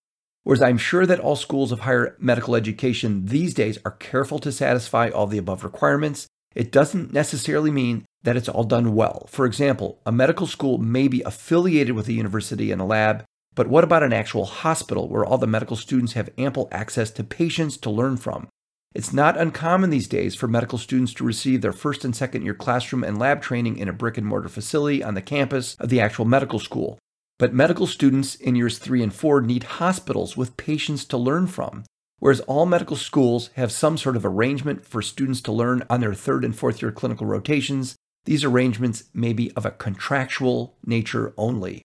Whereas 0.43 0.63
I'm 0.63 0.79
sure 0.79 1.07
that 1.07 1.21
all 1.21 1.37
schools 1.37 1.73
of 1.73 1.81
higher 1.81 2.17
medical 2.19 2.55
education 2.55 3.27
these 3.27 3.53
days 3.53 3.79
are 3.85 3.91
careful 3.91 4.39
to 4.39 4.53
satisfy 4.53 5.09
all 5.11 5.27
the 5.27 5.39
above 5.39 5.65
requirements, 5.65 6.27
it 6.55 6.73
doesn't 6.73 7.13
necessarily 7.13 7.71
mean 7.71 8.05
that 8.23 8.37
it's 8.37 8.49
all 8.49 8.65
done 8.65 8.95
well. 8.95 9.27
For 9.29 9.45
example, 9.45 10.01
a 10.07 10.13
medical 10.13 10.47
school 10.47 10.79
may 10.79 11.09
be 11.09 11.23
affiliated 11.23 11.95
with 11.95 12.09
a 12.09 12.13
university 12.13 12.73
and 12.73 12.81
a 12.81 12.85
lab, 12.85 13.25
but 13.55 13.67
what 13.67 13.85
about 13.85 14.03
an 14.03 14.13
actual 14.13 14.47
hospital 14.47 15.09
where 15.09 15.25
all 15.25 15.39
the 15.39 15.47
medical 15.47 15.77
students 15.77 16.15
have 16.15 16.31
ample 16.39 16.69
access 16.71 17.11
to 17.13 17.25
patients 17.25 17.77
to 17.79 17.91
learn 17.91 18.17
from? 18.17 18.49
It's 18.93 19.13
not 19.13 19.39
uncommon 19.39 19.91
these 19.91 20.09
days 20.09 20.35
for 20.35 20.49
medical 20.49 20.77
students 20.77 21.15
to 21.15 21.25
receive 21.25 21.63
their 21.63 21.73
first 21.73 22.05
and 22.05 22.15
second 22.15 22.43
year 22.43 22.55
classroom 22.55 23.05
and 23.05 23.19
lab 23.19 23.41
training 23.41 23.77
in 23.77 23.89
a 23.89 23.93
brick 23.93 24.19
and 24.19 24.27
mortar 24.27 24.49
facility 24.49 25.01
on 25.03 25.15
the 25.15 25.23
campus 25.23 25.77
of 25.79 25.91
the 25.91 26.01
actual 26.01 26.25
medical 26.25 26.59
school. 26.59 26.99
But 27.39 27.55
medical 27.55 27.87
students 27.87 28.35
in 28.35 28.57
years 28.57 28.79
three 28.79 29.01
and 29.01 29.15
four 29.15 29.43
need 29.43 29.63
hospitals 29.63 30.37
with 30.37 30.57
patients 30.57 31.05
to 31.07 31.17
learn 31.17 31.47
from. 31.47 31.85
Whereas 32.19 32.41
all 32.41 32.67
medical 32.67 32.97
schools 32.97 33.51
have 33.55 33.71
some 33.71 33.97
sort 33.97 34.17
of 34.17 34.27
arrangement 34.27 34.85
for 34.85 35.03
students 35.03 35.41
to 35.43 35.53
learn 35.53 35.85
on 35.89 36.01
their 36.01 36.13
third 36.13 36.45
and 36.45 36.55
fourth 36.55 36.83
year 36.83 36.91
clinical 36.91 37.27
rotations, 37.29 37.95
these 38.25 38.45
arrangements 38.45 39.05
may 39.15 39.33
be 39.33 39.53
of 39.53 39.65
a 39.65 39.71
contractual 39.71 40.77
nature 40.85 41.33
only. 41.39 41.83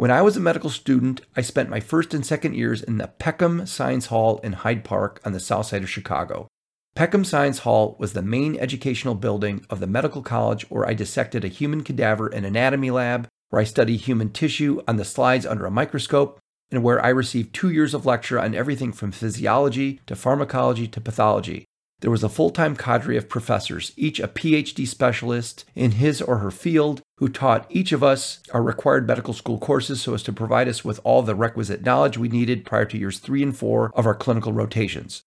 When 0.00 0.10
I 0.10 0.22
was 0.22 0.34
a 0.34 0.40
medical 0.40 0.70
student, 0.70 1.20
I 1.36 1.42
spent 1.42 1.68
my 1.68 1.78
first 1.78 2.14
and 2.14 2.24
second 2.24 2.54
years 2.54 2.82
in 2.82 2.96
the 2.96 3.08
Peckham 3.08 3.66
Science 3.66 4.06
Hall 4.06 4.38
in 4.38 4.54
Hyde 4.54 4.82
Park 4.82 5.20
on 5.26 5.32
the 5.32 5.40
south 5.40 5.66
side 5.66 5.82
of 5.82 5.90
Chicago. 5.90 6.48
Peckham 6.94 7.22
Science 7.22 7.58
Hall 7.58 7.96
was 7.98 8.14
the 8.14 8.22
main 8.22 8.56
educational 8.56 9.14
building 9.14 9.62
of 9.68 9.78
the 9.78 9.86
medical 9.86 10.22
college 10.22 10.62
where 10.70 10.88
I 10.88 10.94
dissected 10.94 11.44
a 11.44 11.48
human 11.48 11.84
cadaver 11.84 12.28
in 12.28 12.46
anatomy 12.46 12.90
lab, 12.90 13.28
where 13.50 13.60
I 13.60 13.64
studied 13.64 13.98
human 13.98 14.30
tissue 14.30 14.80
on 14.88 14.96
the 14.96 15.04
slides 15.04 15.44
under 15.44 15.66
a 15.66 15.70
microscope, 15.70 16.38
and 16.70 16.82
where 16.82 17.04
I 17.04 17.10
received 17.10 17.54
two 17.54 17.68
years 17.68 17.92
of 17.92 18.06
lecture 18.06 18.40
on 18.40 18.54
everything 18.54 18.92
from 18.92 19.12
physiology 19.12 20.00
to 20.06 20.16
pharmacology 20.16 20.88
to 20.88 21.00
pathology. 21.02 21.66
There 22.00 22.10
was 22.10 22.24
a 22.24 22.30
full 22.30 22.48
time 22.48 22.74
cadre 22.74 23.18
of 23.18 23.28
professors, 23.28 23.92
each 23.98 24.18
a 24.18 24.28
PhD 24.28 24.88
specialist 24.88 25.66
in 25.74 25.90
his 25.90 26.22
or 26.22 26.38
her 26.38 26.50
field, 26.50 27.02
who 27.20 27.28
taught 27.28 27.66
each 27.68 27.92
of 27.92 28.02
us 28.02 28.40
our 28.52 28.62
required 28.62 29.06
medical 29.06 29.34
school 29.34 29.58
courses 29.58 30.00
so 30.00 30.14
as 30.14 30.22
to 30.22 30.32
provide 30.32 30.66
us 30.66 30.84
with 30.84 30.98
all 31.04 31.22
the 31.22 31.34
requisite 31.34 31.84
knowledge 31.84 32.16
we 32.16 32.28
needed 32.28 32.64
prior 32.64 32.86
to 32.86 32.98
years 32.98 33.18
three 33.18 33.42
and 33.42 33.56
four 33.56 33.92
of 33.94 34.06
our 34.06 34.14
clinical 34.14 34.54
rotations. 34.54 35.22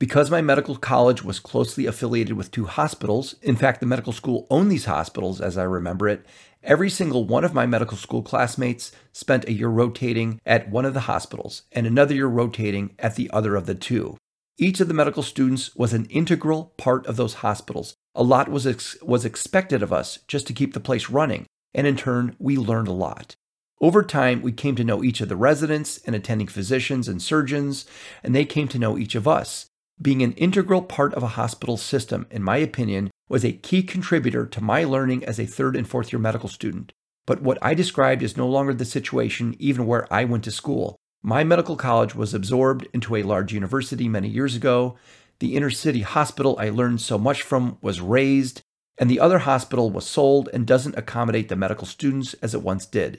Because 0.00 0.32
my 0.32 0.42
medical 0.42 0.76
college 0.76 1.24
was 1.24 1.40
closely 1.40 1.86
affiliated 1.86 2.36
with 2.36 2.50
two 2.50 2.66
hospitals, 2.66 3.36
in 3.40 3.54
fact, 3.54 3.78
the 3.80 3.86
medical 3.86 4.12
school 4.12 4.48
owned 4.50 4.70
these 4.70 4.84
hospitals 4.84 5.40
as 5.40 5.56
I 5.56 5.62
remember 5.62 6.08
it, 6.08 6.26
every 6.62 6.90
single 6.90 7.24
one 7.24 7.44
of 7.44 7.54
my 7.54 7.66
medical 7.66 7.96
school 7.96 8.22
classmates 8.22 8.90
spent 9.12 9.46
a 9.46 9.52
year 9.52 9.68
rotating 9.68 10.40
at 10.44 10.68
one 10.68 10.84
of 10.84 10.94
the 10.94 11.00
hospitals 11.00 11.62
and 11.70 11.86
another 11.86 12.14
year 12.14 12.26
rotating 12.26 12.94
at 12.98 13.14
the 13.14 13.30
other 13.30 13.54
of 13.54 13.66
the 13.66 13.76
two. 13.76 14.16
Each 14.60 14.80
of 14.80 14.88
the 14.88 14.94
medical 14.94 15.22
students 15.22 15.74
was 15.76 15.92
an 15.92 16.06
integral 16.06 16.72
part 16.76 17.06
of 17.06 17.16
those 17.16 17.34
hospitals. 17.34 17.94
A 18.16 18.24
lot 18.24 18.48
was, 18.48 18.66
ex- 18.66 19.00
was 19.00 19.24
expected 19.24 19.84
of 19.84 19.92
us 19.92 20.18
just 20.26 20.48
to 20.48 20.52
keep 20.52 20.74
the 20.74 20.80
place 20.80 21.08
running, 21.08 21.46
and 21.72 21.86
in 21.86 21.96
turn, 21.96 22.34
we 22.40 22.56
learned 22.56 22.88
a 22.88 22.92
lot. 22.92 23.36
Over 23.80 24.02
time, 24.02 24.42
we 24.42 24.50
came 24.50 24.74
to 24.74 24.82
know 24.82 25.04
each 25.04 25.20
of 25.20 25.28
the 25.28 25.36
residents 25.36 25.98
and 25.98 26.16
attending 26.16 26.48
physicians 26.48 27.06
and 27.06 27.22
surgeons, 27.22 27.86
and 28.24 28.34
they 28.34 28.44
came 28.44 28.66
to 28.68 28.80
know 28.80 28.98
each 28.98 29.14
of 29.14 29.28
us. 29.28 29.66
Being 30.02 30.24
an 30.24 30.32
integral 30.32 30.82
part 30.82 31.14
of 31.14 31.22
a 31.22 31.28
hospital 31.38 31.76
system, 31.76 32.26
in 32.28 32.42
my 32.42 32.56
opinion, 32.56 33.12
was 33.28 33.44
a 33.44 33.52
key 33.52 33.84
contributor 33.84 34.44
to 34.44 34.60
my 34.60 34.82
learning 34.82 35.24
as 35.24 35.38
a 35.38 35.46
third 35.46 35.76
and 35.76 35.86
fourth 35.86 36.12
year 36.12 36.18
medical 36.18 36.48
student. 36.48 36.92
But 37.28 37.42
what 37.42 37.58
I 37.62 37.74
described 37.74 38.24
is 38.24 38.36
no 38.36 38.48
longer 38.48 38.74
the 38.74 38.84
situation 38.84 39.54
even 39.60 39.86
where 39.86 40.12
I 40.12 40.24
went 40.24 40.42
to 40.44 40.50
school. 40.50 40.96
My 41.22 41.42
medical 41.42 41.76
college 41.76 42.14
was 42.14 42.32
absorbed 42.32 42.86
into 42.94 43.16
a 43.16 43.24
large 43.24 43.52
university 43.52 44.08
many 44.08 44.28
years 44.28 44.54
ago. 44.54 44.96
The 45.40 45.56
inner 45.56 45.70
city 45.70 46.02
hospital 46.02 46.56
I 46.60 46.70
learned 46.70 47.00
so 47.00 47.18
much 47.18 47.42
from 47.42 47.76
was 47.80 48.00
razed, 48.00 48.62
and 48.98 49.10
the 49.10 49.18
other 49.18 49.40
hospital 49.40 49.90
was 49.90 50.06
sold 50.06 50.48
and 50.52 50.66
doesn't 50.66 50.96
accommodate 50.96 51.48
the 51.48 51.56
medical 51.56 51.86
students 51.86 52.34
as 52.34 52.54
it 52.54 52.62
once 52.62 52.86
did. 52.86 53.18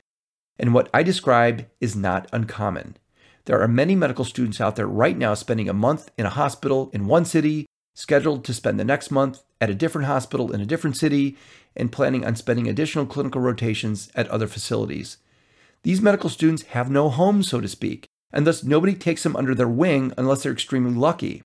And 0.57 0.73
what 0.73 0.89
I 0.93 1.03
describe 1.03 1.67
is 1.81 1.95
not 1.95 2.29
uncommon. 2.31 2.97
There 3.45 3.61
are 3.61 3.67
many 3.67 3.95
medical 3.95 4.25
students 4.25 4.61
out 4.61 4.75
there 4.75 4.87
right 4.87 5.17
now 5.17 5.33
spending 5.33 5.67
a 5.67 5.73
month 5.73 6.09
in 6.17 6.25
a 6.25 6.29
hospital 6.29 6.89
in 6.93 7.07
one 7.07 7.25
city, 7.25 7.65
scheduled 7.95 8.45
to 8.45 8.53
spend 8.53 8.79
the 8.79 8.85
next 8.85 9.11
month 9.11 9.43
at 9.59 9.69
a 9.69 9.75
different 9.75 10.07
hospital 10.07 10.53
in 10.53 10.61
a 10.61 10.65
different 10.65 10.95
city, 10.95 11.37
and 11.75 11.91
planning 11.91 12.25
on 12.25 12.35
spending 12.35 12.67
additional 12.67 13.05
clinical 13.05 13.41
rotations 13.41 14.09
at 14.15 14.27
other 14.29 14.47
facilities. 14.47 15.17
These 15.83 16.01
medical 16.01 16.29
students 16.29 16.63
have 16.63 16.91
no 16.91 17.09
home, 17.09 17.41
so 17.41 17.61
to 17.61 17.67
speak, 17.67 18.05
and 18.31 18.45
thus 18.45 18.63
nobody 18.63 18.93
takes 18.93 19.23
them 19.23 19.35
under 19.35 19.55
their 19.55 19.67
wing 19.67 20.13
unless 20.17 20.43
they're 20.43 20.51
extremely 20.51 20.93
lucky. 20.93 21.41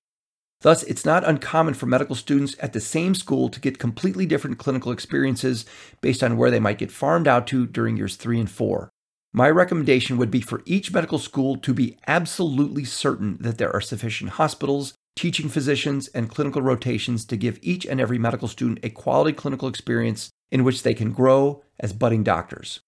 Thus, 0.61 0.83
it's 0.83 1.05
not 1.05 1.27
uncommon 1.27 1.73
for 1.73 1.85
medical 1.85 2.15
students 2.15 2.55
at 2.59 2.73
the 2.73 2.79
same 2.79 3.13
school 3.13 3.49
to 3.49 3.59
get 3.59 3.79
completely 3.79 4.25
different 4.25 4.57
clinical 4.57 4.91
experiences 4.91 5.65
based 6.01 6.23
on 6.23 6.37
where 6.37 6.49
they 6.49 6.59
might 6.59 6.79
get 6.79 6.91
farmed 6.91 7.27
out 7.27 7.45
to 7.47 7.67
during 7.67 7.97
years 7.97 8.15
three 8.15 8.39
and 8.39 8.49
four. 8.49 8.89
My 9.31 9.49
recommendation 9.49 10.17
would 10.17 10.31
be 10.31 10.41
for 10.41 10.63
each 10.65 10.93
medical 10.93 11.19
school 11.19 11.57
to 11.57 11.73
be 11.73 11.97
absolutely 12.07 12.85
certain 12.85 13.37
that 13.41 13.57
there 13.57 13.73
are 13.73 13.81
sufficient 13.81 14.31
hospitals, 14.31 14.93
teaching 15.15 15.49
physicians, 15.49 16.07
and 16.09 16.29
clinical 16.29 16.61
rotations 16.61 17.25
to 17.25 17.37
give 17.37 17.59
each 17.61 17.85
and 17.85 17.99
every 17.99 18.17
medical 18.17 18.47
student 18.47 18.79
a 18.83 18.89
quality 18.89 19.33
clinical 19.33 19.67
experience 19.67 20.29
in 20.51 20.63
which 20.63 20.83
they 20.83 20.93
can 20.93 21.11
grow 21.11 21.61
as 21.79 21.93
budding 21.93 22.23
doctors. 22.23 22.79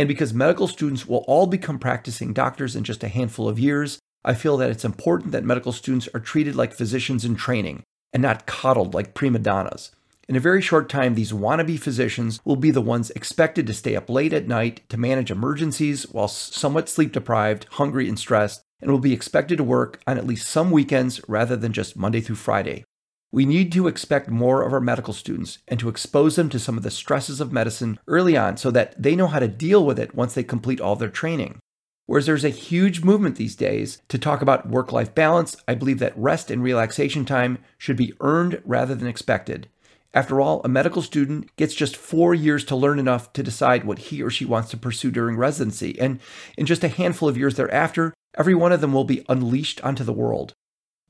And 0.00 0.08
because 0.08 0.32
medical 0.32 0.66
students 0.66 1.06
will 1.06 1.26
all 1.28 1.46
become 1.46 1.78
practicing 1.78 2.32
doctors 2.32 2.74
in 2.74 2.84
just 2.84 3.04
a 3.04 3.08
handful 3.08 3.50
of 3.50 3.58
years, 3.58 3.98
I 4.24 4.32
feel 4.32 4.56
that 4.56 4.70
it's 4.70 4.82
important 4.82 5.32
that 5.32 5.44
medical 5.44 5.72
students 5.72 6.08
are 6.14 6.20
treated 6.20 6.56
like 6.56 6.72
physicians 6.72 7.22
in 7.22 7.36
training 7.36 7.82
and 8.10 8.22
not 8.22 8.46
coddled 8.46 8.94
like 8.94 9.12
prima 9.12 9.40
donnas. 9.40 9.90
In 10.26 10.36
a 10.36 10.40
very 10.40 10.62
short 10.62 10.88
time, 10.88 11.16
these 11.16 11.32
wannabe 11.32 11.78
physicians 11.78 12.40
will 12.46 12.56
be 12.56 12.70
the 12.70 12.80
ones 12.80 13.10
expected 13.10 13.66
to 13.66 13.74
stay 13.74 13.94
up 13.94 14.08
late 14.08 14.32
at 14.32 14.48
night 14.48 14.80
to 14.88 14.96
manage 14.96 15.30
emergencies 15.30 16.04
while 16.04 16.28
somewhat 16.28 16.88
sleep 16.88 17.12
deprived, 17.12 17.66
hungry, 17.72 18.08
and 18.08 18.18
stressed, 18.18 18.62
and 18.80 18.90
will 18.90 19.00
be 19.00 19.12
expected 19.12 19.58
to 19.58 19.64
work 19.64 20.00
on 20.06 20.16
at 20.16 20.26
least 20.26 20.48
some 20.48 20.70
weekends 20.70 21.20
rather 21.28 21.56
than 21.56 21.74
just 21.74 21.94
Monday 21.94 22.22
through 22.22 22.36
Friday. 22.36 22.86
We 23.32 23.46
need 23.46 23.70
to 23.72 23.86
expect 23.86 24.28
more 24.28 24.62
of 24.62 24.72
our 24.72 24.80
medical 24.80 25.14
students 25.14 25.58
and 25.68 25.78
to 25.78 25.88
expose 25.88 26.34
them 26.34 26.48
to 26.48 26.58
some 26.58 26.76
of 26.76 26.82
the 26.82 26.90
stresses 26.90 27.40
of 27.40 27.52
medicine 27.52 28.00
early 28.08 28.36
on 28.36 28.56
so 28.56 28.72
that 28.72 29.00
they 29.00 29.14
know 29.14 29.28
how 29.28 29.38
to 29.38 29.46
deal 29.46 29.86
with 29.86 30.00
it 30.00 30.16
once 30.16 30.34
they 30.34 30.42
complete 30.42 30.80
all 30.80 30.96
their 30.96 31.08
training. 31.08 31.60
Whereas 32.06 32.26
there's 32.26 32.44
a 32.44 32.48
huge 32.48 33.04
movement 33.04 33.36
these 33.36 33.54
days 33.54 34.02
to 34.08 34.18
talk 34.18 34.42
about 34.42 34.68
work 34.68 34.90
life 34.90 35.14
balance, 35.14 35.56
I 35.68 35.76
believe 35.76 36.00
that 36.00 36.18
rest 36.18 36.50
and 36.50 36.60
relaxation 36.60 37.24
time 37.24 37.58
should 37.78 37.96
be 37.96 38.14
earned 38.18 38.60
rather 38.64 38.96
than 38.96 39.06
expected. 39.06 39.68
After 40.12 40.40
all, 40.40 40.60
a 40.64 40.68
medical 40.68 41.02
student 41.02 41.54
gets 41.54 41.72
just 41.72 41.96
four 41.96 42.34
years 42.34 42.64
to 42.64 42.74
learn 42.74 42.98
enough 42.98 43.32
to 43.34 43.44
decide 43.44 43.84
what 43.84 44.00
he 44.00 44.24
or 44.24 44.30
she 44.30 44.44
wants 44.44 44.70
to 44.70 44.76
pursue 44.76 45.12
during 45.12 45.36
residency, 45.36 45.96
and 46.00 46.18
in 46.58 46.66
just 46.66 46.82
a 46.82 46.88
handful 46.88 47.28
of 47.28 47.36
years 47.36 47.54
thereafter, 47.54 48.12
every 48.36 48.56
one 48.56 48.72
of 48.72 48.80
them 48.80 48.92
will 48.92 49.04
be 49.04 49.24
unleashed 49.28 49.80
onto 49.84 50.02
the 50.02 50.12
world. 50.12 50.54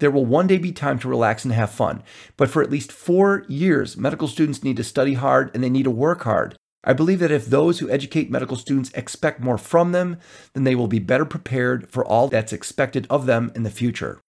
There 0.00 0.10
will 0.10 0.26
one 0.26 0.46
day 0.46 0.58
be 0.58 0.72
time 0.72 0.98
to 1.00 1.08
relax 1.08 1.44
and 1.44 1.52
have 1.52 1.70
fun, 1.70 2.02
but 2.36 2.50
for 2.50 2.62
at 2.62 2.70
least 2.70 2.90
four 2.90 3.44
years, 3.48 3.96
medical 3.96 4.28
students 4.28 4.64
need 4.64 4.78
to 4.78 4.84
study 4.84 5.14
hard 5.14 5.50
and 5.54 5.62
they 5.62 5.70
need 5.70 5.84
to 5.84 5.90
work 5.90 6.22
hard. 6.22 6.56
I 6.82 6.94
believe 6.94 7.18
that 7.18 7.30
if 7.30 7.46
those 7.46 7.78
who 7.78 7.90
educate 7.90 8.30
medical 8.30 8.56
students 8.56 8.90
expect 8.94 9.40
more 9.40 9.58
from 9.58 9.92
them, 9.92 10.16
then 10.54 10.64
they 10.64 10.74
will 10.74 10.88
be 10.88 10.98
better 10.98 11.26
prepared 11.26 11.90
for 11.90 12.04
all 12.04 12.28
that's 12.28 12.54
expected 12.54 13.06
of 13.10 13.26
them 13.26 13.52
in 13.54 13.62
the 13.62 13.70
future. 13.70 14.20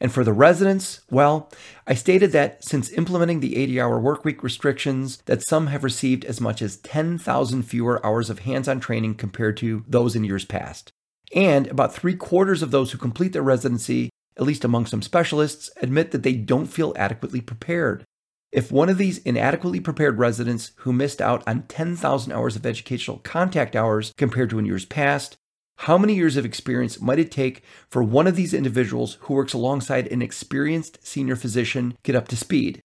And 0.00 0.10
for 0.12 0.24
the 0.24 0.32
residents, 0.32 1.02
well, 1.10 1.50
I 1.86 1.94
stated 1.94 2.32
that 2.32 2.64
since 2.64 2.90
implementing 2.90 3.40
the 3.40 3.56
80 3.56 3.80
hour 3.80 4.00
workweek 4.00 4.42
restrictions, 4.42 5.18
that 5.26 5.46
some 5.46 5.66
have 5.68 5.84
received 5.84 6.24
as 6.24 6.40
much 6.40 6.62
as 6.62 6.78
10,000 6.78 7.62
fewer 7.62 8.04
hours 8.04 8.30
of 8.30 8.40
hands 8.40 8.68
on 8.68 8.80
training 8.80 9.14
compared 9.14 9.58
to 9.58 9.84
those 9.86 10.16
in 10.16 10.24
years 10.24 10.46
past. 10.46 10.90
And 11.34 11.66
about 11.66 11.94
three 11.94 12.14
quarters 12.14 12.62
of 12.62 12.70
those 12.70 12.92
who 12.92 12.98
complete 12.98 13.32
their 13.32 13.42
residency 13.42 14.10
at 14.36 14.44
least 14.44 14.64
among 14.64 14.86
some 14.86 15.02
specialists, 15.02 15.70
admit 15.80 16.10
that 16.10 16.22
they 16.22 16.34
don't 16.34 16.66
feel 16.66 16.92
adequately 16.96 17.40
prepared. 17.40 18.04
If 18.52 18.72
one 18.72 18.88
of 18.88 18.98
these 18.98 19.18
inadequately 19.18 19.80
prepared 19.80 20.18
residents 20.18 20.72
who 20.76 20.92
missed 20.92 21.20
out 21.20 21.42
on 21.46 21.64
10,000 21.64 22.32
hours 22.32 22.56
of 22.56 22.64
educational 22.64 23.18
contact 23.18 23.74
hours 23.74 24.12
compared 24.16 24.50
to 24.50 24.58
in 24.58 24.66
years 24.66 24.84
past, 24.84 25.36
how 25.80 25.98
many 25.98 26.14
years 26.14 26.36
of 26.36 26.44
experience 26.44 27.00
might 27.00 27.18
it 27.18 27.30
take 27.30 27.62
for 27.90 28.02
one 28.02 28.26
of 28.26 28.36
these 28.36 28.54
individuals 28.54 29.18
who 29.20 29.34
works 29.34 29.52
alongside 29.52 30.06
an 30.06 30.22
experienced 30.22 31.06
senior 31.06 31.36
physician 31.36 31.96
get 32.02 32.16
up 32.16 32.28
to 32.28 32.36
speed? 32.36 32.80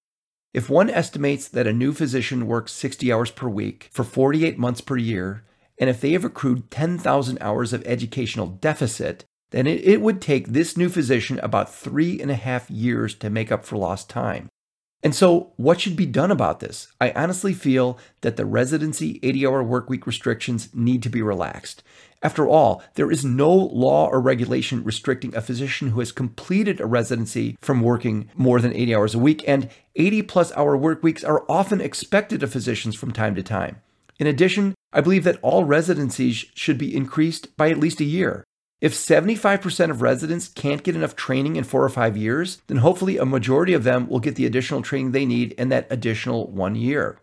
If 0.54 0.70
one 0.70 0.90
estimates 0.90 1.48
that 1.48 1.68
a 1.68 1.74
new 1.74 1.94
physician 1.94 2.48
works 2.48 2.74
60 2.74 3.12
hours 3.14 3.32
per 3.32 3.48
week 3.48 3.88
for 3.92 4.04
48 4.04 4.58
months 4.58 4.82
per 4.82 4.98
year, 4.98 5.46
and 5.78 5.90
if 5.90 6.02
they 6.02 6.12
have 6.12 6.26
accrued 6.26 6.70
10,000 6.70 7.38
hours 7.40 7.72
of 7.72 7.82
educational 7.86 8.48
deficit, 8.48 9.24
then 9.52 9.68
it, 9.68 9.82
it 9.86 10.02
would 10.02 10.22
take 10.22 10.48
this 10.48 10.76
new 10.76 10.90
physician 10.90 11.40
about 11.40 11.74
three 11.74 12.20
and 12.20 12.32
a 12.32 12.36
half 12.36 12.70
years 12.70 13.14
to 13.16 13.30
make 13.30 13.52
up 13.52 13.64
for 13.64 13.78
lost 13.78 14.10
time. 14.10 14.50
And 15.04 15.16
so, 15.16 15.52
what 15.56 15.82
should 15.82 15.96
be 15.96 16.06
done 16.06 16.30
about 16.30 16.60
this? 16.60 16.88
I 17.00 17.12
honestly 17.12 17.54
feel 17.54 17.98
that 18.22 18.38
the 18.38 18.46
residency 18.46 19.20
80 19.24 19.48
hour 19.48 19.64
workweek 19.64 20.06
restrictions 20.06 20.70
need 20.74 21.02
to 21.04 21.10
be 21.10 21.24
relaxed. 21.24 21.84
After 22.24 22.48
all, 22.48 22.84
there 22.94 23.10
is 23.10 23.26
no 23.26 23.52
law 23.52 24.08
or 24.08 24.22
regulation 24.22 24.84
restricting 24.84 25.36
a 25.36 25.42
physician 25.42 25.90
who 25.90 26.00
has 26.00 26.12
completed 26.12 26.80
a 26.80 26.86
residency 26.86 27.58
from 27.62 27.82
working 27.82 28.30
more 28.36 28.62
than 28.62 28.76
80 28.76 28.96
hours 28.96 29.16
a 29.16 29.20
week, 29.20 29.44
and 29.48 29.70
80 29.96 30.22
plus 30.24 30.52
hour 30.52 30.78
work 30.78 31.02
weeks 31.02 31.24
are 31.24 31.46
often 31.50 31.82
expected 31.82 32.44
of 32.44 32.52
physicians 32.52 32.94
from 32.96 33.12
time 33.12 33.34
to 33.34 33.44
time. 33.44 33.82
In 34.20 34.28
addition, 34.28 34.76
I 34.94 35.02
believe 35.02 35.24
that 35.24 35.40
all 35.42 35.66
residencies 35.66 36.46
should 36.54 36.78
be 36.78 36.96
increased 36.96 37.58
by 37.58 37.72
at 37.72 37.80
least 37.80 38.02
a 38.02 38.06
year. 38.06 38.44
If 38.82 38.94
75% 38.94 39.92
of 39.92 40.02
residents 40.02 40.48
can't 40.48 40.82
get 40.82 40.96
enough 40.96 41.16
training 41.16 41.56
in 41.56 41.64
four 41.64 41.84
or 41.84 41.90
five 41.90 42.18
years, 42.18 42.64
then 42.66 42.78
hopefully 42.78 43.16
a 43.16 43.26
majority 43.26 43.74
of 43.74 43.84
them 43.84 44.10
will 44.10 44.20
get 44.20 44.36
the 44.36 44.48
additional 44.48 44.82
training 44.82 45.12
they 45.12 45.26
need 45.26 45.52
in 45.54 45.70
that 45.70 45.86
additional 45.92 46.48
one 46.48 46.74
year. 46.74 47.20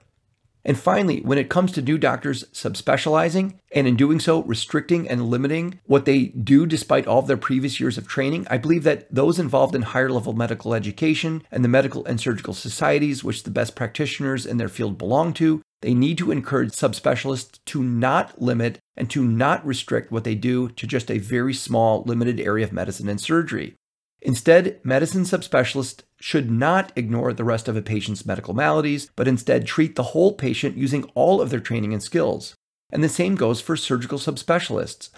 And 0.64 0.78
finally, 0.78 1.20
when 1.22 1.38
it 1.38 1.48
comes 1.48 1.72
to 1.72 1.82
new 1.82 1.98
doctors 1.98 2.44
subspecializing, 2.52 3.54
and 3.72 3.88
in 3.88 3.96
doing 3.96 4.20
so, 4.20 4.42
restricting 4.42 5.08
and 5.08 5.30
limiting 5.30 5.80
what 5.86 6.04
they 6.04 6.26
do 6.26 6.64
despite 6.64 7.06
all 7.06 7.18
of 7.20 7.26
their 7.26 7.36
previous 7.36 7.80
years 7.80 7.98
of 7.98 8.06
training, 8.06 8.46
I 8.50 8.58
believe 8.58 8.84
that 8.84 9.12
those 9.12 9.40
involved 9.40 9.74
in 9.74 9.82
higher 9.82 10.10
level 10.10 10.34
medical 10.34 10.74
education 10.74 11.42
and 11.50 11.64
the 11.64 11.68
medical 11.68 12.04
and 12.04 12.20
surgical 12.20 12.54
societies, 12.54 13.24
which 13.24 13.42
the 13.42 13.50
best 13.50 13.74
practitioners 13.74 14.46
in 14.46 14.58
their 14.58 14.68
field 14.68 14.96
belong 14.96 15.32
to, 15.34 15.62
They 15.80 15.94
need 15.94 16.18
to 16.18 16.32
encourage 16.32 16.70
subspecialists 16.70 17.60
to 17.66 17.82
not 17.82 18.40
limit 18.42 18.80
and 18.96 19.08
to 19.10 19.24
not 19.24 19.64
restrict 19.64 20.10
what 20.10 20.24
they 20.24 20.34
do 20.34 20.68
to 20.70 20.86
just 20.86 21.10
a 21.10 21.18
very 21.18 21.54
small, 21.54 22.02
limited 22.04 22.40
area 22.40 22.64
of 22.64 22.72
medicine 22.72 23.08
and 23.08 23.20
surgery. 23.20 23.74
Instead, 24.20 24.80
medicine 24.82 25.22
subspecialists 25.22 26.00
should 26.20 26.50
not 26.50 26.92
ignore 26.96 27.32
the 27.32 27.44
rest 27.44 27.68
of 27.68 27.76
a 27.76 27.82
patient's 27.82 28.26
medical 28.26 28.54
maladies, 28.54 29.10
but 29.14 29.28
instead 29.28 29.66
treat 29.66 29.94
the 29.94 30.02
whole 30.02 30.32
patient 30.32 30.76
using 30.76 31.04
all 31.14 31.40
of 31.40 31.50
their 31.50 31.60
training 31.60 31.92
and 31.92 32.02
skills. 32.02 32.54
And 32.90 33.04
the 33.04 33.08
same 33.08 33.36
goes 33.36 33.60
for 33.60 33.76
surgical 33.76 34.18
subspecialists. 34.18 35.10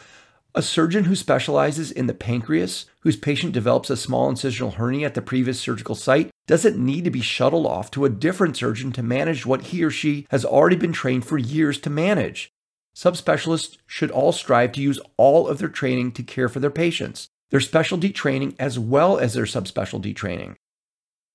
A 0.54 0.62
surgeon 0.62 1.04
who 1.04 1.14
specializes 1.14 1.90
in 1.90 2.08
the 2.08 2.14
pancreas, 2.14 2.86
whose 3.00 3.16
patient 3.16 3.52
develops 3.52 3.88
a 3.88 3.96
small 3.96 4.30
incisional 4.30 4.74
hernia 4.74 5.06
at 5.06 5.14
the 5.14 5.22
previous 5.22 5.60
surgical 5.60 5.94
site, 5.94 6.29
doesn't 6.46 6.78
need 6.78 7.04
to 7.04 7.10
be 7.10 7.20
shuttled 7.20 7.66
off 7.66 7.90
to 7.92 8.04
a 8.04 8.10
different 8.10 8.56
surgeon 8.56 8.92
to 8.92 9.02
manage 9.02 9.46
what 9.46 9.66
he 9.66 9.84
or 9.84 9.90
she 9.90 10.26
has 10.30 10.44
already 10.44 10.76
been 10.76 10.92
trained 10.92 11.24
for 11.24 11.38
years 11.38 11.78
to 11.80 11.90
manage. 11.90 12.52
Subspecialists 12.94 13.78
should 13.86 14.10
all 14.10 14.32
strive 14.32 14.72
to 14.72 14.82
use 14.82 15.00
all 15.16 15.46
of 15.46 15.58
their 15.58 15.68
training 15.68 16.12
to 16.12 16.22
care 16.22 16.48
for 16.48 16.60
their 16.60 16.70
patients, 16.70 17.28
their 17.50 17.60
specialty 17.60 18.10
training 18.10 18.56
as 18.58 18.78
well 18.78 19.18
as 19.18 19.34
their 19.34 19.44
subspecialty 19.44 20.14
training. 20.14 20.56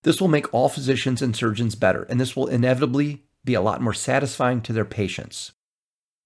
This 0.04 0.22
will 0.22 0.28
make 0.28 0.54
all 0.54 0.70
physicians 0.70 1.22
and 1.22 1.36
surgeons 1.36 1.76
better, 1.76 2.04
and 2.04 2.20
this 2.20 2.36
will 2.36 2.48
inevitably 2.48 3.24
be 3.44 3.54
a 3.54 3.62
lot 3.62 3.82
more 3.82 3.94
satisfying 3.94 4.62
to 4.62 4.74
their 4.74 4.86
patients. 4.86 5.54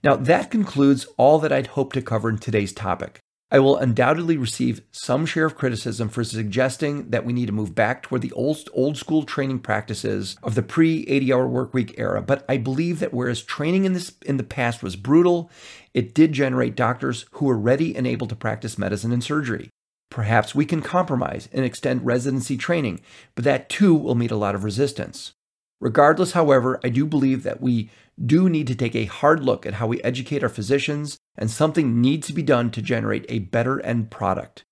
Now, 0.02 0.16
that 0.16 0.50
concludes 0.50 1.06
all 1.16 1.38
that 1.38 1.52
I'd 1.52 1.68
hoped 1.68 1.94
to 1.94 2.02
cover 2.02 2.28
in 2.28 2.38
today's 2.38 2.72
topic. 2.72 3.20
I 3.52 3.58
will 3.58 3.76
undoubtedly 3.76 4.36
receive 4.36 4.82
some 4.92 5.26
share 5.26 5.44
of 5.44 5.56
criticism 5.56 6.08
for 6.08 6.22
suggesting 6.22 7.10
that 7.10 7.24
we 7.24 7.32
need 7.32 7.46
to 7.46 7.52
move 7.52 7.74
back 7.74 8.02
toward 8.02 8.22
the 8.22 8.30
old, 8.32 8.68
old 8.72 8.96
school 8.96 9.24
training 9.24 9.58
practices 9.58 10.36
of 10.42 10.54
the 10.54 10.62
pre 10.62 11.02
80 11.08 11.32
hour 11.32 11.48
workweek 11.48 11.94
era, 11.98 12.22
but 12.22 12.44
I 12.48 12.58
believe 12.58 13.00
that 13.00 13.12
whereas 13.12 13.42
training 13.42 13.86
in, 13.86 13.92
this, 13.92 14.12
in 14.24 14.36
the 14.36 14.44
past 14.44 14.84
was 14.84 14.94
brutal, 14.94 15.50
it 15.94 16.14
did 16.14 16.32
generate 16.32 16.76
doctors 16.76 17.26
who 17.32 17.46
were 17.46 17.58
ready 17.58 17.96
and 17.96 18.06
able 18.06 18.28
to 18.28 18.36
practice 18.36 18.78
medicine 18.78 19.10
and 19.10 19.24
surgery. 19.24 19.68
Perhaps 20.10 20.54
we 20.54 20.64
can 20.64 20.80
compromise 20.80 21.48
and 21.52 21.64
extend 21.64 22.06
residency 22.06 22.56
training, 22.56 23.00
but 23.34 23.44
that 23.44 23.68
too 23.68 23.94
will 23.94 24.14
meet 24.14 24.30
a 24.30 24.36
lot 24.36 24.54
of 24.54 24.62
resistance. 24.62 25.32
Regardless, 25.80 26.32
however, 26.32 26.78
I 26.84 26.88
do 26.88 27.06
believe 27.06 27.42
that 27.42 27.60
we 27.60 27.90
do 28.24 28.48
need 28.48 28.66
to 28.66 28.74
take 28.74 28.94
a 28.94 29.06
hard 29.06 29.42
look 29.42 29.64
at 29.64 29.74
how 29.74 29.86
we 29.86 30.02
educate 30.02 30.42
our 30.42 30.48
physicians, 30.50 31.16
and 31.40 31.50
something 31.50 32.00
needs 32.00 32.26
to 32.26 32.34
be 32.34 32.42
done 32.42 32.70
to 32.70 32.82
generate 32.82 33.24
a 33.28 33.38
better 33.38 33.80
end 33.80 34.10
product. 34.10 34.62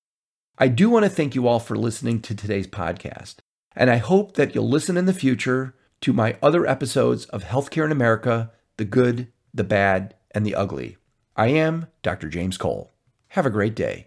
I 0.59 0.69
do 0.69 0.91
want 0.91 1.05
to 1.05 1.11
thank 1.11 1.35
you 1.35 1.49
all 1.49 1.59
for 1.59 1.77
listening 1.77 2.21
to 2.21 2.35
today's 2.35 2.67
podcast, 2.67 3.37
and 3.75 3.91
I 3.91 3.97
hope 3.97 4.35
that 4.35 4.55
you'll 4.55 4.69
listen 4.69 4.99
in 4.99 5.07
the 5.07 5.15
future 5.15 5.75
to 6.03 6.13
my 6.13 6.37
other 6.43 6.67
episodes 6.67 7.25
of 7.27 7.45
Healthcare 7.45 7.87
in 7.87 7.93
America 7.93 8.53
The 8.77 8.85
Good, 8.85 9.33
the 9.55 9.65
Bad, 9.65 10.15
and 10.33 10.45
the 10.45 10.55
Ugly. 10.55 10.99
I 11.35 11.49
am 11.49 11.87
Dr. 12.03 12.29
James 12.29 12.59
Cole. 12.59 12.93
Have 13.29 13.47
a 13.47 13.51
great 13.51 13.75
day. 13.75 14.07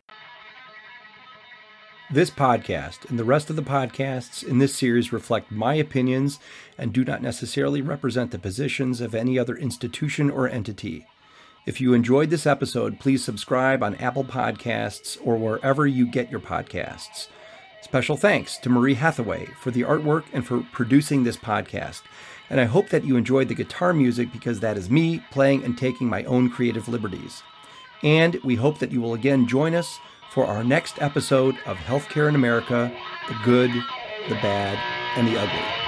This 2.11 2.29
podcast 2.29 3.09
and 3.09 3.17
the 3.17 3.23
rest 3.23 3.49
of 3.49 3.55
the 3.55 3.61
podcasts 3.61 4.43
in 4.45 4.59
this 4.59 4.75
series 4.75 5.13
reflect 5.13 5.49
my 5.49 5.75
opinions 5.75 6.39
and 6.77 6.91
do 6.91 7.05
not 7.05 7.21
necessarily 7.21 7.81
represent 7.81 8.31
the 8.31 8.37
positions 8.37 8.99
of 8.99 9.15
any 9.15 9.39
other 9.39 9.55
institution 9.55 10.29
or 10.29 10.49
entity. 10.49 11.07
If 11.63 11.79
you 11.79 11.93
enjoyed 11.93 12.31
this 12.31 12.47
episode, 12.47 12.99
please 12.99 13.23
subscribe 13.23 13.83
on 13.83 13.93
Apple 13.95 14.23
Podcasts 14.23 15.19
or 15.23 15.37
wherever 15.37 15.85
you 15.85 16.07
get 16.07 16.31
your 16.31 16.39
podcasts. 16.39 17.27
Special 17.81 18.17
thanks 18.17 18.57
to 18.57 18.69
Marie 18.69 18.95
Hathaway 18.95 19.45
for 19.59 19.69
the 19.69 19.83
artwork 19.83 20.23
and 20.33 20.45
for 20.45 20.65
producing 20.71 21.23
this 21.23 21.37
podcast. 21.37 22.01
And 22.49 22.59
I 22.59 22.65
hope 22.65 22.89
that 22.89 23.05
you 23.05 23.15
enjoyed 23.15 23.47
the 23.47 23.53
guitar 23.53 23.93
music 23.93 24.31
because 24.31 24.59
that 24.59 24.75
is 24.75 24.89
me 24.89 25.23
playing 25.29 25.63
and 25.63 25.77
taking 25.77 26.09
my 26.09 26.23
own 26.23 26.49
creative 26.49 26.87
liberties. 26.87 27.43
And 28.01 28.39
we 28.43 28.55
hope 28.55 28.79
that 28.79 28.91
you 28.91 28.99
will 28.99 29.13
again 29.13 29.47
join 29.47 29.75
us 29.75 29.99
for 30.31 30.47
our 30.47 30.63
next 30.63 30.99
episode 30.99 31.57
of 31.67 31.77
Healthcare 31.77 32.27
in 32.27 32.33
America 32.33 32.91
The 33.27 33.37
Good, 33.43 33.71
the 34.29 34.35
Bad, 34.35 34.79
and 35.15 35.27
the 35.27 35.39
Ugly. 35.39 35.80